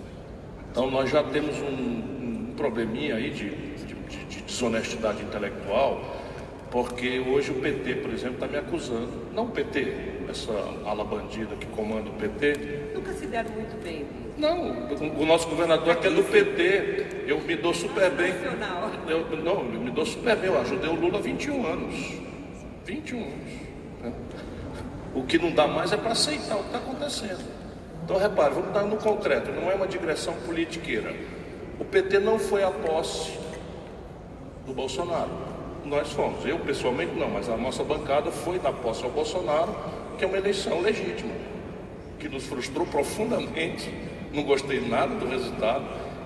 Então 0.71 0.91
nós 0.91 1.11
já 1.11 1.23
temos 1.23 1.59
um, 1.59 2.51
um 2.51 2.55
probleminha 2.57 3.17
aí 3.17 3.31
de, 3.31 3.51
de, 3.51 4.25
de, 4.27 4.43
desonestidade 4.43 5.23
intelectual, 5.23 6.01
porque 6.71 7.19
hoje 7.19 7.51
o 7.51 7.55
PT, 7.55 7.97
por 7.97 8.11
exemplo, 8.11 8.35
está 8.35 8.47
me 8.47 8.57
acusando, 8.57 9.11
não 9.35 9.47
o 9.47 9.51
PT, 9.51 9.95
essa 10.31 10.53
ala 10.87 11.05
bandida 11.05 11.57
que 11.57 11.67
comanda 11.67 12.09
o 12.09 12.15
PT. 12.15 12.93
Nunca 12.95 13.13
se 13.13 13.27
deram 13.27 13.51
muito 13.51 13.83
bem. 13.83 14.07
Não, 14.43 14.89
o 15.21 15.25
nosso 15.25 15.49
governador 15.49 15.95
que 16.01 16.09
é 16.09 16.11
do 16.11 16.25
PT, 16.25 17.27
eu 17.29 17.41
me 17.43 17.55
dou 17.55 17.73
super 17.73 18.11
bem. 18.11 18.35
Eu, 19.07 19.37
não, 19.37 19.73
eu 19.73 19.81
me 19.81 19.91
dou 19.93 20.05
super 20.05 20.35
bem, 20.35 20.51
eu 20.51 20.61
ajudei 20.61 20.91
o 20.91 20.97
Lula 20.97 21.19
há 21.19 21.23
21 21.23 21.65
anos. 21.65 21.95
21 22.85 23.19
anos. 23.19 23.53
Né? 24.03 24.13
O 25.15 25.23
que 25.23 25.39
não 25.39 25.53
dá 25.53 25.69
mais 25.69 25.93
é 25.93 25.97
para 25.97 26.11
aceitar 26.11 26.57
o 26.57 26.59
que 26.59 26.67
está 26.67 26.79
acontecendo. 26.79 27.45
Então 28.03 28.19
repare, 28.19 28.53
vamos 28.53 28.73
dar 28.73 28.83
no 28.83 28.97
concreto, 28.97 29.53
não 29.53 29.71
é 29.71 29.77
uma 29.77 29.87
digressão 29.87 30.35
politiqueira. 30.45 31.15
O 31.79 31.85
PT 31.85 32.19
não 32.19 32.37
foi 32.37 32.65
à 32.65 32.71
posse 32.73 33.39
do 34.67 34.75
Bolsonaro. 34.75 35.31
Nós 35.85 36.11
fomos, 36.11 36.45
eu 36.45 36.59
pessoalmente 36.59 37.15
não, 37.15 37.31
mas 37.31 37.49
a 37.49 37.57
nossa 37.57 37.85
bancada 37.85 38.33
foi 38.33 38.59
na 38.59 38.73
posse 38.73 39.05
ao 39.05 39.11
Bolsonaro, 39.11 39.73
que 40.19 40.25
é 40.25 40.27
uma 40.27 40.37
eleição 40.37 40.81
legítima, 40.81 41.33
que 42.19 42.29
nos 42.29 42.45
frustrou 42.45 42.85
profundamente. 42.89 44.11
Não 44.33 44.43
gostei 44.45 44.81
nada 44.81 45.15
do 45.15 45.27
resultado, 45.29 45.85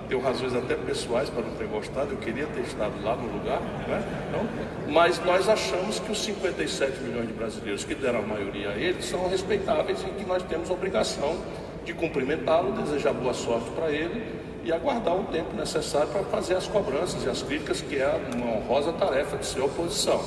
tenho 0.09 0.21
razões 0.21 0.55
até 0.55 0.75
pessoais 0.75 1.29
para 1.29 1.43
não 1.43 1.51
ter 1.57 1.67
gostado, 1.67 2.13
eu 2.13 2.19
queria 2.19 2.47
ter 2.47 2.61
estado 2.61 2.93
lá 3.03 3.17
no 3.17 3.27
lugar, 3.33 3.61
né? 3.61 4.03
Então, 4.29 4.93
mas 4.93 5.23
nós 5.25 5.49
achamos 5.49 5.99
que 5.99 6.13
os 6.13 6.23
57 6.23 7.01
milhões 7.01 7.27
de 7.27 7.33
brasileiros 7.33 7.85
que 7.85 7.95
deram 7.95 8.21
a 8.21 8.23
maioria 8.23 8.71
a 8.71 8.77
ele 8.77 9.03
são 9.03 9.29
respeitáveis 9.29 10.01
e 10.03 10.11
que 10.11 10.25
nós 10.25 10.43
temos 10.45 10.71
obrigação 10.71 11.37
de 11.85 11.93
cumprimentá-lo, 11.93 12.73
desejar 12.73 13.13
boa 13.13 13.35
sorte 13.35 13.71
para 13.71 13.91
ele 13.91 14.23
e 14.65 14.73
aguardar 14.73 15.17
o 15.17 15.25
tempo 15.25 15.55
necessário 15.57 16.09
para 16.09 16.25
fazer 16.25 16.55
as 16.55 16.67
cobranças 16.67 17.25
e 17.25 17.29
as 17.29 17.43
críticas, 17.43 17.81
que 17.81 17.97
é 17.97 18.21
uma 18.35 18.57
honrosa 18.57 18.93
tarefa 18.93 19.37
de 19.37 19.47
ser 19.47 19.61
oposição. 19.61 20.21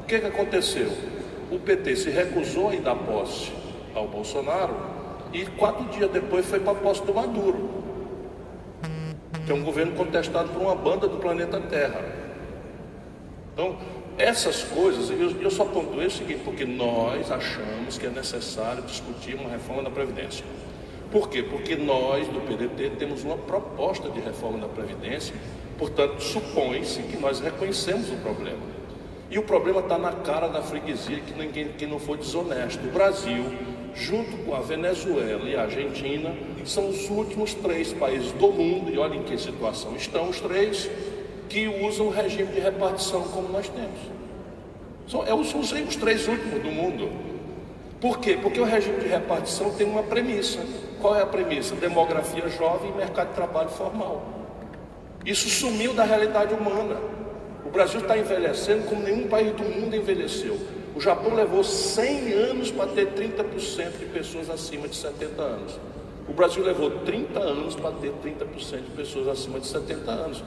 O 0.00 0.04
que, 0.06 0.18
que 0.18 0.26
aconteceu? 0.26 0.90
O 1.50 1.58
PT 1.58 1.96
se 1.96 2.10
recusou 2.10 2.70
a 2.70 2.74
ir 2.74 2.80
dar 2.80 2.96
posse 2.96 3.52
ao 3.94 4.08
Bolsonaro 4.08 5.01
e 5.32 5.46
quatro 5.46 5.84
dias 5.86 6.10
depois 6.10 6.46
foi 6.46 6.60
para 6.60 6.72
a 6.72 6.74
posse 6.74 7.02
do 7.02 7.14
Maduro, 7.14 7.70
que 9.46 9.50
é 9.50 9.54
um 9.54 9.62
governo 9.62 9.92
contestado 9.96 10.50
por 10.50 10.60
uma 10.60 10.74
banda 10.74 11.08
do 11.08 11.16
planeta 11.16 11.60
Terra. 11.60 12.04
Então, 13.52 13.76
essas 14.18 14.62
coisas, 14.62 15.10
eu, 15.10 15.30
eu 15.40 15.50
só 15.50 15.64
pontuei 15.64 16.06
o 16.06 16.10
seguinte, 16.10 16.42
porque 16.44 16.64
nós 16.64 17.30
achamos 17.30 17.98
que 17.98 18.06
é 18.06 18.10
necessário 18.10 18.82
discutir 18.82 19.34
uma 19.34 19.48
reforma 19.48 19.82
da 19.82 19.90
Previdência. 19.90 20.44
Por 21.10 21.28
quê? 21.28 21.42
Porque 21.42 21.76
nós, 21.76 22.26
do 22.28 22.40
PDT, 22.40 22.96
temos 22.98 23.24
uma 23.24 23.36
proposta 23.36 24.08
de 24.08 24.20
reforma 24.20 24.58
da 24.58 24.68
Previdência, 24.68 25.34
portanto, 25.78 26.20
supõe-se 26.20 27.02
que 27.02 27.16
nós 27.18 27.40
reconhecemos 27.40 28.10
o 28.10 28.16
problema. 28.16 28.72
E 29.30 29.38
o 29.38 29.42
problema 29.42 29.80
está 29.80 29.96
na 29.96 30.12
cara 30.12 30.46
da 30.48 30.62
freguesia 30.62 31.18
que 31.20 31.32
ninguém 31.32 31.68
que 31.68 31.86
não 31.86 31.98
for 31.98 32.18
desonesto. 32.18 32.86
O 32.86 32.90
Brasil, 32.90 33.44
junto 33.94 34.36
com 34.44 34.54
a 34.54 34.60
Venezuela 34.60 35.48
e 35.48 35.54
a 35.54 35.62
Argentina, 35.62 36.34
são 36.64 36.88
os 36.88 37.08
últimos 37.10 37.54
três 37.54 37.92
países 37.92 38.32
do 38.32 38.52
mundo, 38.52 38.90
e 38.90 38.98
olhem 38.98 39.20
em 39.20 39.22
que 39.22 39.36
situação 39.38 39.94
estão 39.96 40.28
os 40.28 40.40
três, 40.40 40.90
que 41.48 41.68
usam 41.68 42.06
o 42.06 42.10
regime 42.10 42.52
de 42.52 42.60
repartição 42.60 43.22
como 43.22 43.48
nós 43.48 43.68
temos. 43.68 44.00
São, 45.06 45.22
é, 45.22 45.44
são 45.44 45.60
os 45.60 45.96
três 45.96 46.26
últimos 46.26 46.62
do 46.62 46.70
mundo. 46.70 47.10
Por 48.00 48.18
quê? 48.18 48.38
Porque 48.40 48.58
o 48.58 48.64
regime 48.64 48.98
de 48.98 49.08
repartição 49.08 49.70
tem 49.74 49.86
uma 49.86 50.02
premissa. 50.02 50.60
Qual 51.00 51.14
é 51.14 51.22
a 51.22 51.26
premissa? 51.26 51.74
Demografia 51.76 52.48
jovem 52.48 52.90
e 52.90 52.96
mercado 52.96 53.28
de 53.28 53.34
trabalho 53.34 53.68
formal. 53.68 54.22
Isso 55.24 55.48
sumiu 55.48 55.92
da 55.92 56.04
realidade 56.04 56.54
humana. 56.54 56.96
O 57.64 57.70
Brasil 57.70 58.00
está 58.00 58.18
envelhecendo 58.18 58.84
como 58.88 59.02
nenhum 59.02 59.28
país 59.28 59.52
do 59.52 59.62
mundo 59.62 59.94
envelheceu. 59.94 60.58
O 60.94 61.00
Japão 61.00 61.34
levou 61.34 61.64
100 61.64 62.32
anos 62.32 62.70
para 62.70 62.86
ter 62.88 63.08
30% 63.12 63.98
de 63.98 64.06
pessoas 64.06 64.50
acima 64.50 64.86
de 64.88 64.96
70 64.96 65.42
anos. 65.42 65.78
O 66.28 66.32
Brasil 66.32 66.62
levou 66.62 66.90
30 66.90 67.38
anos 67.38 67.74
para 67.74 67.92
ter 67.92 68.12
30% 68.22 68.84
de 68.84 68.90
pessoas 68.90 69.28
acima 69.28 69.58
de 69.58 69.66
70 69.66 70.10
anos. 70.10 70.44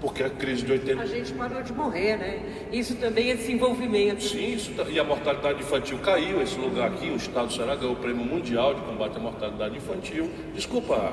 Porque 0.00 0.22
a 0.22 0.28
crise 0.28 0.62
de 0.62 0.72
80. 0.72 1.00
A 1.00 1.06
gente 1.06 1.32
parou 1.32 1.62
de 1.62 1.72
morrer, 1.72 2.18
né? 2.18 2.68
Isso 2.70 2.94
também 2.96 3.30
é 3.30 3.34
desenvolvimento. 3.34 4.22
Sim, 4.22 4.54
isso, 4.54 4.72
tá, 4.74 4.82
e 4.84 4.98
a 4.98 5.04
mortalidade 5.04 5.60
infantil 5.60 5.98
caiu. 6.00 6.42
Esse 6.42 6.58
lugar 6.58 6.88
aqui, 6.88 7.08
o 7.08 7.16
Estado 7.16 7.46
do 7.46 7.52
Ceará 7.54 7.74
ganhou 7.74 7.94
o 7.94 7.96
Prêmio 7.96 8.24
Mundial 8.24 8.74
de 8.74 8.82
Combate 8.82 9.16
à 9.16 9.20
Mortalidade 9.20 9.76
Infantil. 9.76 10.30
Desculpa, 10.54 11.10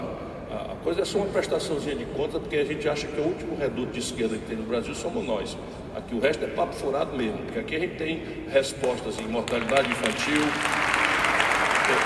a, 0.52 0.76
coisa 0.84 1.02
é 1.02 1.06
só 1.06 1.20
uma 1.20 1.28
prestaçãozinha 1.28 1.96
de 1.96 2.06
conta, 2.06 2.40
porque 2.40 2.58
a 2.58 2.66
gente 2.66 2.88
acha 2.88 3.08
que 3.08 3.20
o 3.20 3.24
último 3.24 3.56
reduto 3.56 3.92
de 3.92 4.00
esquerda 4.00 4.38
que 4.38 4.46
tem 4.46 4.58
no 4.58 4.64
Brasil 4.64 4.94
somos 4.94 5.26
nós. 5.26 5.58
Aqui 5.96 6.16
o 6.16 6.20
resto 6.20 6.44
é 6.44 6.48
papo 6.48 6.74
furado 6.74 7.16
mesmo, 7.16 7.38
porque 7.40 7.60
aqui 7.60 7.76
a 7.76 7.80
gente 7.80 7.96
tem 7.96 8.22
respostas 8.50 9.20
em 9.20 9.28
mortalidade 9.28 9.90
infantil, 9.90 10.42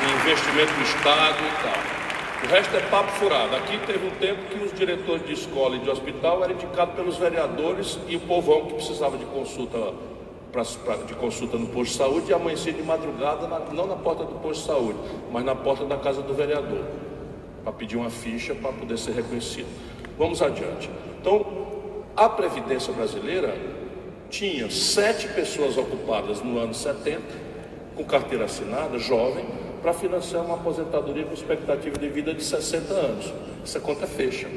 em 0.04 0.22
investimento 0.22 0.74
do 0.74 0.82
Estado 0.82 1.38
e 1.43 1.64
tal. 1.64 1.96
O 2.43 2.48
resto 2.48 2.76
é 2.76 2.82
papo 2.82 3.12
furado. 3.14 3.56
Aqui 3.56 3.80
teve 3.88 4.06
um 4.06 4.12
tempo 4.12 4.41
que 4.50 4.64
os 4.64 4.72
diretores 4.74 5.26
de 5.26 5.34
escola 5.34 5.76
e 5.78 5.80
de 5.80 5.89
hospital 5.89 6.43
eram 6.43 6.54
indicados 6.54 6.93
pelos 6.96 7.18
vereadores 7.18 7.98
e 8.08 8.16
o 8.16 8.20
povão 8.20 8.68
que 8.68 8.76
precisava 8.76 9.18
de 9.18 9.26
consulta 9.26 9.93
pra, 10.52 10.64
pra, 10.64 10.96
de 10.98 11.14
consulta 11.16 11.58
no 11.58 11.68
posto 11.68 11.91
de 11.91 11.98
saúde 11.98 12.32
e 12.32 12.34
amanhecia 12.34 12.72
de 12.72 12.84
madrugada, 12.84 13.48
na, 13.48 13.60
não 13.60 13.88
na 13.88 13.96
porta 13.96 14.24
do 14.24 14.36
posto 14.36 14.62
de 14.62 14.68
saúde, 14.68 15.00
mas 15.32 15.43
na 15.43 15.56
porta 15.56 15.86
da 15.86 15.98
casa 15.98 16.22
do 16.22 16.34
vereador, 16.34 16.86
para 17.66 17.74
pedir 17.74 17.97
uma 17.97 18.11
ficha 18.11 18.53
para 18.53 18.72
poder 18.72 18.95
ser 18.95 19.13
reconhecido. 19.13 19.68
Vamos 20.20 20.39
adiante. 20.39 20.88
Então, 21.20 21.43
a 22.16 22.30
Previdência 22.30 22.93
brasileira 22.93 23.57
tinha 24.30 24.70
sete 24.70 25.28
pessoas 25.30 25.76
ocupadas 25.76 26.43
no 26.43 26.59
ano 26.59 26.76
70, 26.76 27.22
com 27.95 28.03
carteira 28.03 28.45
assinada, 28.45 28.99
jovem, 28.99 29.45
para 29.82 29.93
financiar 29.93 30.45
uma 30.45 30.55
aposentadoria 30.55 31.26
com 31.26 31.34
expectativa 31.34 31.97
de 31.97 32.07
vida 32.07 32.34
de 32.36 32.43
60 32.43 32.93
anos. 32.93 33.34
Essa 33.63 33.80
conta 33.80 34.05
fecha. 34.05 34.47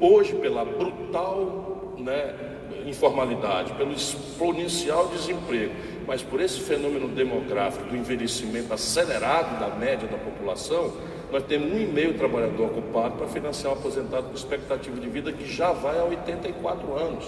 Hoje, 0.00 0.34
pela 0.34 0.64
brutal 0.64 1.94
né, 1.98 2.34
informalidade, 2.86 3.72
pelo 3.74 3.92
exponencial 3.92 5.06
desemprego, 5.08 5.74
mas 6.06 6.22
por 6.22 6.40
esse 6.40 6.60
fenômeno 6.60 7.06
demográfico 7.08 7.84
do 7.84 7.96
envelhecimento 7.96 8.74
acelerado 8.74 9.60
da 9.60 9.76
média 9.76 10.08
da 10.08 10.18
população, 10.18 10.92
nós 11.32 11.44
temos 11.44 11.72
um 11.72 11.78
e 11.78 11.86
meio 11.86 12.12
trabalhador 12.12 12.66
ocupado 12.66 13.16
para 13.16 13.26
financiar 13.26 13.72
um 13.72 13.76
aposentado 13.78 14.24
com 14.24 14.34
expectativa 14.34 15.00
de 15.00 15.08
vida 15.08 15.32
que 15.32 15.50
já 15.50 15.72
vai 15.72 15.98
a 15.98 16.04
84 16.04 16.94
anos. 16.94 17.24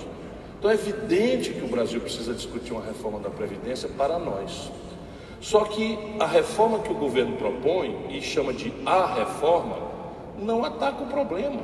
Então 0.59 0.71
é 0.71 0.75
evidente 0.75 1.55
que 1.55 1.65
o 1.65 1.69
Brasil 1.69 2.03
precisa 2.03 2.35
discutir 2.35 2.73
uma 2.73 2.85
reforma 2.85 3.19
da 3.19 3.31
Previdência 3.31 3.89
para 3.97 4.19
nós. 4.19 4.71
Só 5.41 5.65
que 5.65 5.99
a 6.21 6.27
reforma 6.27 6.81
que 6.81 6.93
o 6.93 6.95
governo 6.95 7.37
propõe 7.37 7.97
e 8.11 8.21
chama 8.21 8.53
de 8.53 8.71
a 8.85 9.07
reforma 9.07 9.79
não 10.39 10.63
ataca 10.63 11.03
o 11.03 11.07
problema. 11.07 11.63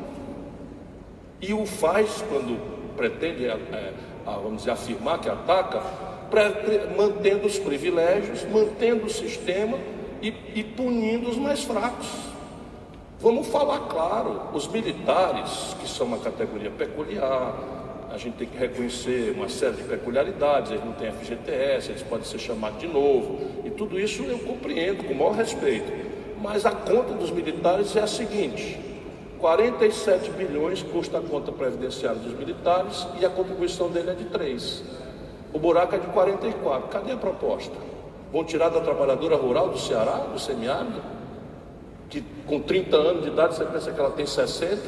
E 1.42 1.52
o 1.52 1.66
faz 1.66 2.24
quando 2.26 2.58
pretende, 2.96 3.44
é, 3.44 3.50
é, 3.50 3.92
vamos 4.24 4.58
dizer, 4.58 4.70
afirmar 4.70 5.20
que 5.20 5.28
ataca, 5.28 5.82
mantendo 6.96 7.46
os 7.46 7.58
privilégios, 7.58 8.44
mantendo 8.44 9.06
o 9.06 9.10
sistema 9.10 9.78
e, 10.22 10.28
e 10.54 10.64
punindo 10.64 11.28
os 11.28 11.36
mais 11.36 11.64
fracos. 11.64 12.29
Vamos 13.22 13.48
falar 13.48 13.80
claro, 13.80 14.40
os 14.54 14.66
militares, 14.66 15.76
que 15.78 15.86
são 15.86 16.06
uma 16.06 16.16
categoria 16.16 16.70
peculiar, 16.70 17.54
a 18.10 18.16
gente 18.16 18.38
tem 18.38 18.48
que 18.48 18.56
reconhecer 18.56 19.34
uma 19.36 19.46
série 19.46 19.76
de 19.76 19.82
peculiaridades, 19.82 20.70
eles 20.70 20.82
não 20.82 20.94
têm 20.94 21.12
FGTS, 21.12 21.90
eles 21.90 22.02
podem 22.02 22.24
ser 22.24 22.38
chamados 22.38 22.80
de 22.80 22.86
novo, 22.86 23.38
e 23.62 23.68
tudo 23.68 24.00
isso 24.00 24.22
eu 24.22 24.38
compreendo 24.38 25.04
com 25.04 25.12
o 25.12 25.16
maior 25.16 25.34
respeito. 25.34 25.92
Mas 26.40 26.64
a 26.64 26.70
conta 26.70 27.12
dos 27.12 27.30
militares 27.30 27.94
é 27.94 28.00
a 28.00 28.06
seguinte: 28.06 28.80
47 29.38 30.30
bilhões 30.30 30.82
custa 30.82 31.18
a 31.18 31.20
conta 31.20 31.52
previdenciária 31.52 32.18
dos 32.18 32.32
militares 32.32 33.06
e 33.20 33.26
a 33.26 33.28
contribuição 33.28 33.90
dele 33.90 34.12
é 34.12 34.14
de 34.14 34.24
3. 34.24 34.82
O 35.52 35.58
buraco 35.58 35.94
é 35.94 35.98
de 35.98 36.06
44. 36.06 36.88
Cadê 36.88 37.12
a 37.12 37.18
proposta? 37.18 37.76
Vão 38.32 38.44
tirar 38.44 38.70
da 38.70 38.80
trabalhadora 38.80 39.36
rural 39.36 39.68
do 39.68 39.78
Ceará, 39.78 40.24
do 40.32 40.38
semiárido, 40.38 41.19
que 42.10 42.20
com 42.46 42.60
30 42.60 42.96
anos 42.96 43.22
de 43.22 43.28
idade 43.28 43.54
você 43.54 43.64
pensa 43.64 43.92
que 43.92 44.00
ela 44.00 44.10
tem 44.10 44.26
60, 44.26 44.80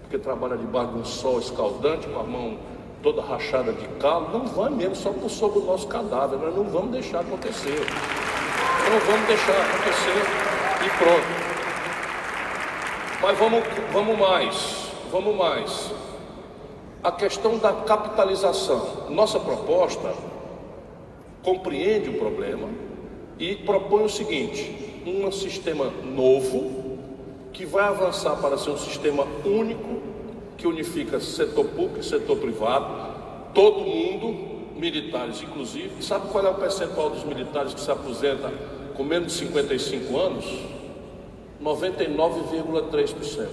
porque 0.00 0.18
trabalha 0.18 0.56
debaixo 0.56 0.92
de 0.92 0.98
um 1.00 1.04
sol 1.04 1.38
escaldante, 1.38 2.08
com 2.08 2.18
a 2.18 2.24
mão 2.24 2.58
toda 3.02 3.20
rachada 3.20 3.72
de 3.72 3.86
calo. 4.00 4.30
Não 4.32 4.46
vai 4.46 4.70
mesmo, 4.70 4.96
só 4.96 5.12
por 5.12 5.28
sobre 5.28 5.58
o 5.58 5.64
nosso 5.64 5.86
cadáver. 5.86 6.38
Nós 6.38 6.56
não 6.56 6.64
vamos 6.64 6.90
deixar 6.92 7.20
acontecer. 7.20 7.78
Não 8.90 8.98
vamos 9.00 9.26
deixar 9.26 9.52
acontecer 9.52 10.22
e 10.84 10.98
pronto. 10.98 11.44
Mas 13.20 13.38
vamos, 13.38 13.64
vamos 13.92 14.18
mais, 14.18 14.90
vamos 15.12 15.36
mais. 15.36 15.92
A 17.02 17.12
questão 17.12 17.58
da 17.58 17.72
capitalização. 17.72 19.06
Nossa 19.10 19.38
proposta 19.38 20.14
compreende 21.42 22.08
o 22.08 22.18
problema 22.18 22.68
e 23.38 23.56
propõe 23.56 24.04
o 24.04 24.08
seguinte: 24.08 25.02
um 25.06 25.30
sistema 25.30 25.92
novo 26.02 26.98
que 27.52 27.64
vai 27.64 27.84
avançar 27.84 28.36
para 28.36 28.58
ser 28.58 28.70
um 28.70 28.78
sistema 28.78 29.26
único 29.44 30.02
que 30.56 30.66
unifica 30.66 31.20
setor 31.20 31.66
público 31.66 32.00
e 32.00 32.04
setor 32.04 32.36
privado, 32.38 33.52
todo 33.54 33.80
mundo, 33.80 34.76
militares 34.76 35.42
inclusive. 35.42 36.02
Sabe 36.02 36.28
qual 36.28 36.44
é 36.46 36.50
o 36.50 36.54
percentual 36.54 37.10
dos 37.10 37.24
militares 37.24 37.74
que 37.74 37.80
se 37.80 37.90
aposenta 37.90 38.52
com 38.96 39.04
menos 39.04 39.32
de 39.32 39.38
55 39.38 40.18
anos? 40.18 40.44
99,3%. 41.62 43.48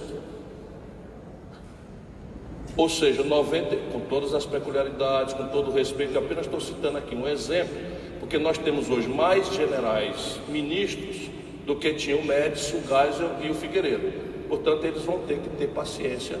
Ou 2.76 2.88
seja, 2.88 3.22
90, 3.22 3.76
com 3.92 4.00
todas 4.00 4.34
as 4.34 4.46
peculiaridades, 4.46 5.34
com 5.34 5.46
todo 5.48 5.70
o 5.70 5.74
respeito, 5.74 6.18
apenas 6.18 6.46
estou 6.46 6.60
citando 6.60 6.98
aqui 6.98 7.14
um 7.14 7.28
exemplo, 7.28 7.76
porque 8.32 8.42
nós 8.42 8.56
temos 8.56 8.88
hoje 8.88 9.08
mais 9.08 9.46
generais 9.52 10.40
ministros 10.48 11.28
do 11.66 11.76
que 11.76 11.92
tinha 11.92 12.16
o 12.16 12.24
Médici, 12.24 12.74
o 12.74 12.80
Geisel 12.80 13.28
e 13.42 13.50
o 13.50 13.54
Figueiredo. 13.54 14.10
Portanto, 14.48 14.86
eles 14.86 15.02
vão 15.02 15.18
ter 15.26 15.36
que 15.36 15.50
ter 15.50 15.68
paciência 15.68 16.40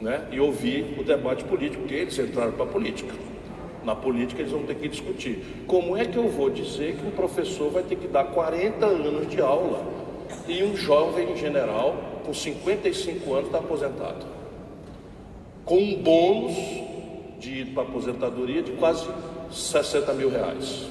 né, 0.00 0.26
e 0.32 0.40
ouvir 0.40 0.96
o 0.98 1.04
debate 1.04 1.44
político, 1.44 1.82
porque 1.82 1.96
eles 1.96 2.18
entraram 2.18 2.52
para 2.52 2.64
a 2.64 2.68
política. 2.68 3.12
Na 3.84 3.94
política 3.94 4.40
eles 4.40 4.52
vão 4.52 4.62
ter 4.62 4.76
que 4.76 4.88
discutir. 4.88 5.44
Como 5.66 5.98
é 5.98 6.06
que 6.06 6.16
eu 6.16 6.30
vou 6.30 6.48
dizer 6.48 6.96
que 6.96 7.06
um 7.06 7.10
professor 7.10 7.70
vai 7.70 7.82
ter 7.82 7.96
que 7.96 8.08
dar 8.08 8.24
40 8.24 8.86
anos 8.86 9.28
de 9.28 9.38
aula 9.38 9.84
e 10.48 10.62
um 10.62 10.74
jovem 10.74 11.36
general 11.36 12.22
com 12.24 12.32
55 12.32 13.34
anos 13.34 13.46
está 13.48 13.58
aposentado, 13.58 14.24
com 15.66 15.76
um 15.76 16.02
bônus 16.02 16.56
de 17.38 17.50
ir 17.50 17.66
para 17.66 17.82
a 17.82 17.86
aposentadoria 17.86 18.62
de 18.62 18.72
quase 18.72 19.06
60 19.50 20.10
mil 20.14 20.30
reais. 20.30 20.88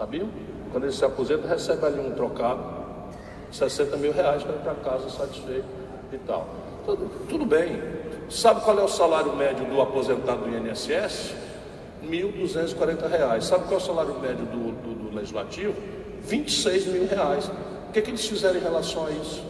Sabiam? 0.00 0.30
Quando 0.72 0.84
ele 0.84 0.94
se 0.94 1.04
aposenta, 1.04 1.46
recebe 1.46 1.84
ali 1.84 2.00
um 2.00 2.12
trocado, 2.12 2.64
60 3.52 3.98
mil 3.98 4.12
reais 4.12 4.42
para 4.42 4.54
ir 4.54 4.60
para 4.60 4.74
casa 4.76 5.10
satisfeito 5.10 5.66
e 6.10 6.16
tal. 6.26 6.48
Tudo, 6.86 7.10
tudo 7.28 7.44
bem. 7.44 7.82
Sabe 8.30 8.62
qual 8.62 8.78
é 8.78 8.82
o 8.82 8.88
salário 8.88 9.36
médio 9.36 9.66
do 9.66 9.78
aposentado 9.78 10.46
do 10.46 10.56
INSS? 10.56 11.34
R$ 12.02 12.08
1.240. 12.08 13.42
Sabe 13.42 13.64
qual 13.64 13.74
é 13.74 13.76
o 13.76 13.80
salário 13.80 14.18
médio 14.18 14.46
do, 14.46 14.72
do, 14.72 15.10
do 15.10 15.14
legislativo? 15.14 15.74
26 16.22 16.86
mil 16.86 17.06
reais. 17.06 17.50
O 17.88 17.92
que, 17.92 17.98
é 17.98 18.02
que 18.02 18.10
eles 18.10 18.26
fizeram 18.26 18.56
em 18.56 18.62
relação 18.62 19.06
a 19.06 19.10
isso? 19.10 19.44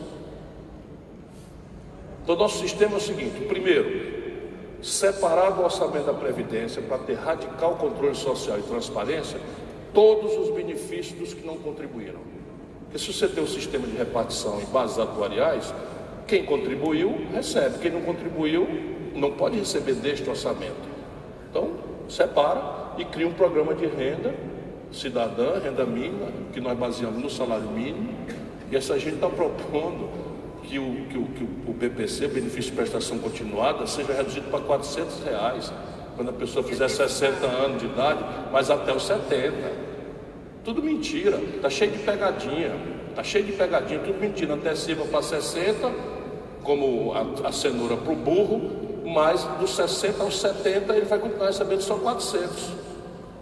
Então, 2.25 2.35
nosso 2.35 2.59
sistema 2.59 2.95
é 2.95 2.97
o 2.97 3.01
seguinte: 3.01 3.45
primeiro, 3.45 4.83
separar 4.83 5.51
do 5.51 5.63
orçamento 5.63 6.07
da 6.07 6.15
Previdência 6.15 6.83
para 6.83 6.99
ter 6.99 7.15
radical 7.15 7.77
controle 7.77 8.17
social 8.17 8.59
e 8.59 8.63
transparência 8.63 9.39
todos 9.93 10.36
os 10.36 10.55
benefícios 10.55 11.18
dos 11.18 11.34
que 11.34 11.47
não 11.47 11.57
contribuíram. 11.57 12.20
Porque 12.84 12.99
se 12.99 13.12
você 13.12 13.28
tem 13.28 13.43
um 13.43 13.47
sistema 13.47 13.86
de 13.86 13.97
repartição 13.97 14.61
em 14.61 14.64
bases 14.66 14.99
atuariais, 14.99 15.72
quem 16.26 16.45
contribuiu 16.45 17.26
recebe, 17.32 17.78
quem 17.78 17.91
não 17.91 18.03
contribuiu 18.03 18.66
não 19.14 19.32
pode 19.32 19.59
receber 19.59 19.95
deste 19.95 20.28
orçamento. 20.28 20.88
Então, 21.51 21.70
separa 22.09 22.93
e 22.99 23.05
cria 23.05 23.26
um 23.26 23.32
programa 23.32 23.74
de 23.74 23.86
renda 23.86 24.34
cidadã, 24.93 25.59
renda 25.62 25.84
mínima, 25.84 26.28
que 26.53 26.61
nós 26.61 26.76
baseamos 26.76 27.22
no 27.22 27.30
salário 27.30 27.68
mínimo, 27.70 28.12
e 28.70 28.76
essa 28.76 28.99
gente 28.99 29.14
está 29.14 29.28
propondo 29.28 30.09
que 30.64 30.78
o, 30.78 31.07
que, 31.09 31.18
o, 31.18 31.24
que 31.24 31.45
o 31.68 31.72
BPC, 31.72 32.28
benefício 32.28 32.70
de 32.70 32.76
prestação 32.76 33.18
continuada, 33.18 33.86
seja 33.86 34.12
reduzido 34.12 34.49
para 34.51 34.61
400 34.61 35.24
reais, 35.24 35.72
quando 36.21 36.29
a 36.29 36.35
pessoa 36.35 36.62
fizer 36.62 36.87
60 36.87 37.47
anos 37.47 37.81
de 37.81 37.87
idade, 37.87 38.23
mas 38.53 38.68
até 38.71 38.95
os 38.95 39.07
70. 39.07 39.57
Tudo 40.62 40.83
mentira, 40.83 41.39
está 41.39 41.71
cheio 41.71 41.93
de 41.93 41.99
pegadinha, 42.01 42.73
está 43.09 43.25
cheio 43.25 43.43
de 43.43 43.53
pegadinha, 43.53 44.01
tudo 44.01 44.21
mentira, 44.21 44.53
antecipa 44.53 45.07
para 45.07 45.23
60, 45.23 45.91
como 46.62 47.14
a, 47.14 47.49
a 47.49 47.53
cenoura 47.53 47.97
para 47.97 48.12
o 48.12 48.16
burro, 48.16 48.61
mas 49.03 49.45
dos 49.59 49.75
60 49.75 50.23
aos 50.23 50.39
70 50.39 50.95
ele 50.95 51.07
vai 51.07 51.18
continuar 51.18 51.47
recebendo 51.47 51.81
só 51.81 51.95
400. 51.95 52.71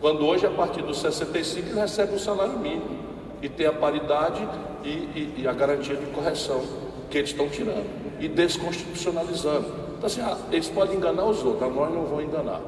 Quando 0.01 0.25
hoje, 0.25 0.47
a 0.47 0.51
partir 0.51 0.83
dos 0.83 1.01
65, 1.01 1.71
ele 1.71 1.81
recebe 1.81 2.15
o 2.15 2.19
salário 2.21 2.61
mínimo 2.61 2.97
e 3.43 3.49
tem 3.49 3.67
a 3.67 3.73
paridade 3.73 4.49
e, 4.85 4.89
e, 4.89 5.35
e 5.39 5.49
a 5.49 5.53
garantia 5.53 5.97
de 5.97 6.07
correção 6.13 6.63
que 7.11 7.19
eles 7.19 7.31
estão 7.31 7.49
tirando 7.49 7.91
e 8.21 8.29
desconstitucionalizando. 8.29 9.88
Então, 9.99 10.07
assim, 10.07 10.21
ah, 10.23 10.39
eles 10.51 10.69
podem 10.69 10.97
enganar 10.97 11.25
os 11.25 11.45
outros, 11.45 11.63
a 11.63 11.69
nós 11.69 11.93
não 11.93 12.07
vão 12.07 12.23
enganar. 12.23 12.63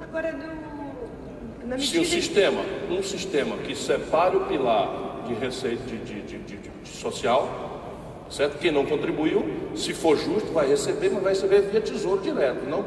Agora, 0.00 0.32
no, 0.32 1.66
na 1.68 1.78
Se 1.78 1.98
o 1.98 2.04
sistema, 2.04 2.62
um 2.88 3.02
sistema 3.02 3.56
que 3.58 3.74
separe 3.74 4.36
o 4.36 4.46
pilar 4.46 5.24
de 5.26 5.34
receita 5.34 5.82
de, 5.84 5.98
de, 5.98 6.22
de, 6.22 6.56
de, 6.56 6.88
social, 6.88 7.48
certo? 8.30 8.58
Quem 8.58 8.70
não 8.70 8.86
contribuiu, 8.86 9.44
se 9.74 9.92
for 9.92 10.16
justo, 10.16 10.52
vai 10.52 10.68
receber, 10.68 11.10
mas 11.10 11.22
vai 11.22 11.32
receber 11.34 11.60
via 11.62 11.80
tesouro 11.80 12.22
direto, 12.22 12.64
não 12.64 12.84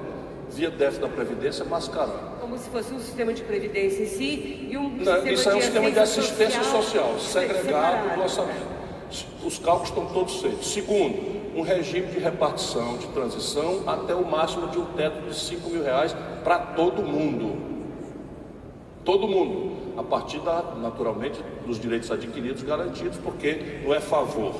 via 0.49 0.71
déficit 0.71 1.01
da 1.01 1.07
Previdência 1.07 1.63
mascarando 1.65 2.31
como 2.51 2.61
se 2.61 2.69
fosse 2.69 2.93
um 2.93 2.99
sistema 2.99 3.33
de 3.33 3.43
previdência 3.43 4.03
em 4.03 4.07
si 4.07 4.67
e 4.69 4.77
um 4.77 4.89
Não, 4.89 5.25
isso 5.25 5.49
é 5.49 5.55
um 5.55 5.61
sistema 5.61 5.89
de 5.89 5.99
assistência 5.99 6.61
social, 6.63 7.17
social 7.17 7.47
segregado 7.47 8.15
do 8.15 8.23
orçamento. 8.23 8.67
Os 9.45 9.57
cálculos 9.57 9.89
estão 9.89 10.05
todos 10.07 10.41
feitos. 10.41 10.73
Segundo, 10.73 11.40
um 11.55 11.61
regime 11.61 12.07
de 12.07 12.19
repartição, 12.19 12.97
de 12.97 13.07
transição, 13.07 13.83
até 13.85 14.15
o 14.15 14.25
máximo 14.25 14.67
de 14.67 14.79
um 14.79 14.85
teto 14.85 15.27
de 15.27 15.35
5 15.35 15.69
mil 15.69 15.83
reais 15.83 16.15
para 16.43 16.59
todo 16.59 17.01
mundo. 17.01 17.57
Todo 19.03 19.27
mundo. 19.27 19.71
A 19.97 20.03
partir, 20.03 20.39
da, 20.39 20.63
naturalmente, 20.81 21.39
dos 21.65 21.79
direitos 21.79 22.09
adquiridos 22.11 22.63
garantidos, 22.63 23.17
porque 23.17 23.81
não 23.83 23.93
é 23.93 23.99
favor. 23.99 24.53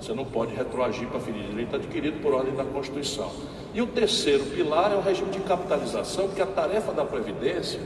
Você 0.00 0.12
não 0.12 0.24
pode 0.24 0.54
retroagir 0.54 1.08
para 1.08 1.20
ferir 1.20 1.44
direito 1.44 1.76
adquirido 1.76 2.20
por 2.20 2.34
ordem 2.34 2.54
da 2.54 2.64
Constituição. 2.64 3.30
E 3.72 3.80
o 3.80 3.86
terceiro 3.86 4.44
pilar 4.44 4.92
é 4.92 4.96
o 4.96 5.00
regime 5.00 5.30
de 5.30 5.40
capitalização, 5.40 6.26
porque 6.26 6.42
a 6.42 6.46
tarefa 6.46 6.92
da 6.92 7.04
Previdência, 7.04 7.80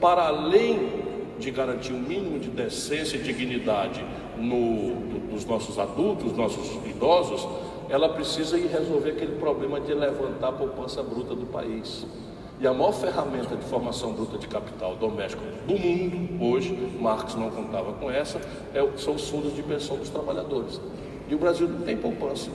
para 0.00 0.26
além 0.26 1.02
de 1.38 1.50
garantir 1.50 1.92
um 1.92 1.98
mínimo 1.98 2.38
de 2.38 2.50
decência 2.50 3.16
e 3.16 3.22
dignidade 3.22 4.04
no, 4.36 4.94
dos 5.30 5.44
nossos 5.44 5.78
adultos, 5.78 6.36
nossos 6.36 6.68
idosos, 6.86 7.46
ela 7.92 8.08
precisa 8.08 8.56
ir 8.56 8.68
resolver 8.68 9.10
aquele 9.10 9.36
problema 9.36 9.78
de 9.78 9.92
levantar 9.92 10.48
a 10.48 10.52
poupança 10.52 11.02
bruta 11.02 11.34
do 11.34 11.44
país. 11.44 12.06
E 12.58 12.66
a 12.66 12.72
maior 12.72 12.92
ferramenta 12.92 13.54
de 13.54 13.66
formação 13.66 14.14
bruta 14.14 14.38
de 14.38 14.48
capital 14.48 14.96
doméstico 14.96 15.42
do 15.66 15.78
mundo, 15.78 16.42
hoje, 16.42 16.72
Marx 16.98 17.34
não 17.34 17.50
contava 17.50 17.92
com 17.92 18.10
essa, 18.10 18.40
é, 18.72 18.80
são 18.96 19.14
os 19.14 19.28
fundos 19.28 19.54
de 19.54 19.62
pensão 19.62 19.98
dos 19.98 20.08
trabalhadores. 20.08 20.80
E 21.28 21.34
o 21.34 21.38
Brasil 21.38 21.68
não 21.68 21.82
tem 21.82 21.94
poupança. 21.94 22.50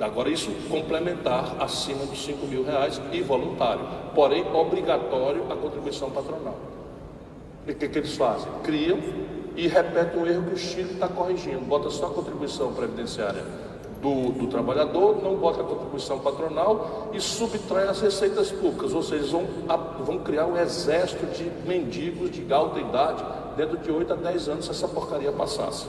Agora, 0.00 0.28
isso 0.28 0.50
complementar 0.68 1.54
acima 1.60 2.04
dos 2.06 2.24
5 2.24 2.44
mil 2.44 2.64
reais 2.64 3.00
e 3.12 3.20
voluntário, 3.20 3.86
porém 4.12 4.44
obrigatório 4.52 5.44
a 5.52 5.54
contribuição 5.54 6.10
patronal. 6.10 6.58
E 7.64 7.70
o 7.70 7.74
que, 7.76 7.88
que 7.88 7.98
eles 7.98 8.16
fazem? 8.16 8.50
Criam 8.64 8.98
e 9.54 9.68
repetem 9.68 10.20
um 10.20 10.26
erro 10.26 10.46
que 10.46 10.54
o 10.54 10.58
Chile 10.58 10.94
está 10.94 11.06
corrigindo. 11.06 11.60
Bota 11.60 11.90
só 11.90 12.06
a 12.06 12.10
contribuição 12.10 12.72
previdenciária 12.72 13.44
do, 14.04 14.32
do, 14.32 14.46
trabalhador, 14.48 15.22
não 15.22 15.34
bota 15.36 15.62
a 15.62 15.64
contribuição 15.64 16.18
patronal 16.18 17.10
e 17.14 17.20
subtrai 17.20 17.88
as 17.88 18.02
receitas 18.02 18.52
públicas. 18.52 18.92
Ou 18.92 19.02
seja, 19.02 19.16
eles 19.16 19.30
vão, 19.30 19.46
vão 20.04 20.18
criar 20.18 20.44
um 20.44 20.58
exército 20.58 21.24
de 21.26 21.50
mendigos 21.66 22.30
de 22.30 22.52
alta 22.52 22.80
idade 22.80 23.24
dentro 23.56 23.78
de 23.78 23.90
8 23.90 24.12
a 24.12 24.16
10 24.16 24.48
anos 24.50 24.64
se 24.66 24.70
essa 24.72 24.86
porcaria 24.86 25.32
passasse. 25.32 25.86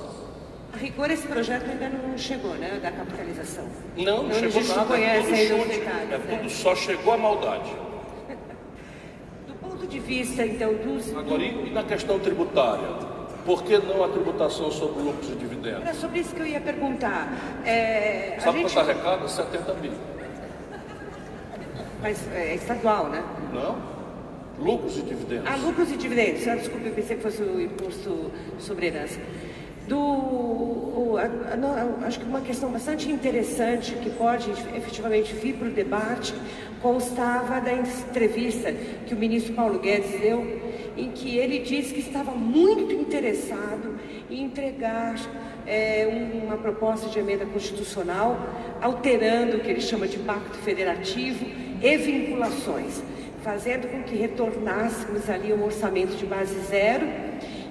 A 0.73 0.77
rigor, 0.77 1.11
esse 1.11 1.27
projeto 1.27 1.69
ainda 1.69 1.89
não 1.89 2.17
chegou, 2.17 2.51
né? 2.51 2.79
Da 2.81 2.91
capitalização. 2.91 3.65
Não, 3.97 4.23
não, 4.23 4.33
chegou 4.33 4.63
nada. 4.63 4.79
Não 4.79 4.87
conhece 4.87 5.33
é 5.33 5.47
tudo, 5.47 5.67
detalhes, 5.67 6.11
é 6.11 6.17
né? 6.17 6.37
tudo 6.37 6.49
só 6.49 6.75
chegou 6.75 7.13
a 7.13 7.17
maldade. 7.17 7.73
Do 9.47 9.53
ponto 9.55 9.87
de 9.87 9.99
vista, 9.99 10.45
então, 10.45 10.73
dos. 10.73 11.15
Agora, 11.15 11.43
e 11.43 11.69
na 11.71 11.83
questão 11.83 12.19
tributária? 12.19 13.14
Por 13.45 13.63
que 13.63 13.77
não 13.77 14.03
a 14.03 14.09
tributação 14.09 14.71
sobre 14.71 15.03
lucros 15.03 15.29
e 15.29 15.35
dividendos? 15.35 15.81
Era 15.81 15.93
sobre 15.93 16.19
isso 16.19 16.33
que 16.33 16.41
eu 16.41 16.47
ia 16.47 16.59
perguntar. 16.59 17.31
É, 17.63 18.37
Sabe 18.39 18.59
gente... 18.59 18.73
quanto 18.73 18.89
arrecada? 18.89 19.27
70 19.27 19.73
mil. 19.75 19.93
Mas 22.01 22.27
é 22.33 22.55
estadual, 22.55 23.09
né? 23.09 23.23
Não. 23.53 23.77
Lucros 24.59 24.97
e 24.97 25.01
dividendos. 25.01 25.47
Ah, 25.47 25.55
lucros 25.57 25.91
e 25.91 25.97
dividendos. 25.97 26.47
Ah, 26.47 26.55
desculpa, 26.55 26.87
eu 26.87 26.93
pensei 26.93 27.17
que 27.17 27.23
fosse 27.23 27.43
o 27.43 27.61
imposto 27.61 28.31
sobre 28.57 28.87
herança 28.87 29.19
do 29.87 29.99
o, 29.99 31.17
a, 31.17 31.23
a, 31.23 32.07
acho 32.07 32.19
que 32.19 32.25
uma 32.25 32.41
questão 32.41 32.71
bastante 32.71 33.09
interessante 33.11 33.93
que 33.95 34.09
pode 34.09 34.49
efetivamente 34.75 35.33
vir 35.33 35.55
para 35.55 35.67
o 35.67 35.71
debate 35.71 36.33
constava 36.81 37.61
da 37.61 37.73
entrevista 37.73 38.71
que 39.05 39.13
o 39.13 39.17
ministro 39.17 39.53
Paulo 39.53 39.79
Guedes 39.79 40.19
deu, 40.19 40.64
em 40.97 41.11
que 41.11 41.37
ele 41.37 41.59
disse 41.59 41.93
que 41.93 41.99
estava 41.99 42.31
muito 42.31 42.93
interessado 42.93 43.95
em 44.29 44.43
entregar 44.43 45.15
é, 45.67 46.07
uma 46.43 46.57
proposta 46.57 47.09
de 47.09 47.19
emenda 47.19 47.45
constitucional 47.45 48.37
alterando 48.81 49.57
o 49.57 49.59
que 49.59 49.69
ele 49.69 49.81
chama 49.81 50.07
de 50.07 50.17
pacto 50.19 50.57
federativo 50.59 51.45
e 51.81 51.97
vinculações, 51.97 53.01
fazendo 53.43 53.89
com 53.89 54.03
que 54.03 54.15
retornássemos 54.15 55.29
ali 55.29 55.53
um 55.53 55.63
orçamento 55.63 56.15
de 56.15 56.25
base 56.25 56.59
zero 56.61 57.05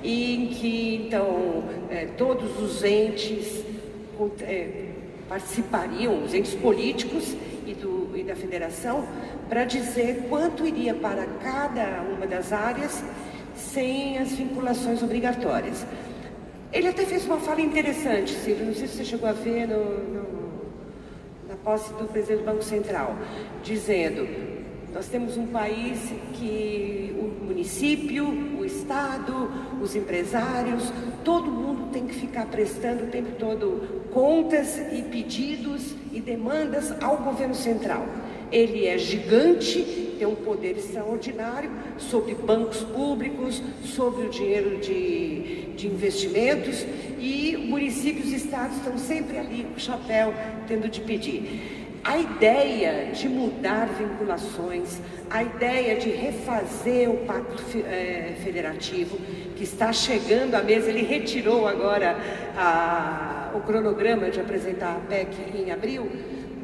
e 0.03 0.35
em 0.35 0.47
que 0.49 1.07
então 1.07 1.65
é, 1.91 2.07
todos 2.17 2.61
os 2.61 2.85
entes 2.85 3.65
é, 4.43 4.89
participariam, 5.29 6.23
os 6.23 6.35
entes 6.35 6.55
políticos 6.55 7.35
e, 7.67 7.75
do, 7.75 8.11
e 8.15 8.23
da 8.23 8.37
federação, 8.37 9.07
para 9.55 9.65
dizer 9.65 10.27
quanto 10.29 10.67
iria 10.67 10.93
para 10.95 11.27
cada 11.41 12.03
uma 12.03 12.27
das 12.27 12.53
áreas 12.53 13.05
sem 13.55 14.19
as 14.19 14.33
vinculações 14.33 15.01
obrigatórias. 15.01 15.87
Ele 16.73 16.89
até 16.89 17.07
fez 17.07 17.25
uma 17.25 17.37
fala 17.37 17.61
interessante, 17.61 18.33
Silvio, 18.33 18.67
não 18.67 18.75
sei 18.75 18.89
se 18.89 18.97
você 18.97 19.05
chegou 19.05 19.29
a 19.29 19.33
ver 19.33 19.69
no, 19.69 19.85
no, 20.09 20.27
na 21.49 21.55
posse 21.63 21.93
do 21.93 22.09
presidente 22.09 22.41
do 22.41 22.47
Banco 22.47 22.65
Central, 22.65 23.17
dizendo 23.63 24.27
nós 24.93 25.07
temos 25.07 25.37
um 25.37 25.47
país 25.47 26.01
que 26.33 27.15
o 27.17 27.45
município, 27.45 28.27
o 28.59 28.65
Estado, 28.65 29.53
os 29.81 29.95
empresários, 29.95 30.93
todo 31.23 31.49
mundo 31.49 31.93
tem 31.93 32.09
que 32.09 32.15
ficar 32.15 32.47
prestando 32.47 33.05
o 33.05 33.07
tempo 33.07 33.31
todo 33.39 34.05
contas 34.13 34.79
e 34.93 35.01
pedidos 35.03 35.95
e 36.13 36.21
demandas 36.21 36.93
ao 37.01 37.19
governo 37.19 37.55
central. 37.55 38.05
Ele 38.51 38.87
é 38.87 38.97
gigante, 38.99 39.83
tem 40.19 40.27
um 40.27 40.35
poder 40.35 40.77
extraordinário 40.77 41.71
sobre 41.99 42.35
bancos 42.35 42.81
públicos, 42.83 43.63
sobre 43.85 44.27
o 44.27 44.31
dinheiro 44.31 44.79
de, 44.79 45.67
de 45.77 45.87
investimentos 45.87 46.87
e 47.19 47.57
municípios 47.57 48.33
e 48.33 48.37
estados 48.37 48.77
estão 48.77 48.99
sempre 48.99 49.39
ali 49.39 49.65
com 49.65 49.77
o 49.77 49.81
chapéu 49.81 50.33
tendo 50.69 50.89
de 50.89 51.01
pedir. 51.01 51.85
A 52.05 52.19
ideia 52.19 53.13
de 53.13 53.31
mudar 53.31 53.87
vinculações, 53.87 55.01
a 55.31 55.43
ideia 55.43 55.97
de 55.97 56.11
refazer 56.11 57.11
o 57.11 57.17
pacto 57.25 57.79
é, 57.79 58.35
federativo, 58.45 59.17
que 59.57 59.65
está 59.65 59.91
chegando 59.91 60.55
à 60.55 60.63
mesa, 60.63 60.91
ele 60.91 61.03
retirou 61.03 61.67
agora 61.67 62.15
a, 62.55 63.53
o 63.55 63.61
cronograma 63.61 64.31
de 64.31 64.39
apresentar 64.39 64.97
a 64.97 65.01
PEC 65.01 65.35
em 65.57 65.71
abril, 65.71 66.07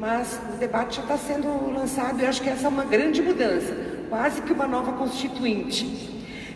mas 0.01 0.41
o 0.51 0.57
debate 0.57 0.95
já 0.95 1.03
está 1.03 1.15
sendo 1.15 1.71
lançado 1.71 2.19
e 2.19 2.25
acho 2.25 2.41
que 2.41 2.49
essa 2.49 2.65
é 2.65 2.69
uma 2.69 2.83
grande 2.83 3.21
mudança, 3.21 3.77
quase 4.09 4.41
que 4.41 4.51
uma 4.51 4.67
nova 4.67 4.93
constituinte. 4.93 6.09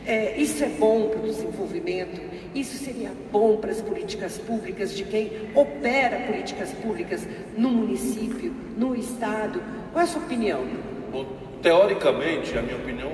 É, 0.03 0.35
isso 0.35 0.63
é 0.63 0.69
bom 0.69 1.09
para 1.09 1.19
o 1.19 1.23
desenvolvimento, 1.27 2.19
isso 2.55 2.75
seria 2.83 3.11
bom 3.31 3.57
para 3.57 3.69
as 3.69 3.81
políticas 3.81 4.39
públicas 4.39 4.95
de 4.95 5.03
quem 5.03 5.31
opera 5.53 6.25
políticas 6.25 6.71
públicas 6.71 7.27
no 7.55 7.69
município, 7.69 8.51
no 8.75 8.95
estado. 8.95 9.61
Qual 9.93 10.01
é 10.01 10.05
a 10.05 10.07
sua 10.07 10.23
opinião? 10.23 10.65
Bom, 11.11 11.27
teoricamente, 11.61 12.57
a 12.57 12.63
minha 12.63 12.77
opinião 12.77 13.11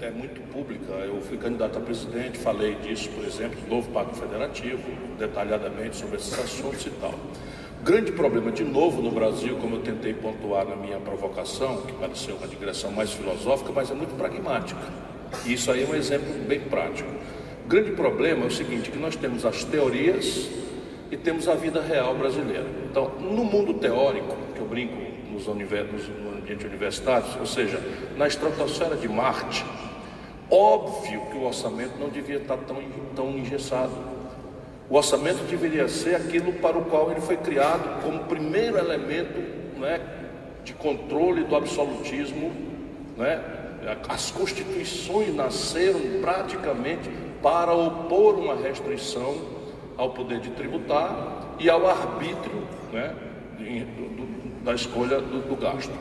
é 0.00 0.10
muito 0.12 0.40
pública. 0.52 0.92
Eu 0.92 1.20
fui 1.22 1.38
candidato 1.38 1.78
a 1.78 1.80
presidente, 1.80 2.38
falei 2.38 2.76
disso, 2.76 3.08
por 3.10 3.24
exemplo, 3.24 3.60
do 3.60 3.68
novo 3.68 3.90
Pacto 3.90 4.14
Federativo, 4.14 4.82
detalhadamente 5.18 5.96
sobre 5.96 6.18
esses 6.18 6.38
assuntos 6.38 6.86
e 6.86 6.90
tal. 6.90 7.14
Grande 7.82 8.12
problema, 8.12 8.52
de 8.52 8.64
novo, 8.64 9.02
no 9.02 9.10
Brasil, 9.10 9.56
como 9.56 9.76
eu 9.76 9.82
tentei 9.82 10.14
pontuar 10.14 10.64
na 10.64 10.76
minha 10.76 10.98
provocação, 10.98 11.82
que 11.82 11.92
pareceu 11.92 12.36
uma 12.36 12.46
digressão 12.46 12.92
mais 12.92 13.12
filosófica, 13.12 13.72
mas 13.72 13.90
é 13.90 13.94
muito 13.94 14.16
pragmática 14.16 14.78
e 15.46 15.54
isso 15.54 15.70
aí 15.70 15.82
é 15.82 15.86
um 15.86 15.94
exemplo 15.94 16.32
bem 16.46 16.60
prático. 16.60 17.08
O 17.64 17.68
grande 17.68 17.92
problema 17.92 18.44
é 18.44 18.46
o 18.46 18.50
seguinte, 18.50 18.90
que 18.90 18.98
nós 18.98 19.16
temos 19.16 19.44
as 19.44 19.64
teorias 19.64 20.48
e 21.10 21.16
temos 21.16 21.48
a 21.48 21.54
vida 21.54 21.80
real 21.80 22.14
brasileira. 22.14 22.66
Então, 22.90 23.10
no 23.20 23.44
mundo 23.44 23.74
teórico, 23.74 24.36
que 24.54 24.60
eu 24.60 24.66
brinco 24.66 24.94
nos, 25.30 25.46
univers, 25.46 26.08
no 26.08 26.38
ambiente 26.38 26.66
universitário, 26.66 27.26
ou 27.40 27.46
seja, 27.46 27.80
na 28.16 28.26
estratosfera 28.26 28.96
de 28.96 29.08
Marte, 29.08 29.64
óbvio 30.50 31.22
que 31.30 31.36
o 31.36 31.44
orçamento 31.44 31.98
não 31.98 32.08
devia 32.08 32.36
estar 32.36 32.56
tão, 32.58 32.76
tão 33.14 33.30
engessado. 33.30 33.92
O 34.88 34.96
orçamento 34.96 35.44
deveria 35.44 35.88
ser 35.88 36.16
aquilo 36.16 36.52
para 36.54 36.76
o 36.76 36.84
qual 36.84 37.10
ele 37.10 37.20
foi 37.20 37.36
criado 37.36 38.02
como 38.02 38.24
primeiro 38.24 38.76
elemento 38.76 39.38
né, 39.78 40.00
de 40.64 40.74
controle 40.74 41.44
do 41.44 41.56
absolutismo 41.56 42.52
né, 43.16 43.42
as 44.08 44.30
constituições 44.30 45.34
nasceram 45.34 46.00
praticamente 46.20 47.10
para 47.42 47.72
opor 47.74 48.36
uma 48.36 48.54
restrição 48.54 49.34
ao 49.96 50.10
poder 50.10 50.40
de 50.40 50.50
tributar 50.50 51.54
e 51.58 51.68
ao 51.68 51.86
arbítrio 51.88 52.62
né, 52.92 53.14
da 54.64 54.74
escolha 54.74 55.20
do, 55.20 55.48
do 55.48 55.56
gasto. 55.56 55.92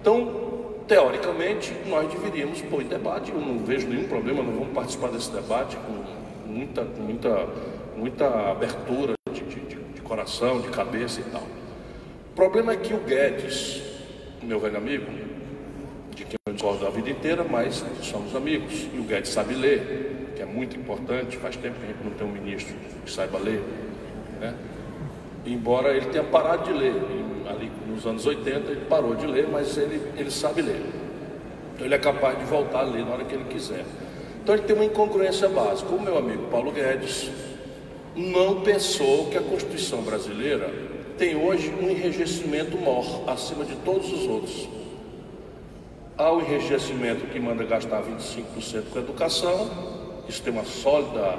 Então, 0.00 0.76
teoricamente, 0.86 1.74
nós 1.86 2.10
deveríamos 2.12 2.60
pôr 2.62 2.82
em 2.82 2.86
debate. 2.86 3.32
Eu 3.32 3.40
não 3.40 3.58
vejo 3.58 3.88
nenhum 3.88 4.08
problema, 4.08 4.42
nós 4.42 4.54
vamos 4.54 4.72
participar 4.72 5.08
desse 5.08 5.30
debate 5.32 5.76
com 5.76 6.50
muita, 6.50 6.84
muita, 6.84 7.48
muita 7.96 8.50
abertura 8.50 9.14
de, 9.32 9.40
de, 9.42 9.60
de 9.60 10.00
coração, 10.02 10.60
de 10.60 10.68
cabeça 10.68 11.20
e 11.20 11.24
tal. 11.24 11.42
O 11.42 12.34
problema 12.34 12.72
é 12.72 12.76
que 12.76 12.92
o 12.92 12.98
Guedes, 12.98 13.82
meu 14.42 14.58
velho 14.58 14.76
amigo, 14.76 15.06
de 16.14 16.24
quem 16.24 16.36
eu 16.46 16.52
discordo 16.52 16.86
a 16.86 16.90
vida 16.90 17.10
inteira, 17.10 17.44
mas 17.44 17.84
somos 18.02 18.34
amigos. 18.34 18.88
E 18.92 18.98
o 18.98 19.04
Guedes 19.04 19.30
sabe 19.30 19.54
ler, 19.54 20.32
que 20.34 20.42
é 20.42 20.44
muito 20.44 20.76
importante. 20.76 21.36
Faz 21.36 21.56
tempo 21.56 21.78
que 21.78 21.84
a 21.84 21.88
gente 21.88 22.04
não 22.04 22.12
tem 22.12 22.26
um 22.26 22.32
ministro 22.32 22.74
que 23.04 23.10
saiba 23.10 23.38
ler. 23.38 23.62
Né? 24.40 24.54
Embora 25.46 25.96
ele 25.96 26.06
tenha 26.06 26.24
parado 26.24 26.64
de 26.64 26.72
ler, 26.72 26.94
ali 27.48 27.70
nos 27.88 28.06
anos 28.06 28.26
80 28.26 28.70
ele 28.70 28.84
parou 28.86 29.14
de 29.14 29.26
ler, 29.26 29.46
mas 29.48 29.76
ele, 29.76 30.00
ele 30.16 30.30
sabe 30.30 30.62
ler. 30.62 30.82
Então 31.74 31.86
ele 31.86 31.94
é 31.94 31.98
capaz 31.98 32.38
de 32.38 32.44
voltar 32.44 32.80
a 32.80 32.82
ler 32.82 33.04
na 33.04 33.12
hora 33.12 33.24
que 33.24 33.34
ele 33.34 33.44
quiser. 33.44 33.84
Então 34.42 34.54
ele 34.54 34.64
tem 34.64 34.74
uma 34.74 34.84
incongruência 34.84 35.48
básica. 35.48 35.92
O 35.94 36.00
meu 36.00 36.18
amigo 36.18 36.48
Paulo 36.50 36.72
Guedes 36.72 37.30
não 38.16 38.60
pensou 38.60 39.26
que 39.26 39.36
a 39.36 39.42
Constituição 39.42 40.02
brasileira 40.02 40.72
tem 41.18 41.36
hoje 41.36 41.70
um 41.70 41.88
enrijecimento 41.88 42.76
maior 42.76 43.24
acima 43.26 43.64
de 43.64 43.74
todos 43.76 44.12
os 44.12 44.26
outros. 44.26 44.68
Há 46.16 46.32
o 46.32 46.40
enrijecimento 46.40 47.26
que 47.26 47.40
manda 47.40 47.64
gastar 47.64 48.02
25% 48.02 48.84
com 48.92 48.98
educação, 48.98 49.70
isso 50.28 50.42
tem 50.42 50.52
uma 50.52 50.64
sólida 50.64 51.38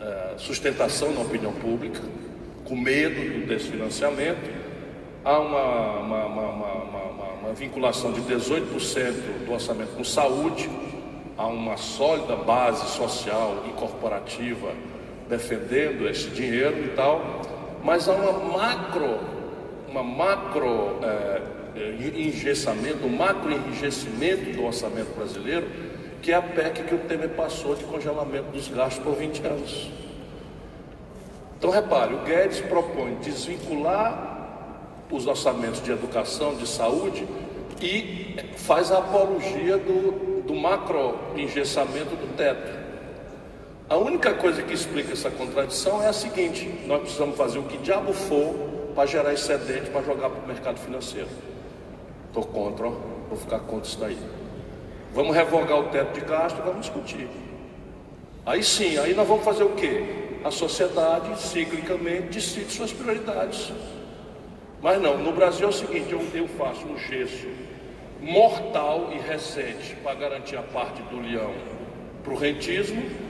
é, 0.00 0.34
sustentação 0.38 1.12
na 1.12 1.20
opinião 1.20 1.52
pública, 1.52 2.00
com 2.64 2.76
medo 2.76 3.40
do 3.40 3.46
desfinanciamento. 3.46 4.50
Há 5.24 5.38
uma, 5.38 5.98
uma, 6.00 6.26
uma 6.26 6.78
uma 7.48 7.54
vinculação 7.54 8.12
de 8.12 8.20
18% 8.20 9.46
do 9.46 9.52
orçamento 9.52 9.96
com 9.96 10.04
saúde, 10.04 10.68
há 11.36 11.46
uma 11.46 11.78
sólida 11.78 12.36
base 12.36 12.86
social 12.90 13.64
e 13.66 13.70
corporativa 13.70 14.74
defendendo 15.28 16.08
esse 16.08 16.28
dinheiro 16.30 16.84
e 16.84 16.88
tal, 16.88 17.42
mas 17.82 18.08
há 18.08 18.12
uma 18.12 18.32
macro, 18.32 19.18
uma 19.88 20.02
macro 20.02 20.98
é, 21.02 21.42
engessamento, 22.16 23.06
um 23.06 23.16
macro 23.16 23.52
enrijecimento 23.52 24.56
do 24.56 24.64
orçamento 24.64 25.14
brasileiro, 25.14 25.66
que 26.22 26.32
é 26.32 26.34
a 26.34 26.42
PEC 26.42 26.82
que 26.84 26.94
o 26.94 26.98
Temer 26.98 27.30
passou 27.30 27.74
de 27.74 27.84
congelamento 27.84 28.50
dos 28.50 28.68
gastos 28.68 29.02
por 29.04 29.14
20 29.14 29.46
anos. 29.46 29.90
Então 31.58 31.70
repare, 31.70 32.14
o 32.14 32.18
Guedes 32.18 32.60
propõe 32.60 33.16
desvincular 33.16 34.36
os 35.10 35.26
orçamentos 35.26 35.82
de 35.82 35.90
educação, 35.90 36.54
de 36.54 36.66
saúde 36.66 37.26
e 37.80 38.36
faz 38.56 38.90
a 38.90 38.98
apologia 38.98 39.78
do, 39.78 40.42
do 40.42 40.54
macro 40.54 41.18
engessamento 41.36 42.10
do 42.16 42.36
teto. 42.36 42.77
A 43.88 43.96
única 43.96 44.34
coisa 44.34 44.62
que 44.62 44.74
explica 44.74 45.14
essa 45.14 45.30
contradição 45.30 46.02
é 46.02 46.08
a 46.08 46.12
seguinte: 46.12 46.68
nós 46.86 47.00
precisamos 47.00 47.36
fazer 47.36 47.58
o 47.58 47.62
que 47.62 47.78
diabo 47.78 48.12
for 48.12 48.54
para 48.94 49.06
gerar 49.06 49.32
excedente 49.32 49.88
para 49.90 50.02
jogar 50.02 50.28
para 50.28 50.44
o 50.44 50.46
mercado 50.46 50.78
financeiro. 50.78 51.28
Estou 52.26 52.44
contra, 52.44 52.88
vou 52.88 53.38
ficar 53.38 53.60
contra 53.60 53.88
isso 53.88 53.98
daí. 53.98 54.18
Vamos 55.14 55.34
revogar 55.34 55.78
o 55.78 55.84
teto 55.84 56.12
de 56.12 56.20
gasto, 56.20 56.56
vamos 56.56 56.82
discutir. 56.82 57.28
Aí 58.44 58.62
sim, 58.62 58.98
aí 58.98 59.14
nós 59.14 59.26
vamos 59.26 59.44
fazer 59.44 59.64
o 59.64 59.70
quê? 59.70 60.38
A 60.44 60.50
sociedade, 60.50 61.40
ciclicamente, 61.40 62.28
decide 62.28 62.70
suas 62.70 62.92
prioridades. 62.92 63.72
Mas 64.82 65.00
não, 65.00 65.16
no 65.16 65.32
Brasil 65.32 65.66
é 65.66 65.70
o 65.70 65.72
seguinte: 65.72 66.12
eu, 66.12 66.20
eu 66.34 66.46
faço 66.46 66.86
um 66.86 66.98
gesso 66.98 67.46
mortal 68.20 69.10
e 69.12 69.18
recente 69.18 69.96
para 70.02 70.14
garantir 70.14 70.56
a 70.56 70.62
parte 70.62 71.00
do 71.04 71.20
leão 71.20 71.54
para 72.22 72.34
o 72.34 72.36
rentismo. 72.36 73.27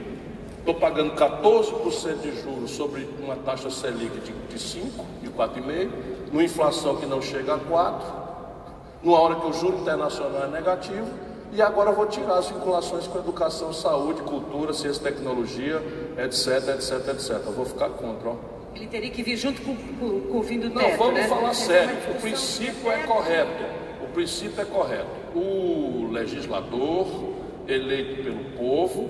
Estou 0.59 0.75
pagando 0.75 1.15
14% 1.15 2.21
de 2.21 2.41
juros 2.41 2.71
sobre 2.71 3.09
uma 3.19 3.35
taxa 3.37 3.69
Selic 3.69 4.19
de, 4.19 4.31
de 4.31 4.59
5, 4.59 5.05
de 5.21 5.29
4,5, 5.29 5.89
numa 6.31 6.43
inflação 6.43 6.97
que 6.97 7.05
não 7.05 7.21
chega 7.21 7.55
a 7.55 7.57
4 7.57 8.19
numa 9.01 9.19
hora 9.19 9.35
que 9.35 9.47
o 9.47 9.53
juro 9.53 9.77
internacional 9.77 10.43
é 10.43 10.47
negativo, 10.47 11.07
e 11.51 11.61
agora 11.61 11.91
vou 11.91 12.05
tirar 12.05 12.37
as 12.37 12.49
vinculações 12.49 13.07
com 13.07 13.17
educação, 13.17 13.73
saúde, 13.73 14.21
cultura, 14.21 14.73
ciência, 14.73 15.01
tecnologia, 15.01 15.81
etc, 16.17 16.75
etc, 16.75 17.07
etc. 17.09 17.41
Eu 17.45 17.53
vou 17.53 17.65
ficar 17.65 17.89
contra, 17.89 18.29
ó. 18.29 18.35
Ele 18.75 18.85
teria 18.85 19.09
que 19.09 19.23
vir 19.23 19.35
junto 19.35 19.61
com, 19.61 19.75
com, 19.75 20.21
com 20.21 20.39
o 20.39 20.43
fim 20.43 20.59
do 20.59 20.69
teto, 20.69 20.91
Não, 20.91 20.97
vamos 20.97 21.15
né? 21.15 21.27
falar 21.27 21.53
sério. 21.55 21.97
O 22.11 22.21
princípio 22.21 22.91
é 22.91 22.99
correto. 22.99 23.63
O 24.03 24.07
princípio 24.13 24.61
é 24.61 24.65
correto. 24.65 25.09
O 25.33 26.09
legislador 26.11 27.07
eleito 27.67 28.23
pelo 28.23 28.43
povo 28.55 29.09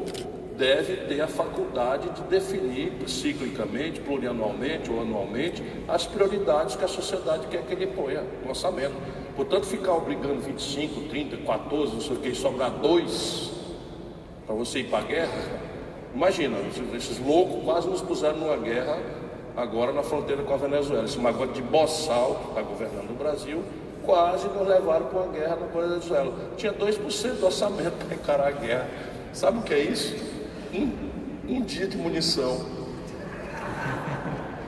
deve 0.59 0.97
ter 1.07 1.21
a 1.21 1.27
faculdade 1.27 2.09
de 2.09 2.21
definir 2.23 2.91
ciclicamente, 3.07 4.01
plurianualmente 4.01 4.91
ou 4.91 5.01
anualmente 5.01 5.63
as 5.87 6.05
prioridades 6.05 6.75
que 6.75 6.83
a 6.83 6.87
sociedade 6.87 7.47
quer 7.47 7.63
que 7.63 7.73
ele 7.73 7.87
ponha 7.87 8.21
no 8.43 8.49
orçamento. 8.49 8.93
Portanto, 9.35 9.65
ficar 9.65 9.93
obrigando 9.93 10.41
25, 10.41 11.07
30, 11.09 11.37
14, 11.37 11.93
não 11.93 12.01
sei 12.01 12.17
o 12.17 12.19
que, 12.19 12.35
sobrar 12.35 12.69
dois 12.71 13.51
para 14.45 14.53
você 14.53 14.79
ir 14.79 14.89
para 14.89 14.99
a 14.99 15.03
guerra, 15.03 15.31
imagina, 16.13 16.57
esses 16.93 17.19
loucos 17.19 17.63
quase 17.63 17.87
nos 17.87 18.01
puseram 18.01 18.37
numa 18.37 18.57
guerra 18.57 18.97
agora 19.55 19.93
na 19.93 20.03
fronteira 20.03 20.43
com 20.43 20.53
a 20.53 20.57
Venezuela. 20.57 21.05
Esse 21.05 21.19
magote 21.19 21.53
de 21.53 21.61
boçal 21.61 22.35
que 22.35 22.49
está 22.49 22.61
governando 22.63 23.11
o 23.11 23.13
Brasil, 23.13 23.63
quase 24.03 24.47
nos 24.47 24.67
levaram 24.67 25.05
para 25.05 25.19
uma 25.19 25.31
guerra 25.31 25.55
na 25.55 25.67
Venezuela. 25.67 26.33
Tinha 26.57 26.73
2% 26.73 27.33
do 27.39 27.45
orçamento 27.45 27.93
para 28.05 28.15
encarar 28.15 28.47
a 28.47 28.51
guerra. 28.51 28.89
Sabe 29.33 29.59
o 29.59 29.61
que 29.61 29.73
é 29.73 29.79
isso? 29.79 30.38
Um, 30.73 30.91
um 31.47 31.61
dia 31.61 31.87
de 31.87 31.97
munição. 31.97 32.65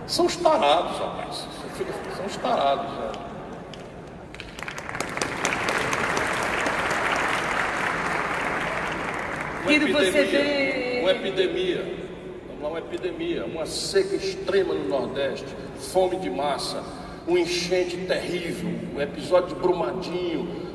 São 0.07 0.25
os 0.25 0.35
tarados, 0.35 0.97
rapaz. 0.97 1.47
São 2.17 2.25
os 2.25 2.35
tarados. 2.37 2.91
Né? 2.91 3.11
Uma 9.63 9.73
epidemia, 9.73 10.11
você 10.11 10.23
vê... 10.23 10.99
uma 11.01 11.11
epidemia, 11.11 11.95
vamos 12.47 12.63
lá, 12.63 12.69
uma 12.69 12.79
epidemia, 12.79 13.45
uma 13.45 13.65
seca 13.67 14.15
extrema 14.15 14.73
no 14.73 14.87
Nordeste, 14.89 15.45
fome 15.77 16.17
de 16.17 16.29
massa, 16.31 16.83
um 17.27 17.37
enchente 17.37 17.95
terrível, 17.97 18.71
um 18.95 18.99
episódio 18.99 19.49
de 19.49 19.61
Brumadinho, 19.61 20.71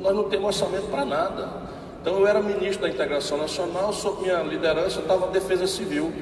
nós 0.00 0.14
não 0.14 0.24
temos 0.24 0.46
orçamento 0.46 0.86
para 0.88 1.04
nada. 1.04 1.67
Então 2.00 2.18
eu 2.18 2.26
era 2.26 2.40
ministro 2.40 2.82
da 2.82 2.88
Integração 2.88 3.38
Nacional, 3.38 3.92
sob 3.92 4.22
minha 4.22 4.42
liderança 4.42 5.00
estava 5.00 5.26
a 5.26 5.30
Defesa 5.30 5.66
Civil. 5.66 6.12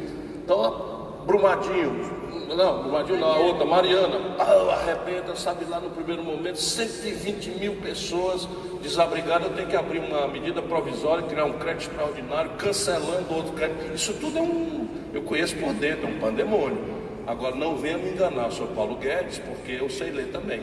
Então, 0.42 0.96
Brumadinho, 1.26 2.16
não, 2.54 2.82
Brumadinho 2.82 3.18
não, 3.18 3.32
a 3.32 3.38
outra, 3.38 3.64
Mariana, 3.64 4.20
ah, 4.38 4.74
arrebenta, 4.74 5.34
sabe 5.34 5.64
lá 5.64 5.80
no 5.80 5.90
primeiro 5.90 6.22
momento, 6.22 6.60
120 6.60 7.50
mil 7.50 7.74
pessoas 7.76 8.48
desabrigadas, 8.80 9.48
eu 9.48 9.54
tenho 9.54 9.68
que 9.68 9.76
abrir 9.76 9.98
uma 9.98 10.28
medida 10.28 10.62
provisória, 10.62 11.24
criar 11.24 11.44
um 11.44 11.54
crédito 11.54 11.90
extraordinário, 11.90 12.52
cancelando 12.52 13.34
outro 13.34 13.52
crédito. 13.52 13.94
Isso 13.94 14.14
tudo 14.14 14.38
é 14.38 14.42
um, 14.42 14.88
eu 15.12 15.22
conheço 15.22 15.56
por 15.56 15.74
dentro, 15.74 16.06
é 16.06 16.10
um 16.10 16.18
pandemônio. 16.20 16.96
Agora 17.26 17.56
não 17.56 17.76
venha 17.76 17.98
me 17.98 18.10
enganar, 18.10 18.52
senhor 18.52 18.68
Paulo 18.68 18.94
Guedes, 18.96 19.40
porque 19.40 19.72
eu 19.72 19.90
sei 19.90 20.10
ler 20.10 20.28
também. 20.28 20.62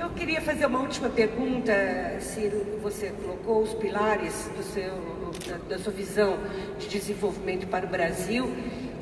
Eu 0.00 0.08
queria 0.08 0.40
fazer 0.40 0.64
uma 0.64 0.80
última 0.80 1.10
pergunta, 1.10 1.74
Ciro. 2.20 2.78
Você 2.82 3.12
colocou 3.22 3.62
os 3.62 3.74
pilares 3.74 4.48
do 4.56 4.62
seu, 4.62 4.94
da, 5.46 5.76
da 5.76 5.78
sua 5.78 5.92
visão 5.92 6.38
de 6.78 6.88
desenvolvimento 6.88 7.66
para 7.66 7.84
o 7.84 7.88
Brasil. 7.90 8.50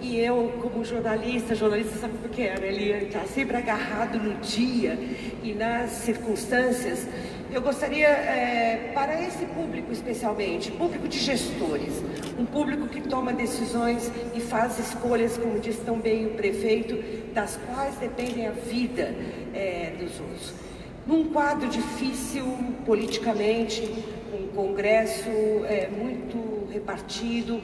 E 0.02 0.18
eu, 0.18 0.52
como 0.60 0.84
jornalista, 0.84 1.54
jornalista 1.54 1.96
sabe 1.98 2.14
o 2.24 2.28
que 2.28 2.42
é, 2.42 2.58
né? 2.58 2.66
Ele 2.66 3.06
está 3.06 3.20
sempre 3.26 3.56
agarrado 3.56 4.18
no 4.18 4.40
dia 4.40 4.98
e 5.40 5.54
nas 5.54 5.90
circunstâncias. 5.90 7.06
Eu 7.52 7.62
gostaria, 7.62 8.08
é, 8.08 8.90
para 8.92 9.22
esse 9.22 9.46
público 9.46 9.92
especialmente, 9.92 10.72
público 10.72 11.06
de 11.06 11.20
gestores, 11.20 12.02
um 12.36 12.44
público 12.44 12.88
que 12.88 13.02
toma 13.02 13.32
decisões 13.32 14.10
e 14.34 14.40
faz 14.40 14.80
escolhas, 14.80 15.38
como 15.38 15.60
disse 15.60 15.80
tão 15.82 16.00
bem 16.00 16.26
o 16.26 16.30
prefeito, 16.30 16.96
das 17.32 17.56
quais 17.56 17.94
dependem 17.98 18.48
a 18.48 18.50
vida 18.50 19.14
é, 19.54 19.92
dos 19.96 20.18
outros. 20.18 20.68
Num 21.08 21.24
quadro 21.24 21.66
difícil 21.70 22.44
politicamente, 22.84 23.82
um 24.30 24.48
Congresso 24.48 25.30
é, 25.64 25.88
muito 25.88 26.68
repartido, 26.70 27.62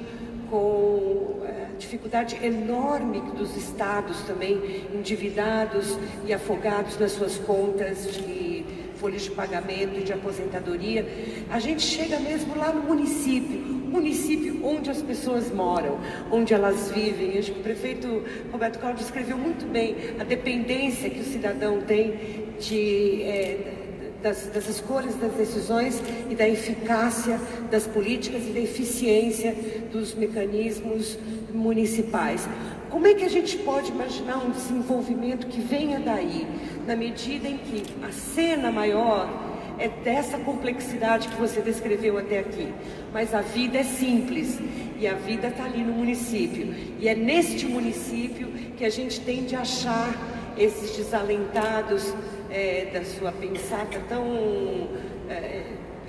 com 0.48 1.42
é, 1.44 1.66
dificuldade 1.78 2.38
enorme 2.42 3.20
dos 3.36 3.54
estados 3.54 4.22
também 4.22 4.86
endividados 4.94 5.98
e 6.26 6.32
afogados 6.32 6.98
nas 6.98 7.12
suas 7.12 7.36
contas 7.36 8.14
de 8.14 8.64
folhas 8.96 9.24
de 9.24 9.30
pagamento 9.32 9.98
e 9.98 10.04
de 10.04 10.14
aposentadoria, 10.14 11.06
a 11.50 11.58
gente 11.58 11.82
chega 11.82 12.18
mesmo 12.20 12.56
lá 12.56 12.72
no 12.72 12.80
município, 12.80 13.73
município 13.94 14.60
onde 14.64 14.90
as 14.90 15.00
pessoas 15.00 15.52
moram, 15.52 15.98
onde 16.30 16.52
elas 16.52 16.90
vivem. 16.90 17.38
Acho 17.38 17.52
que 17.52 17.60
o 17.60 17.62
prefeito 17.62 18.22
Roberto 18.50 18.78
Cláudio 18.80 19.02
descreveu 19.02 19.38
muito 19.38 19.66
bem 19.66 19.94
a 20.18 20.24
dependência 20.24 21.08
que 21.08 21.20
o 21.20 21.24
cidadão 21.24 21.80
tem 21.82 22.14
de 22.58 23.22
é, 23.22 23.84
das, 24.22 24.46
das, 24.46 24.68
escolhas, 24.68 25.14
das 25.16 25.32
decisões 25.34 26.02
e 26.30 26.34
da 26.34 26.48
eficácia 26.48 27.38
das 27.70 27.86
políticas 27.86 28.42
e 28.46 28.50
da 28.50 28.60
eficiência 28.60 29.54
dos 29.92 30.14
mecanismos 30.14 31.18
municipais. 31.52 32.48
Como 32.88 33.06
é 33.06 33.14
que 33.14 33.24
a 33.24 33.28
gente 33.28 33.58
pode 33.58 33.90
imaginar 33.92 34.38
um 34.38 34.50
desenvolvimento 34.50 35.46
que 35.46 35.60
venha 35.60 36.00
daí, 36.00 36.46
na 36.86 36.96
medida 36.96 37.46
em 37.46 37.58
que 37.58 37.82
a 38.02 38.10
cena 38.10 38.72
maior 38.72 39.53
é 39.78 39.88
dessa 39.88 40.38
complexidade 40.38 41.28
que 41.28 41.36
você 41.36 41.60
descreveu 41.60 42.18
até 42.18 42.38
aqui, 42.38 42.72
mas 43.12 43.34
a 43.34 43.40
vida 43.40 43.78
é 43.78 43.84
simples. 43.84 44.58
E 44.96 45.08
a 45.08 45.14
vida 45.14 45.48
está 45.48 45.64
ali 45.64 45.82
no 45.82 45.92
município, 45.92 46.72
e 47.00 47.08
é 47.08 47.16
neste 47.16 47.66
município 47.66 48.48
que 48.76 48.84
a 48.84 48.88
gente 48.88 49.20
tem 49.20 49.44
de 49.44 49.56
achar 49.56 50.14
esses 50.56 50.96
desalentados 50.96 52.14
é, 52.48 52.90
da 52.92 53.04
sua 53.04 53.32
pensata 53.32 54.00
tão 54.08 54.88
é, 55.28 55.64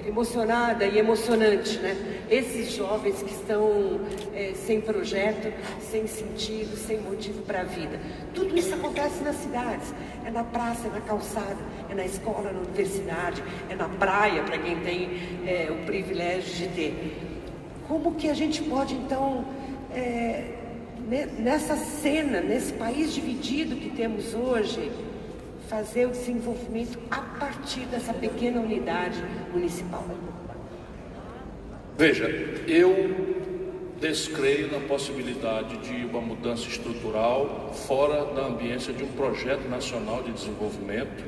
emocionada 0.05 0.85
e 0.85 0.99
emocionante, 0.99 1.79
né? 1.79 1.95
Esses 2.29 2.71
jovens 2.71 3.21
que 3.23 3.31
estão 3.31 3.99
é, 4.33 4.53
sem 4.53 4.79
projeto, 4.79 5.51
sem 5.79 6.05
sentido, 6.07 6.77
sem 6.77 6.99
motivo 6.99 7.41
para 7.41 7.61
a 7.61 7.63
vida. 7.63 7.99
Tudo 8.33 8.57
isso 8.57 8.73
acontece 8.73 9.23
nas 9.23 9.35
cidades. 9.37 9.93
É 10.25 10.31
na 10.31 10.43
praça, 10.43 10.87
é 10.87 10.91
na 10.91 11.01
calçada, 11.01 11.57
é 11.89 11.95
na 11.95 12.05
escola, 12.05 12.51
na 12.51 12.59
universidade, 12.59 13.43
é 13.69 13.75
na 13.75 13.87
praia, 13.87 14.43
para 14.43 14.57
quem 14.57 14.79
tem 14.79 15.09
é, 15.45 15.69
o 15.71 15.85
privilégio 15.85 16.53
de 16.53 16.67
ter. 16.69 17.15
Como 17.87 18.15
que 18.15 18.29
a 18.29 18.33
gente 18.33 18.63
pode, 18.63 18.95
então, 18.95 19.45
é, 19.93 20.55
nessa 21.37 21.75
cena, 21.75 22.41
nesse 22.41 22.73
país 22.73 23.13
dividido 23.13 23.75
que 23.75 23.89
temos 23.89 24.33
hoje, 24.33 24.91
fazer 25.69 26.07
o 26.07 26.11
desenvolvimento 26.11 26.99
a 27.09 27.21
partir 27.21 27.85
dessa 27.87 28.13
pequena 28.13 28.61
unidade 28.61 29.21
municipal? 29.51 30.05
Veja, 31.97 32.27
eu 32.67 33.35
descreio 33.99 34.71
na 34.71 34.85
possibilidade 34.85 35.77
de 35.77 36.05
uma 36.05 36.19
mudança 36.19 36.67
estrutural 36.67 37.71
fora 37.73 38.25
da 38.33 38.47
ambiência 38.47 38.93
de 38.93 39.03
um 39.03 39.07
projeto 39.13 39.67
nacional 39.69 40.21
de 40.21 40.31
desenvolvimento, 40.33 41.23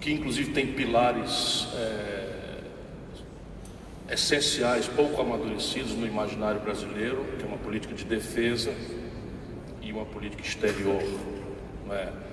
que 0.00 0.12
inclusive 0.12 0.52
tem 0.52 0.68
pilares 0.68 1.68
é, 1.74 2.26
essenciais, 4.10 4.86
pouco 4.88 5.20
amadurecidos 5.20 5.92
no 5.92 6.06
imaginário 6.06 6.60
brasileiro, 6.60 7.24
que 7.38 7.44
é 7.44 7.46
uma 7.46 7.58
política 7.58 7.94
de 7.94 8.04
defesa 8.04 8.72
e 9.82 9.92
uma 9.92 10.06
política 10.06 10.42
exterior, 10.42 11.02
é? 11.90 12.25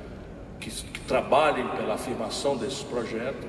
Que, 0.63 0.69
que 0.69 0.99
trabalhem 1.01 1.67
pela 1.69 1.95
afirmação 1.95 2.55
desse 2.55 2.85
projeto. 2.85 3.45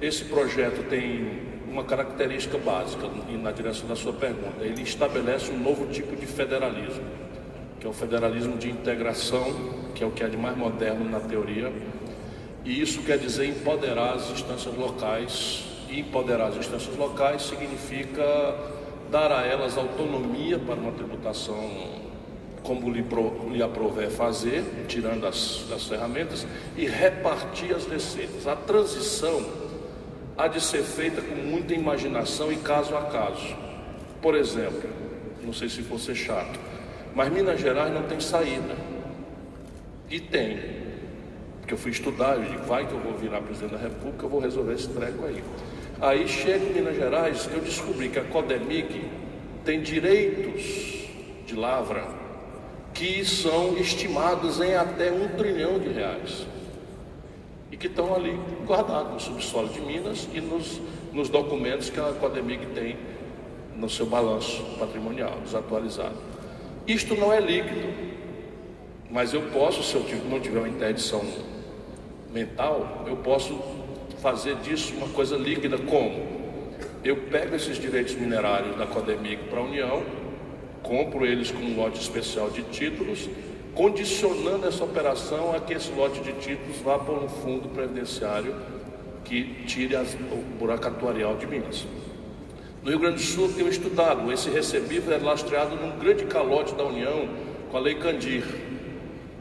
Esse 0.00 0.24
projeto 0.24 0.88
tem 0.88 1.42
uma 1.68 1.82
característica 1.82 2.56
básica 2.56 3.08
na 3.42 3.50
direção 3.50 3.88
da 3.88 3.96
sua 3.96 4.12
pergunta. 4.12 4.62
Ele 4.62 4.82
estabelece 4.82 5.50
um 5.50 5.58
novo 5.58 5.86
tipo 5.86 6.14
de 6.14 6.26
federalismo, 6.26 7.04
que 7.80 7.86
é 7.86 7.90
o 7.90 7.92
federalismo 7.92 8.56
de 8.56 8.70
integração, 8.70 9.52
que 9.94 10.04
é 10.04 10.06
o 10.06 10.12
que 10.12 10.22
é 10.22 10.28
de 10.28 10.36
mais 10.36 10.56
moderno 10.56 11.04
na 11.10 11.18
teoria. 11.18 11.72
E 12.64 12.80
isso 12.80 13.02
quer 13.02 13.18
dizer 13.18 13.46
empoderar 13.46 14.14
as 14.14 14.30
instâncias 14.30 14.74
locais. 14.76 15.64
E 15.90 16.00
empoderar 16.00 16.48
as 16.48 16.56
instâncias 16.56 16.96
locais 16.96 17.42
significa 17.42 18.22
dar 19.10 19.30
a 19.32 19.44
elas 19.44 19.76
autonomia 19.76 20.58
para 20.58 20.74
uma 20.74 20.92
tributação 20.92 22.03
como 22.64 22.90
lhe, 22.90 23.02
pro, 23.02 23.50
lhe 23.50 23.62
aprover 23.62 24.10
fazer, 24.10 24.64
tirando 24.88 25.26
as, 25.26 25.70
as 25.70 25.86
ferramentas, 25.86 26.46
e 26.76 26.86
repartir 26.86 27.76
as 27.76 27.86
receitas. 27.86 28.48
A 28.48 28.56
transição 28.56 29.44
há 30.36 30.48
de 30.48 30.60
ser 30.60 30.82
feita 30.82 31.20
com 31.20 31.34
muita 31.34 31.74
imaginação 31.74 32.50
e 32.50 32.56
caso 32.56 32.96
a 32.96 33.02
caso. 33.02 33.54
Por 34.20 34.34
exemplo, 34.34 34.88
não 35.42 35.52
sei 35.52 35.68
se 35.68 35.82
for 35.82 36.00
ser 36.00 36.14
chato, 36.14 36.58
mas 37.14 37.30
Minas 37.30 37.60
Gerais 37.60 37.92
não 37.92 38.04
tem 38.04 38.18
saída. 38.18 38.74
E 40.10 40.18
tem. 40.18 40.58
Porque 41.60 41.74
eu 41.74 41.78
fui 41.78 41.90
estudar, 41.90 42.36
eu 42.36 42.44
digo, 42.44 42.64
vai 42.64 42.86
que 42.86 42.92
eu 42.92 43.00
vou 43.00 43.12
virar 43.14 43.42
presidente 43.42 43.72
da 43.72 43.78
República, 43.78 44.24
eu 44.24 44.28
vou 44.28 44.40
resolver 44.40 44.72
esse 44.72 44.88
treco 44.88 45.24
aí. 45.26 45.44
Aí 46.00 46.26
chego 46.26 46.66
em 46.66 46.72
Minas 46.72 46.96
Gerais, 46.96 47.48
eu 47.52 47.60
descobri 47.60 48.08
que 48.08 48.18
a 48.18 48.24
Codemig 48.24 49.04
tem 49.64 49.82
direitos 49.82 51.04
de 51.46 51.54
lavra 51.54 52.23
que 52.94 53.24
são 53.24 53.76
estimados 53.76 54.60
em 54.60 54.74
até 54.74 55.10
um 55.10 55.28
trilhão 55.36 55.78
de 55.80 55.88
reais 55.88 56.46
e 57.70 57.76
que 57.76 57.88
estão 57.88 58.14
ali 58.14 58.38
guardados 58.64 59.12
no 59.12 59.20
subsolo 59.20 59.68
de 59.68 59.80
Minas 59.80 60.28
e 60.32 60.40
nos, 60.40 60.80
nos 61.12 61.28
documentos 61.28 61.90
que 61.90 61.98
a 61.98 62.12
Codemig 62.12 62.66
tem 62.66 62.96
no 63.76 63.90
seu 63.90 64.06
balanço 64.06 64.62
patrimonial 64.78 65.40
desatualizado. 65.42 66.14
Isto 66.86 67.16
não 67.16 67.32
é 67.32 67.40
líquido, 67.40 67.92
mas 69.10 69.34
eu 69.34 69.42
posso, 69.50 69.82
se 69.82 69.96
eu 69.96 70.04
não 70.30 70.38
tiver 70.38 70.60
uma 70.60 70.68
interdição 70.68 71.24
mental, 72.32 73.04
eu 73.08 73.16
posso 73.16 73.58
fazer 74.22 74.54
disso 74.56 74.94
uma 74.94 75.08
coisa 75.08 75.36
líquida 75.36 75.76
como? 75.78 76.44
Eu 77.02 77.16
pego 77.16 77.56
esses 77.56 77.76
direitos 77.76 78.14
minerários 78.14 78.76
da 78.76 78.86
Codemig 78.86 79.48
para 79.50 79.58
a 79.58 79.62
União, 79.62 80.02
compro 80.84 81.26
eles 81.26 81.50
com 81.50 81.58
um 81.58 81.76
lote 81.76 82.00
especial 82.00 82.50
de 82.50 82.62
títulos 82.62 83.28
condicionando 83.74 84.68
essa 84.68 84.84
operação 84.84 85.52
a 85.52 85.58
que 85.58 85.74
esse 85.74 85.90
lote 85.92 86.20
de 86.20 86.32
títulos 86.34 86.78
vá 86.78 86.98
para 86.98 87.14
um 87.14 87.28
fundo 87.28 87.68
previdenciário 87.68 88.54
que 89.24 89.64
tire 89.66 89.96
as, 89.96 90.14
o 90.14 90.36
buraco 90.58 90.86
atuarial 90.86 91.36
de 91.36 91.46
Minas. 91.46 91.84
No 92.82 92.90
Rio 92.90 92.98
Grande 92.98 93.16
do 93.16 93.22
Sul, 93.22 93.52
tenho 93.52 93.68
estudado, 93.68 94.30
esse 94.30 94.50
recebível 94.50 95.12
é 95.12 95.18
lastreado 95.18 95.74
num 95.74 95.98
grande 95.98 96.24
calote 96.26 96.74
da 96.74 96.84
União 96.84 97.28
com 97.70 97.76
a 97.76 97.80
Lei 97.80 97.94
Candir. 97.94 98.44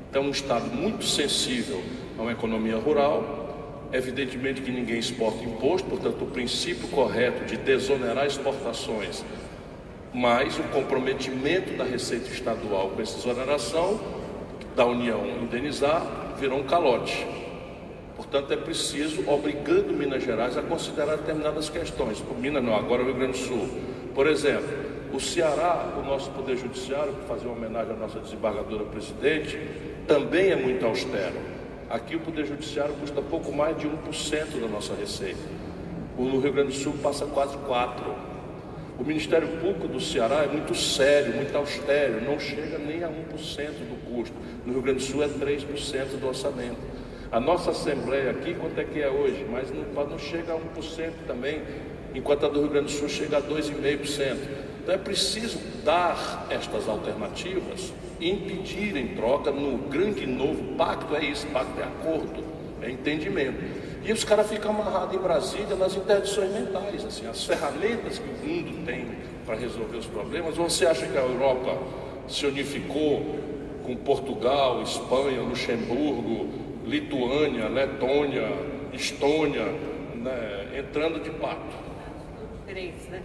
Então, 0.10 0.24
um 0.24 0.32
Estado 0.32 0.74
muito 0.74 1.04
sensível 1.04 1.84
a 2.18 2.22
uma 2.22 2.32
economia 2.32 2.78
rural, 2.78 3.90
evidentemente 3.92 4.62
que 4.62 4.72
ninguém 4.72 4.98
exporta 4.98 5.44
imposto, 5.44 5.88
portanto, 5.90 6.24
o 6.24 6.28
princípio 6.28 6.88
correto 6.88 7.46
de 7.46 7.58
desonerar 7.58 8.26
exportações, 8.26 9.24
mas 10.14 10.60
o 10.60 10.64
comprometimento 10.64 11.76
da 11.78 11.84
Receita 11.84 12.30
Estadual 12.30 12.90
com 12.90 13.02
essa 13.02 13.18
exoneração 13.18 14.00
da 14.76 14.86
União 14.86 15.26
indenizar, 15.42 16.36
virou 16.40 16.60
um 16.60 16.64
calote. 16.64 17.26
Portanto, 18.16 18.52
é 18.54 18.58
preciso, 18.58 19.24
obrigando 19.28 19.94
Minas 19.94 20.24
Gerais 20.24 20.58
a 20.58 20.62
considerar 20.62 21.18
determinadas 21.18 21.70
questões. 21.70 22.20
Por 22.20 22.38
Minas 22.38 22.64
não, 22.64 22.76
agora 22.76 23.02
o 23.02 23.06
Rio 23.06 23.16
Grande 23.16 23.34
do 23.34 23.38
Sul. 23.38 23.70
Por 24.14 24.28
exemplo, 24.28 24.68
o 25.14 25.20
Ceará, 25.20 25.94
o 25.98 26.06
nosso 26.06 26.30
Poder 26.32 26.58
Judiciário, 26.58 27.14
para 27.14 27.36
fazer 27.36 27.48
uma 27.48 27.56
homenagem 27.56 27.94
à 27.94 27.96
nossa 27.96 28.20
desembargadora 28.20 28.84
presidente, 28.86 29.60
também 30.08 30.52
é 30.52 30.56
muito 30.56 30.86
austero. 30.86 31.36
Aqui 31.90 32.16
o 32.16 32.20
Poder 32.20 32.46
Judiciário 32.46 32.94
custa 32.96 33.22
pouco 33.22 33.52
mais 33.52 33.78
de 33.78 33.88
1% 33.88 34.60
da 34.60 34.68
nossa 34.68 34.94
receita. 34.96 35.42
O 36.18 36.40
Rio 36.40 36.54
Grande 36.54 36.70
do 36.70 36.74
Sul 36.74 36.94
passa 37.02 37.26
quase 37.26 37.58
4%. 37.58 38.33
O 39.00 39.04
Ministério 39.04 39.48
Público 39.60 39.88
do 39.88 40.00
Ceará 40.00 40.44
é 40.44 40.48
muito 40.48 40.76
sério, 40.76 41.36
muito 41.36 41.56
austero, 41.58 42.22
não 42.24 42.40
chega 42.40 42.78
nem 42.78 43.04
a 43.04 43.08
1% 43.08 43.12
do 43.12 44.12
custo. 44.12 44.36
No 44.66 44.74
Rio 44.74 44.82
Grande 44.84 45.00
do 45.00 45.04
Sul 45.04 45.24
é 45.24 45.28
3% 45.28 46.20
do 46.20 46.28
orçamento. 46.28 46.78
A 47.32 47.40
nossa 47.40 47.72
Assembleia 47.72 48.30
aqui, 48.30 48.54
quanto 48.54 48.80
é 48.80 48.84
que 48.84 49.02
é 49.02 49.10
hoje? 49.10 49.44
Mas 49.52 49.72
não, 49.72 50.08
não 50.08 50.20
chega 50.20 50.54
a 50.54 50.58
1% 50.58 51.12
também, 51.26 51.64
enquanto 52.14 52.46
a 52.46 52.50
do 52.50 52.60
Rio 52.62 52.70
Grande 52.70 52.86
do 52.86 52.92
Sul 52.92 53.10
chega 53.10 53.38
a 53.38 53.42
2,5%. 53.42 54.38
Então 54.84 54.94
é 54.94 54.98
preciso 54.98 55.58
dar 55.84 56.46
estas 56.52 56.88
alternativas 56.88 57.92
e 58.20 58.30
impedir 58.30 58.96
em 58.96 59.16
troca 59.16 59.50
no 59.50 59.78
grande 59.90 60.28
novo 60.28 60.76
pacto, 60.76 61.16
é 61.16 61.26
isso, 61.26 61.48
pacto 61.48 61.80
é 61.80 61.84
acordo, 61.84 62.44
é 62.82 62.92
entendimento. 62.92 63.58
E 64.06 64.12
os 64.12 64.24
caras 64.26 64.50
ficam 64.50 64.72
amarrados 64.72 65.16
em 65.16 65.20
Brasília 65.20 65.76
nas 65.76 65.96
interdições 65.96 66.52
mentais, 66.52 67.06
assim, 67.06 67.26
as 67.26 67.44
ferramentas 67.46 68.20
que 68.20 68.28
o 68.28 68.48
mundo 68.48 68.86
tem 68.86 69.08
para 69.46 69.56
resolver 69.56 69.98
os 69.98 70.06
problemas. 70.06 70.58
Você 70.58 70.86
acha 70.86 71.06
que 71.08 71.18
a 71.18 71.22
Europa 71.22 71.78
se 72.28 72.46
unificou 72.46 73.40
com 73.86 73.96
Portugal, 73.96 74.82
Espanha, 74.82 75.42
Luxemburgo, 75.42 76.50
Lituânia, 76.86 77.70
Letônia, 77.70 78.50
Estônia, 78.92 79.66
né, 80.16 80.80
entrando 80.80 81.24
de 81.24 81.30
pato? 81.32 81.76
Três, 82.68 82.94
né? 83.10 83.22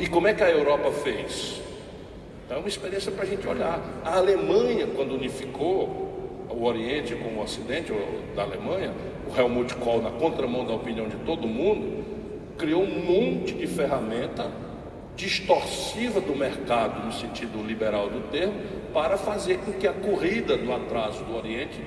E 0.00 0.06
como 0.06 0.26
é 0.26 0.32
que 0.32 0.42
a 0.42 0.50
Europa 0.50 0.90
fez? 0.90 1.60
É 2.50 2.56
uma 2.56 2.68
experiência 2.68 3.12
para 3.12 3.24
a 3.24 3.26
gente 3.26 3.46
olhar. 3.46 3.80
A 4.02 4.16
Alemanha, 4.16 4.86
quando 4.86 5.14
unificou 5.14 6.08
o 6.48 6.64
Oriente 6.64 7.14
com 7.14 7.28
o 7.38 7.42
Ocidente 7.42 7.92
da 8.34 8.42
Alemanha, 8.42 8.92
o 9.28 9.38
Helmut 9.38 9.74
Kohl, 9.76 10.02
na 10.02 10.10
contramão 10.10 10.64
da 10.64 10.72
opinião 10.72 11.06
de 11.08 11.16
todo 11.18 11.46
mundo, 11.46 12.04
criou 12.56 12.82
um 12.82 13.04
monte 13.04 13.52
de 13.54 13.66
ferramenta 13.66 14.50
distorsiva 15.14 16.20
do 16.20 16.34
mercado, 16.34 17.04
no 17.04 17.12
sentido 17.12 17.62
liberal 17.62 18.08
do 18.08 18.30
termo, 18.30 18.54
para 18.92 19.18
fazer 19.18 19.58
com 19.58 19.72
que 19.72 19.86
a 19.86 19.92
corrida 19.92 20.56
do 20.56 20.72
atraso 20.72 21.24
do 21.24 21.36
Oriente 21.36 21.78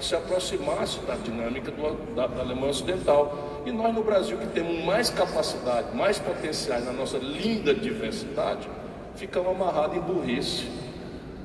se 0.00 0.14
aproximasse 0.14 0.98
da 1.00 1.14
dinâmica 1.14 1.70
do, 1.70 2.14
da, 2.14 2.26
da 2.26 2.42
Alemanha 2.42 2.70
Ocidental. 2.70 3.62
E 3.64 3.70
nós 3.70 3.94
no 3.94 4.02
Brasil, 4.02 4.36
que 4.38 4.46
temos 4.48 4.84
mais 4.84 5.08
capacidade, 5.10 5.94
mais 5.94 6.18
potenciais 6.18 6.84
na 6.84 6.92
nossa 6.92 7.18
linda 7.18 7.74
diversidade, 7.74 8.68
ficamos 9.16 9.50
amarrados 9.50 9.96
em 9.96 10.00
burrice, 10.00 10.68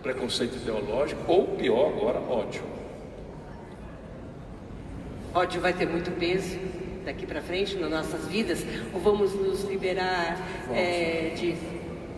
preconceito 0.02 0.56
ideológico, 0.56 1.22
ou 1.28 1.48
pior 1.48 1.90
agora, 1.90 2.20
ódio 2.20 2.73
ódio 5.34 5.60
vai 5.60 5.74
ter 5.74 5.88
muito 5.88 6.12
peso 6.12 6.58
daqui 7.06 7.26
para 7.26 7.42
frente 7.42 7.76
nas 7.76 7.90
nossas 7.90 8.28
vidas? 8.28 8.64
Ou 8.94 9.00
vamos 9.00 9.34
nos 9.34 9.64
liberar 9.64 10.38
vamos. 10.68 10.78
É, 10.78 11.34
de. 11.36 11.56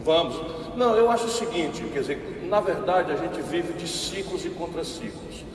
Vamos. 0.04 0.76
Não, 0.76 0.96
eu 0.96 1.10
acho 1.10 1.26
o 1.26 1.30
seguinte: 1.30 1.84
quer 1.94 2.02
dizer, 2.02 2.48
na 2.50 2.60
verdade 2.60 3.12
a 3.12 3.16
gente 3.16 3.42
vive 3.42 3.74
de 3.74 3.88
ciclos 3.88 4.46
e 4.46 4.50
contraciclos. 4.50 5.46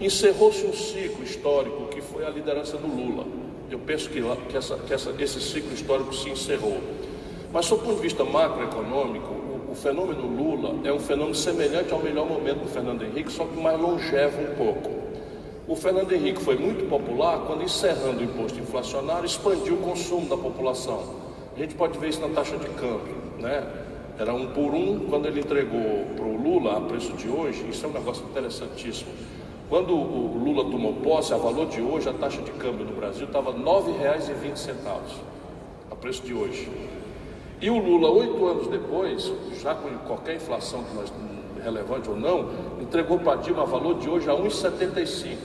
Encerrou-se 0.00 0.64
um 0.64 0.72
ciclo 0.72 1.22
histórico 1.22 1.86
que 1.88 2.00
foi 2.00 2.24
a 2.24 2.30
liderança 2.30 2.76
do 2.76 2.86
Lula. 2.86 3.26
Eu 3.70 3.78
penso 3.78 4.10
que, 4.10 4.20
que, 4.48 4.56
essa, 4.56 4.76
que 4.76 4.92
essa, 4.92 5.14
esse 5.18 5.40
ciclo 5.40 5.72
histórico 5.72 6.14
se 6.14 6.28
encerrou. 6.28 6.80
Mas, 7.52 7.68
do 7.68 7.76
ponto 7.76 7.96
de 7.96 8.02
vista 8.02 8.24
macroeconômico, 8.24 9.32
o, 9.32 9.72
o 9.72 9.74
fenômeno 9.74 10.26
Lula 10.26 10.74
é 10.84 10.92
um 10.92 10.98
fenômeno 10.98 11.34
semelhante 11.34 11.92
ao 11.92 12.00
melhor 12.00 12.26
momento 12.26 12.60
do 12.60 12.68
Fernando 12.68 13.02
Henrique, 13.02 13.30
só 13.30 13.44
que 13.44 13.56
mais 13.60 13.78
longevo 13.78 14.40
um 14.40 14.54
pouco. 14.56 15.01
O 15.68 15.76
Fernando 15.76 16.10
Henrique 16.12 16.42
foi 16.42 16.56
muito 16.56 16.88
popular 16.88 17.44
quando, 17.46 17.62
encerrando 17.62 18.18
o 18.20 18.24
imposto 18.24 18.58
inflacionário, 18.58 19.24
expandiu 19.24 19.74
o 19.74 19.78
consumo 19.78 20.28
da 20.28 20.36
população. 20.36 21.02
A 21.54 21.58
gente 21.58 21.74
pode 21.76 21.96
ver 21.98 22.08
isso 22.08 22.20
na 22.20 22.28
taxa 22.28 22.56
de 22.56 22.68
câmbio, 22.70 23.14
né? 23.38 23.64
Era 24.18 24.34
um 24.34 24.48
por 24.48 24.74
um, 24.74 25.06
quando 25.08 25.26
ele 25.26 25.40
entregou 25.40 26.06
para 26.16 26.24
o 26.24 26.36
Lula 26.36 26.78
a 26.78 26.80
preço 26.80 27.12
de 27.12 27.28
hoje, 27.28 27.64
isso 27.70 27.86
é 27.86 27.88
um 27.88 27.92
negócio 27.92 28.24
interessantíssimo. 28.24 29.10
Quando 29.68 29.94
o 29.94 30.36
Lula 30.44 30.64
tomou 30.64 30.94
posse, 30.94 31.32
a 31.32 31.36
valor 31.36 31.66
de 31.66 31.80
hoje, 31.80 32.08
a 32.08 32.12
taxa 32.12 32.42
de 32.42 32.50
câmbio 32.52 32.84
no 32.84 32.94
Brasil 32.94 33.26
estava 33.26 33.52
R$ 33.52 33.58
9,20, 33.58 34.74
a 35.90 35.94
preço 35.94 36.22
de 36.22 36.34
hoje. 36.34 36.70
E 37.60 37.70
o 37.70 37.78
Lula, 37.78 38.10
oito 38.10 38.44
anos 38.44 38.66
depois, 38.66 39.32
já 39.62 39.74
com 39.76 39.88
qualquer 40.06 40.34
inflação 40.36 40.82
que 40.82 40.94
nós, 40.94 41.12
relevante 41.62 42.08
ou 42.10 42.16
não, 42.16 42.50
entregou 42.80 43.18
para 43.18 43.40
Dilma 43.40 43.62
a 43.62 43.66
valor 43.66 43.98
de 43.98 44.08
hoje 44.08 44.28
a 44.28 44.34
1,75. 44.34 45.36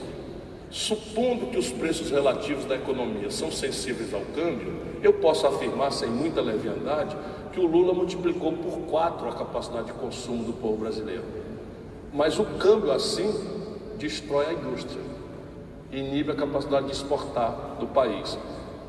Supondo 0.70 1.46
que 1.46 1.56
os 1.56 1.70
preços 1.70 2.10
relativos 2.10 2.66
da 2.66 2.74
economia 2.74 3.30
são 3.30 3.50
sensíveis 3.50 4.12
ao 4.12 4.20
câmbio, 4.34 4.74
eu 5.02 5.14
posso 5.14 5.46
afirmar 5.46 5.92
sem 5.92 6.10
muita 6.10 6.42
leviandade 6.42 7.16
que 7.52 7.60
o 7.60 7.66
Lula 7.66 7.94
multiplicou 7.94 8.52
por 8.52 8.80
quatro 8.80 9.28
a 9.28 9.32
capacidade 9.32 9.86
de 9.86 9.92
consumo 9.94 10.44
do 10.44 10.52
povo 10.52 10.76
brasileiro. 10.76 11.24
Mas 12.12 12.38
o 12.38 12.44
câmbio 12.44 12.92
assim 12.92 13.32
destrói 13.98 14.46
a 14.46 14.52
indústria, 14.52 15.02
inibe 15.90 16.32
a 16.32 16.34
capacidade 16.34 16.86
de 16.86 16.92
exportar 16.92 17.76
do 17.80 17.86
país. 17.86 18.38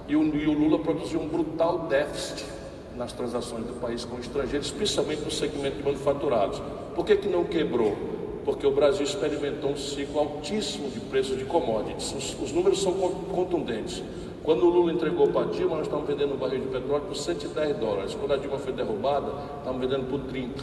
E 0.07 0.13
e 0.13 0.15
o 0.15 0.53
Lula 0.53 0.79
produziu 0.79 1.21
um 1.21 1.27
brutal 1.27 1.79
déficit 1.87 2.43
nas 2.97 3.13
transações 3.13 3.65
do 3.65 3.79
país 3.79 4.03
com 4.03 4.19
estrangeiros, 4.19 4.67
especialmente 4.67 5.21
no 5.21 5.31
segmento 5.31 5.77
de 5.77 5.83
manufaturados. 5.83 6.61
Por 6.99 7.05
que, 7.05 7.15
que 7.15 7.29
não 7.29 7.45
quebrou? 7.45 7.95
Porque 8.43 8.67
o 8.67 8.71
Brasil 8.71 9.05
experimentou 9.05 9.69
um 9.69 9.77
ciclo 9.77 10.19
altíssimo 10.19 10.89
de 10.89 10.99
preços 10.99 11.37
de 11.37 11.45
commodities. 11.45 12.13
Os, 12.13 12.37
os 12.41 12.51
números 12.51 12.81
são 12.81 12.91
contundentes. 12.91 14.03
Quando 14.43 14.65
o 14.65 14.69
Lula 14.69 14.91
entregou 14.91 15.29
para 15.29 15.43
a 15.43 15.45
Dilma, 15.45 15.77
nós 15.77 15.85
estávamos 15.85 16.09
vendendo 16.09 16.33
um 16.33 16.37
barril 16.37 16.59
de 16.59 16.67
petróleo 16.67 17.03
por 17.05 17.15
110 17.15 17.77
dólares. 17.77 18.15
Quando 18.15 18.33
a 18.33 18.35
Dilma 18.35 18.57
foi 18.57 18.73
derrubada, 18.73 19.31
estávamos 19.59 19.79
vendendo 19.79 20.09
por 20.09 20.19
30. 20.27 20.61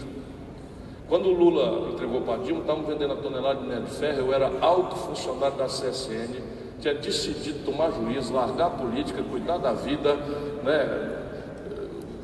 Quando 1.09 1.30
o 1.30 1.32
Lula 1.32 1.93
entregou 1.95 2.20
para 2.20 2.43
Dilma, 2.43 2.61
estávamos 2.61 2.87
vendendo 2.87 3.12
a 3.14 3.16
tonelada 3.16 3.55
de 3.55 3.62
minério 3.62 3.84
de 3.84 3.93
ferro, 3.93 4.18
eu 4.18 4.34
era 4.34 4.53
alto 4.61 4.95
funcionário 4.95 5.57
da 5.57 5.64
CSN, 5.64 6.37
tinha 6.82 6.93
decidido 6.97 7.64
tomar 7.64 7.93
juízo, 7.93 8.34
largar 8.34 8.66
a 8.66 8.70
política, 8.70 9.22
cuidar 9.22 9.57
da 9.57 9.72
vida, 9.72 10.14
né? 10.62 11.16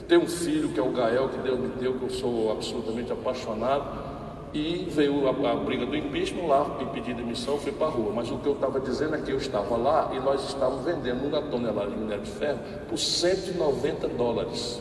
Ter 0.08 0.18
um 0.18 0.26
filho 0.26 0.68
que 0.70 0.80
é 0.80 0.82
o 0.82 0.90
Gael, 0.90 1.28
que 1.28 1.38
Deus 1.38 1.58
me 1.58 1.68
deu, 1.68 1.94
que 1.94 2.02
eu 2.02 2.10
sou 2.10 2.52
absolutamente 2.52 3.12
apaixonado, 3.12 4.12
e 4.54 4.86
veio 4.90 5.26
a, 5.26 5.52
a 5.52 5.56
briga 5.56 5.86
do 5.86 5.96
impeachment 5.96 6.46
lá, 6.46 6.76
me 6.78 6.86
pedi 6.86 7.14
demissão, 7.14 7.58
fui 7.58 7.72
para 7.72 7.86
a 7.86 7.90
rua. 7.90 8.12
Mas 8.14 8.30
o 8.30 8.36
que 8.38 8.46
eu 8.46 8.52
estava 8.52 8.78
dizendo 8.80 9.14
é 9.14 9.20
que 9.20 9.30
eu 9.30 9.38
estava 9.38 9.76
lá 9.76 10.10
e 10.14 10.20
nós 10.20 10.46
estávamos 10.48 10.84
vendendo 10.84 11.26
uma 11.26 11.40
tonelada 11.40 11.90
de 11.90 11.96
minério 11.96 12.22
de 12.22 12.30
ferro 12.30 12.58
por 12.88 12.98
190 12.98 14.08
dólares. 14.08 14.80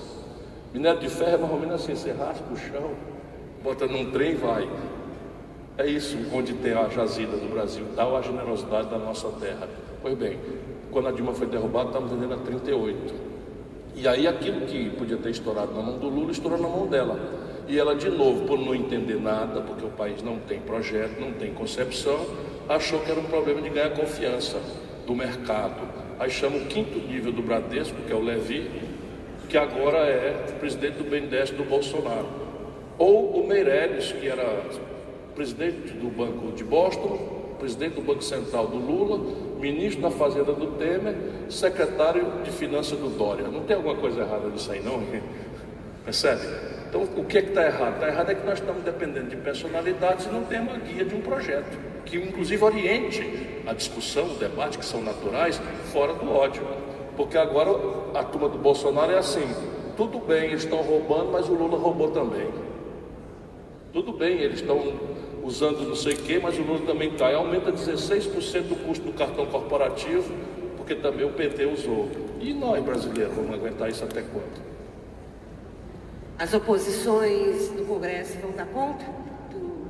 Minério 0.73 0.99
de 0.99 1.09
ferro 1.09 1.35
é 1.35 1.37
mais 1.37 1.51
ou 1.53 1.59
menos 1.59 1.75
assim, 1.75 1.95
você 1.95 2.11
raspa 2.11 2.53
o 2.53 2.57
chão, 2.57 2.91
bota 3.63 3.87
num 3.87 4.11
trem 4.11 4.31
e 4.31 4.35
vai. 4.35 4.69
É 5.77 5.87
isso 5.87 6.17
onde 6.33 6.53
tem 6.53 6.73
a 6.73 6.89
jazida 6.89 7.37
do 7.37 7.49
Brasil, 7.49 7.85
tal 7.95 8.15
a 8.17 8.21
generosidade 8.21 8.89
da 8.89 8.97
nossa 8.97 9.29
terra. 9.39 9.69
Pois 10.01 10.17
bem, 10.17 10.37
quando 10.91 11.07
a 11.07 11.11
Dilma 11.11 11.33
foi 11.33 11.47
derrubada, 11.47 11.87
estávamos 11.87 12.13
vendendo 12.13 12.33
a 12.33 12.37
38. 12.37 13.30
E 13.95 14.07
aí 14.07 14.27
aquilo 14.27 14.61
que 14.61 14.89
podia 14.91 15.17
ter 15.17 15.29
estourado 15.29 15.73
na 15.73 15.81
mão 15.81 15.97
do 15.97 16.07
Lula, 16.07 16.31
estourou 16.31 16.59
na 16.59 16.67
mão 16.67 16.87
dela. 16.87 17.19
E 17.67 17.77
ela, 17.77 17.95
de 17.95 18.09
novo, 18.09 18.45
por 18.45 18.57
não 18.57 18.73
entender 18.73 19.19
nada, 19.19 19.61
porque 19.61 19.85
o 19.85 19.89
país 19.89 20.21
não 20.23 20.37
tem 20.39 20.59
projeto, 20.59 21.19
não 21.19 21.31
tem 21.33 21.53
concepção, 21.53 22.25
achou 22.67 22.99
que 22.99 23.11
era 23.11 23.19
um 23.19 23.25
problema 23.25 23.61
de 23.61 23.69
ganhar 23.69 23.91
confiança 23.91 24.57
do 25.05 25.15
mercado. 25.15 25.81
Aí 26.19 26.29
chama 26.29 26.57
o 26.57 26.65
quinto 26.65 26.99
nível 26.99 27.31
do 27.31 27.41
Bradesco, 27.41 27.97
que 28.05 28.11
é 28.11 28.15
o 28.15 28.21
Levi, 28.21 28.69
que 29.49 29.57
agora 29.57 29.99
é 29.99 30.55
presidente 30.59 30.97
do 30.97 31.03
BNDES 31.03 31.51
do 31.51 31.63
Bolsonaro. 31.63 32.27
Ou 32.97 33.41
o 33.41 33.47
Meirelles, 33.47 34.11
que 34.13 34.27
era 34.27 34.63
presidente 35.35 35.93
do 35.93 36.07
Banco 36.09 36.51
de 36.51 36.63
Boston, 36.63 37.40
presidente 37.61 37.93
do 37.93 38.01
Banco 38.01 38.23
Central 38.23 38.65
do 38.65 38.77
Lula, 38.77 39.19
ministro 39.59 40.01
da 40.01 40.09
Fazenda 40.09 40.51
do 40.51 40.65
Temer, 40.77 41.15
secretário 41.47 42.41
de 42.43 42.49
Finanças 42.49 42.97
do 42.97 43.07
Dória. 43.07 43.47
Não 43.47 43.61
tem 43.61 43.75
alguma 43.75 43.95
coisa 43.95 44.21
errada 44.21 44.47
nisso 44.47 44.71
aí, 44.71 44.81
não? 44.81 44.99
Percebe? 46.03 46.41
Então, 46.89 47.03
o 47.03 47.23
que 47.23 47.37
é 47.37 47.41
está 47.41 47.63
errado? 47.63 47.93
Está 47.93 48.07
errado 48.07 48.31
é 48.31 48.35
que 48.35 48.45
nós 48.45 48.57
estamos 48.59 48.83
dependendo 48.83 49.29
de 49.29 49.35
personalidades 49.37 50.25
e 50.25 50.29
não 50.29 50.43
temos 50.43 50.73
a 50.73 50.77
guia 50.79 51.05
de 51.05 51.13
um 51.13 51.21
projeto, 51.21 51.77
que 52.03 52.17
inclusive 52.17 52.63
oriente 52.63 53.61
a 53.67 53.73
discussão, 53.73 54.25
o 54.25 54.33
debate, 54.39 54.79
que 54.79 54.85
são 54.85 55.01
naturais, 55.01 55.61
fora 55.93 56.15
do 56.15 56.29
ódio. 56.31 56.63
Porque 57.15 57.37
agora 57.37 57.69
a 58.15 58.23
turma 58.23 58.49
do 58.49 58.57
Bolsonaro 58.57 59.11
é 59.11 59.19
assim: 59.19 59.47
tudo 59.95 60.17
bem, 60.17 60.45
eles 60.45 60.63
estão 60.63 60.79
roubando, 60.79 61.31
mas 61.31 61.47
o 61.47 61.53
Lula 61.53 61.77
roubou 61.77 62.09
também. 62.09 62.49
Tudo 63.93 64.13
bem, 64.13 64.39
eles 64.39 64.61
estão 64.61 64.81
usando 65.51 65.87
não 65.87 65.95
sei 65.95 66.13
o 66.13 66.17
quê, 66.17 66.39
mas 66.41 66.57
o 66.57 66.61
Lula 66.61 66.79
também 66.85 67.11
cai. 67.11 67.35
Aumenta 67.35 67.71
16% 67.71 68.71
o 68.71 68.75
custo 68.77 69.05
do 69.05 69.13
cartão 69.13 69.45
corporativo, 69.45 70.33
porque 70.77 70.95
também 70.95 71.25
o 71.25 71.29
PT 71.31 71.65
usou. 71.65 72.09
E 72.39 72.53
nós, 72.53 72.83
brasileiros, 72.83 73.35
vamos 73.35 73.53
aguentar 73.53 73.89
isso 73.89 74.03
até 74.03 74.21
quando? 74.21 74.71
As 76.39 76.53
oposições 76.53 77.69
do 77.69 77.85
Congresso 77.85 78.37
vão 78.41 78.51
dar 78.51 78.65
conta 78.67 79.05
do, 79.51 79.85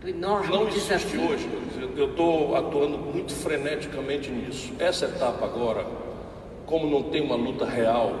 do 0.00 0.08
enorme 0.08 0.48
Não 0.52 0.66
desafio? 0.66 1.32
existe 1.32 1.32
hoje. 1.32 1.48
Eu 1.96 2.10
estou 2.10 2.54
atuando 2.56 2.98
muito 2.98 3.32
freneticamente 3.32 4.30
nisso. 4.30 4.72
Essa 4.78 5.06
etapa 5.06 5.44
agora, 5.46 5.86
como 6.66 6.86
não 6.90 7.04
tem 7.04 7.22
uma 7.22 7.36
luta 7.36 7.64
real, 7.64 8.12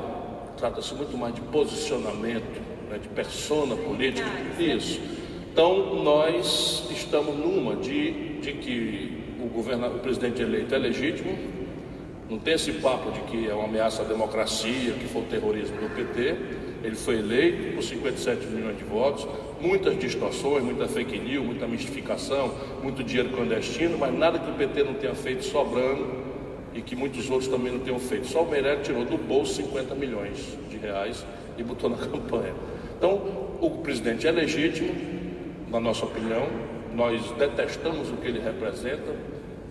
trata-se 0.56 0.94
muito 0.94 1.16
mais 1.18 1.34
de 1.34 1.40
posicionamento, 1.42 2.60
né, 2.88 2.98
de 2.98 3.08
persona 3.08 3.76
política, 3.76 4.28
isso. 4.58 5.00
Então 5.52 6.02
nós 6.02 6.88
estamos 6.90 7.36
numa 7.36 7.76
de, 7.76 8.38
de 8.40 8.54
que 8.54 9.22
o, 9.38 9.60
o 9.60 9.98
presidente 9.98 10.40
eleito 10.40 10.74
é 10.74 10.78
legítimo, 10.78 11.36
não 12.30 12.38
tem 12.38 12.54
esse 12.54 12.72
papo 12.72 13.10
de 13.10 13.20
que 13.20 13.50
é 13.50 13.52
uma 13.52 13.64
ameaça 13.64 14.00
à 14.00 14.04
democracia, 14.06 14.94
que 14.94 15.06
foi 15.08 15.20
o 15.20 15.24
terrorismo 15.26 15.76
do 15.76 15.94
PT. 15.94 16.36
Ele 16.82 16.96
foi 16.96 17.18
eleito 17.18 17.74
por 17.74 17.82
57 17.82 18.46
milhões 18.46 18.78
de 18.78 18.84
votos, 18.84 19.28
muitas 19.60 19.98
distorções, 19.98 20.64
muita 20.64 20.88
fake 20.88 21.18
news, 21.18 21.44
muita 21.44 21.66
mistificação, 21.68 22.54
muito 22.82 23.04
dinheiro 23.04 23.28
clandestino, 23.28 23.98
mas 23.98 24.14
nada 24.14 24.38
que 24.38 24.50
o 24.50 24.54
PT 24.54 24.84
não 24.84 24.94
tenha 24.94 25.14
feito 25.14 25.44
sobrando 25.44 26.06
e 26.74 26.80
que 26.80 26.96
muitos 26.96 27.28
outros 27.28 27.48
também 27.48 27.70
não 27.70 27.80
tenham 27.80 28.00
feito. 28.00 28.26
Só 28.26 28.42
o 28.42 28.50
Meirelles 28.50 28.86
tirou 28.86 29.04
do 29.04 29.18
bolso 29.18 29.52
50 29.56 29.94
milhões 29.96 30.56
de 30.70 30.78
reais 30.78 31.26
e 31.58 31.62
botou 31.62 31.90
na 31.90 31.98
campanha. 32.08 32.54
Então, 32.96 33.20
o 33.60 33.68
presidente 33.82 34.26
é 34.26 34.30
legítimo, 34.30 35.11
na 35.72 35.80
nossa 35.80 36.04
opinião, 36.04 36.46
nós 36.94 37.30
detestamos 37.38 38.10
o 38.10 38.16
que 38.16 38.28
ele 38.28 38.38
representa, 38.38 39.16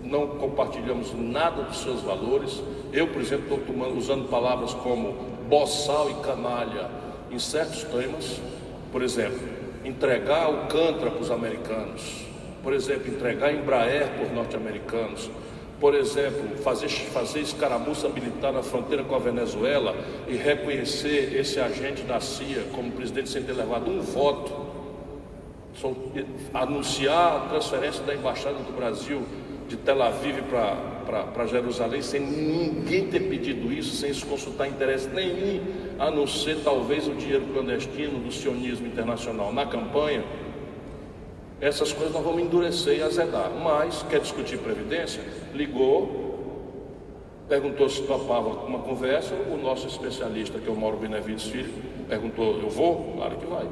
não 0.04 0.28
compartilhamos 0.30 1.14
nada 1.14 1.62
dos 1.62 1.80
seus 1.82 2.02
valores. 2.02 2.62
Eu, 2.92 3.08
por 3.08 3.22
exemplo, 3.22 3.56
estou 3.56 3.96
usando 3.96 4.28
palavras 4.28 4.74
como 4.74 5.14
boçal 5.48 6.10
e 6.10 6.16
canalha 6.26 6.90
em 7.30 7.38
certos 7.38 7.84
temas. 7.84 8.42
Por 8.92 9.04
exemplo, 9.04 9.48
entregar 9.86 10.50
o 10.50 10.68
Cantra 10.68 11.12
para 11.12 11.22
os 11.22 11.30
americanos. 11.30 12.26
Por 12.64 12.74
exemplo, 12.74 13.08
entregar 13.08 13.54
Embraer 13.54 14.10
para 14.10 14.26
os 14.26 14.32
norte-americanos 14.32 15.30
por 15.82 15.96
exemplo, 15.96 16.58
fazer, 16.60 16.88
fazer 16.88 17.40
escaramuça 17.40 18.08
militar 18.08 18.54
na 18.54 18.62
fronteira 18.62 19.04
com 19.04 19.16
a 19.16 19.20
Venezuela 19.20 19.96
e 20.28 20.36
reconhecer 20.36 21.36
esse 21.36 21.60
agente 21.60 22.04
da 22.04 22.20
CIA 22.20 22.66
como 22.72 22.92
presidente 22.92 23.30
sem 23.30 23.42
ter 23.42 23.54
levado 23.54 23.90
um 23.90 24.00
voto, 24.00 24.61
anunciar 26.54 27.38
a 27.38 27.40
transferência 27.50 28.04
da 28.04 28.14
embaixada 28.14 28.58
do 28.58 28.76
Brasil 28.76 29.24
de 29.68 29.78
Tel 29.78 30.02
Aviv 30.02 30.42
para 30.44 31.46
Jerusalém 31.48 32.02
sem 32.02 32.22
ninguém 32.22 33.08
ter 33.08 33.22
pedido 33.22 33.72
isso, 33.72 33.96
sem 33.96 34.14
se 34.14 34.26
consultar 34.26 34.68
interesse 34.68 35.10
nenhum, 35.10 35.62
a 35.98 36.12
não 36.12 36.28
ser 36.28 36.58
talvez 36.64 37.08
o 37.08 37.14
dinheiro 37.14 37.46
clandestino 37.54 38.20
do 38.20 38.32
sionismo 38.32 38.88
internacional 38.88 39.54
na 39.54 39.66
campanha 39.66 40.24
essas 41.62 41.94
coisas 41.94 42.12
nós 42.12 42.24
vamos 42.24 42.42
endurecer 42.42 42.98
e 42.98 43.04
azedar. 43.04 43.52
Mas, 43.52 44.04
quer 44.10 44.20
discutir 44.20 44.58
Previdência? 44.58 45.22
Ligou, 45.54 46.66
perguntou 47.48 47.88
se 47.88 48.02
topava 48.02 48.50
uma 48.66 48.80
conversa. 48.80 49.36
O 49.36 49.58
nosso 49.58 49.86
especialista, 49.86 50.58
que 50.58 50.68
é 50.68 50.72
o 50.72 50.76
Mauro 50.76 50.98
Benevides 50.98 51.46
Filho, 51.46 51.72
perguntou: 52.10 52.60
Eu 52.60 52.70
vou? 52.70 53.14
Claro 53.16 53.36
que 53.38 53.46
vai. 53.46 53.68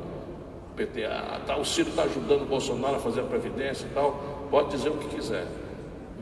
PT, 0.80 1.04
ah, 1.04 1.42
tá, 1.46 1.58
o 1.58 1.66
Ciro 1.66 1.90
está 1.90 2.04
ajudando 2.04 2.44
o 2.44 2.46
Bolsonaro 2.46 2.96
a 2.96 3.00
fazer 3.00 3.20
a 3.20 3.24
Previdência 3.24 3.86
e 3.86 3.94
tal. 3.94 4.48
Pode 4.50 4.70
dizer 4.70 4.90
o 4.90 4.94
que 4.94 5.10
quiser. 5.10 5.46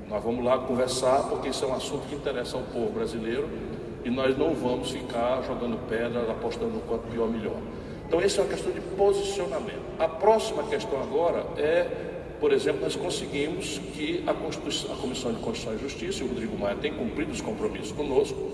Nós 0.10 0.24
vamos 0.24 0.44
lá 0.44 0.58
conversar, 0.58 1.30
porque 1.30 1.50
isso 1.50 1.64
é 1.64 1.68
um 1.68 1.76
assunto 1.76 2.08
que 2.08 2.16
interessa 2.16 2.58
ao 2.58 2.64
povo 2.64 2.90
brasileiro 2.92 3.48
e 4.04 4.10
nós 4.10 4.36
não 4.36 4.56
vamos 4.56 4.90
ficar 4.90 5.44
jogando 5.44 5.78
pedra, 5.88 6.22
apostando 6.32 6.72
no 6.72 6.82
quanto 6.82 7.08
pior, 7.12 7.28
melhor. 7.28 7.58
Então, 8.08 8.20
essa 8.20 8.42
é 8.42 8.44
uma 8.44 8.50
questão 8.50 8.72
de 8.72 8.82
posicionamento. 8.82 9.86
A 10.00 10.08
próxima 10.08 10.64
questão 10.64 11.00
agora 11.04 11.46
é, 11.58 11.88
por 12.40 12.52
exemplo, 12.52 12.82
nós 12.82 12.96
conseguimos 12.96 13.80
que 13.94 14.24
a, 14.26 14.32
a 14.32 14.96
Comissão 14.96 15.34
de 15.34 15.40
Constituição 15.40 15.76
e 15.76 15.78
Justiça, 15.78 16.24
e 16.24 16.26
o 16.26 16.30
Rodrigo 16.30 16.58
Maia 16.58 16.78
tem 16.78 16.94
cumprido 16.94 17.32
os 17.32 17.42
compromissos 17.42 17.92
conosco, 17.92 18.52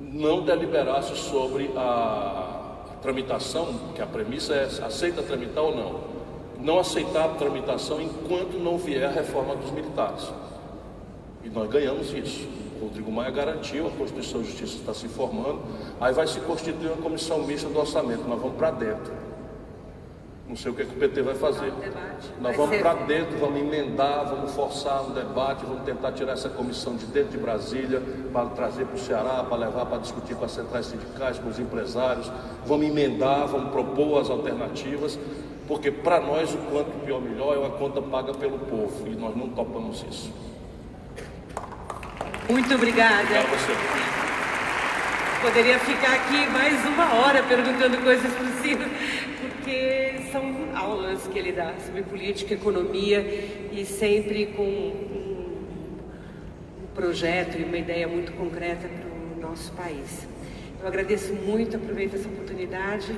não 0.00 0.42
deliberasse 0.42 1.16
sobre 1.16 1.70
a 1.76 2.57
tramitação, 3.00 3.74
que 3.94 4.02
a 4.02 4.06
premissa 4.06 4.54
é 4.54 4.64
aceita 4.84 5.22
tramitar 5.22 5.64
ou 5.64 5.74
não. 5.74 6.18
não 6.60 6.78
aceitar 6.78 7.24
a 7.24 7.28
tramitação 7.28 8.00
enquanto 8.00 8.58
não 8.58 8.76
vier 8.76 9.04
a 9.04 9.10
reforma 9.10 9.54
dos 9.54 9.70
militares. 9.70 10.28
E 11.44 11.48
nós 11.48 11.70
ganhamos 11.70 12.12
isso. 12.12 12.48
O 12.80 12.84
Rodrigo 12.84 13.10
Maia 13.10 13.30
garantiu, 13.30 13.86
a 13.86 13.90
Constituição 13.90 14.40
e 14.40 14.44
Justiça 14.44 14.76
está 14.76 14.94
se 14.94 15.08
formando, 15.08 15.60
aí 16.00 16.12
vai 16.12 16.26
se 16.26 16.40
constituir 16.40 16.88
uma 16.88 17.02
comissão 17.02 17.38
mista 17.38 17.68
do 17.68 17.78
orçamento, 17.78 18.22
nós 18.28 18.40
vamos 18.40 18.56
para 18.56 18.70
dentro. 18.70 19.27
Não 20.48 20.56
sei 20.56 20.72
o 20.72 20.74
que, 20.74 20.80
é 20.80 20.84
que 20.86 20.92
o 20.92 20.98
PT 20.98 21.20
vai 21.20 21.34
fazer. 21.34 21.70
Nós 22.40 22.56
vamos 22.56 22.78
para 22.78 22.94
dentro, 22.94 23.38
vamos 23.38 23.60
emendar, 23.60 24.26
vamos 24.26 24.50
forçar 24.52 25.02
um 25.02 25.10
debate, 25.10 25.66
vamos 25.66 25.82
tentar 25.82 26.12
tirar 26.12 26.32
essa 26.32 26.48
comissão 26.48 26.96
de 26.96 27.04
dentro 27.04 27.32
de 27.32 27.38
Brasília 27.38 28.02
para 28.32 28.46
trazer 28.50 28.86
para 28.86 28.96
o 28.96 28.98
Ceará, 28.98 29.44
para 29.46 29.58
levar 29.58 29.84
para 29.84 29.98
discutir 29.98 30.34
com 30.34 30.46
as 30.46 30.52
centrais 30.52 30.86
sindicais, 30.86 31.38
com 31.38 31.50
os 31.50 31.58
empresários. 31.58 32.32
Vamos 32.64 32.86
emendar, 32.86 33.46
vamos 33.46 33.70
propor 33.70 34.22
as 34.22 34.30
alternativas, 34.30 35.18
porque 35.66 35.90
para 35.90 36.18
nós 36.18 36.54
o 36.54 36.58
quanto 36.70 36.90
pior 37.04 37.20
melhor 37.20 37.54
é 37.54 37.58
uma 37.58 37.70
conta 37.70 38.00
paga 38.00 38.32
pelo 38.32 38.58
povo 38.58 39.06
e 39.06 39.10
nós 39.10 39.36
não 39.36 39.50
topamos 39.50 40.02
isso. 40.10 40.32
Muito 42.48 42.74
obrigada. 42.74 43.22
Obrigado 43.22 43.44
a 43.44 43.56
você. 43.56 44.08
Poderia 45.42 45.78
ficar 45.78 46.14
aqui 46.14 46.46
mais 46.50 46.84
uma 46.86 47.14
hora 47.14 47.42
perguntando 47.42 47.98
coisas 47.98 48.32
possíveis, 48.32 48.90
porque 49.68 50.30
são 50.32 50.74
aulas 50.74 51.26
que 51.26 51.38
ele 51.38 51.52
dá 51.52 51.74
sobre 51.84 52.02
política, 52.02 52.54
economia 52.54 53.20
e 53.70 53.84
sempre 53.84 54.46
com 54.46 54.62
um, 54.62 55.58
um 56.82 56.86
projeto 56.94 57.58
e 57.60 57.64
uma 57.64 57.76
ideia 57.76 58.08
muito 58.08 58.32
concreta 58.32 58.88
para 58.88 59.06
o 59.36 59.40
nosso 59.50 59.70
país. 59.72 60.26
Eu 60.80 60.88
agradeço 60.88 61.34
muito, 61.34 61.76
aproveito 61.76 62.14
essa 62.14 62.28
oportunidade 62.30 63.14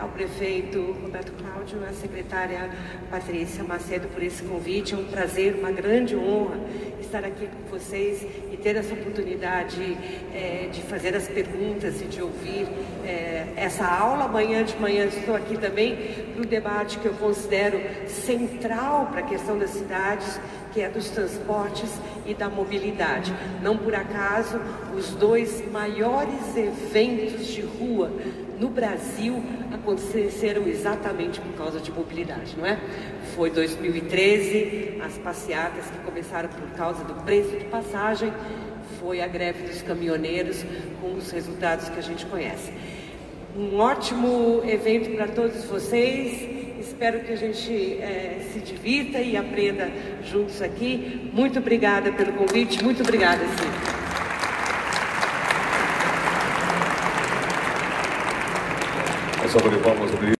ao 0.00 0.08
prefeito 0.08 0.96
Roberto 1.02 1.32
Cláudio, 1.32 1.78
à 1.88 1.92
secretária 1.92 2.70
Patrícia 3.10 3.64
Macedo 3.64 4.08
por 4.08 4.22
esse 4.22 4.42
convite. 4.42 4.94
É 4.94 4.96
um 4.96 5.04
prazer, 5.04 5.54
uma 5.54 5.70
grande 5.70 6.14
honra 6.16 6.58
estar 7.00 7.24
aqui 7.24 7.46
com 7.46 7.78
vocês 7.78 8.26
e 8.52 8.56
ter 8.56 8.74
essa 8.74 8.92
oportunidade 8.92 9.96
é, 10.34 10.68
de 10.72 10.82
fazer 10.82 11.14
as 11.14 11.28
perguntas 11.28 12.00
e 12.00 12.06
de 12.06 12.20
ouvir 12.20 12.66
é, 13.04 13.46
essa 13.56 13.86
aula. 13.86 14.24
Amanhã 14.24 14.64
de 14.64 14.76
manhã 14.78 15.04
estou 15.04 15.36
aqui 15.36 15.56
também 15.56 15.96
para 16.32 16.42
o 16.42 16.46
debate 16.46 16.98
que 16.98 17.06
eu 17.06 17.14
considero 17.14 17.80
central 18.08 19.06
para 19.12 19.20
a 19.20 19.22
questão 19.22 19.56
das 19.56 19.70
cidades, 19.70 20.40
que 20.72 20.80
é 20.80 20.88
dos 20.88 21.08
transportes 21.10 21.90
e 22.26 22.34
da 22.34 22.48
mobilidade. 22.48 23.32
Não 23.62 23.76
por 23.78 23.94
acaso, 23.94 24.60
os 24.96 25.10
dois 25.10 25.62
maiores 25.70 26.56
eventos 26.56 27.46
de 27.46 27.60
rua 27.60 28.10
no 28.58 28.68
Brasil 28.68 29.42
aconteceram 29.72 30.66
exatamente 30.66 31.40
por 31.40 31.52
causa 31.54 31.80
de 31.80 31.90
mobilidade, 31.90 32.56
não 32.56 32.66
é? 32.66 32.78
Foi 33.34 33.50
2013, 33.50 35.00
as 35.04 35.18
passeatas 35.18 35.86
que 35.86 35.98
começaram 36.04 36.48
por 36.48 36.68
causa 36.70 37.04
do 37.04 37.14
preço 37.24 37.56
de 37.56 37.64
passagem, 37.64 38.32
foi 39.00 39.20
a 39.20 39.26
greve 39.26 39.66
dos 39.66 39.82
caminhoneiros, 39.82 40.64
com 41.00 41.14
os 41.14 41.30
resultados 41.30 41.88
que 41.88 41.98
a 41.98 42.02
gente 42.02 42.24
conhece. 42.26 42.72
Um 43.56 43.78
ótimo 43.78 44.62
evento 44.64 45.14
para 45.14 45.28
todos 45.28 45.64
vocês. 45.64 46.54
Espero 46.80 47.20
que 47.20 47.32
a 47.32 47.36
gente 47.36 47.72
é, 48.00 48.48
se 48.52 48.60
divirta 48.60 49.18
e 49.20 49.36
aprenda 49.36 49.90
juntos 50.24 50.60
aqui. 50.60 51.30
Muito 51.32 51.58
obrigada 51.58 52.12
pelo 52.12 52.32
convite. 52.32 52.82
Muito 52.82 53.02
obrigada, 53.02 53.44
Silvia. 53.46 54.03
собой, 59.54 59.78
по-моему, 59.78 60.08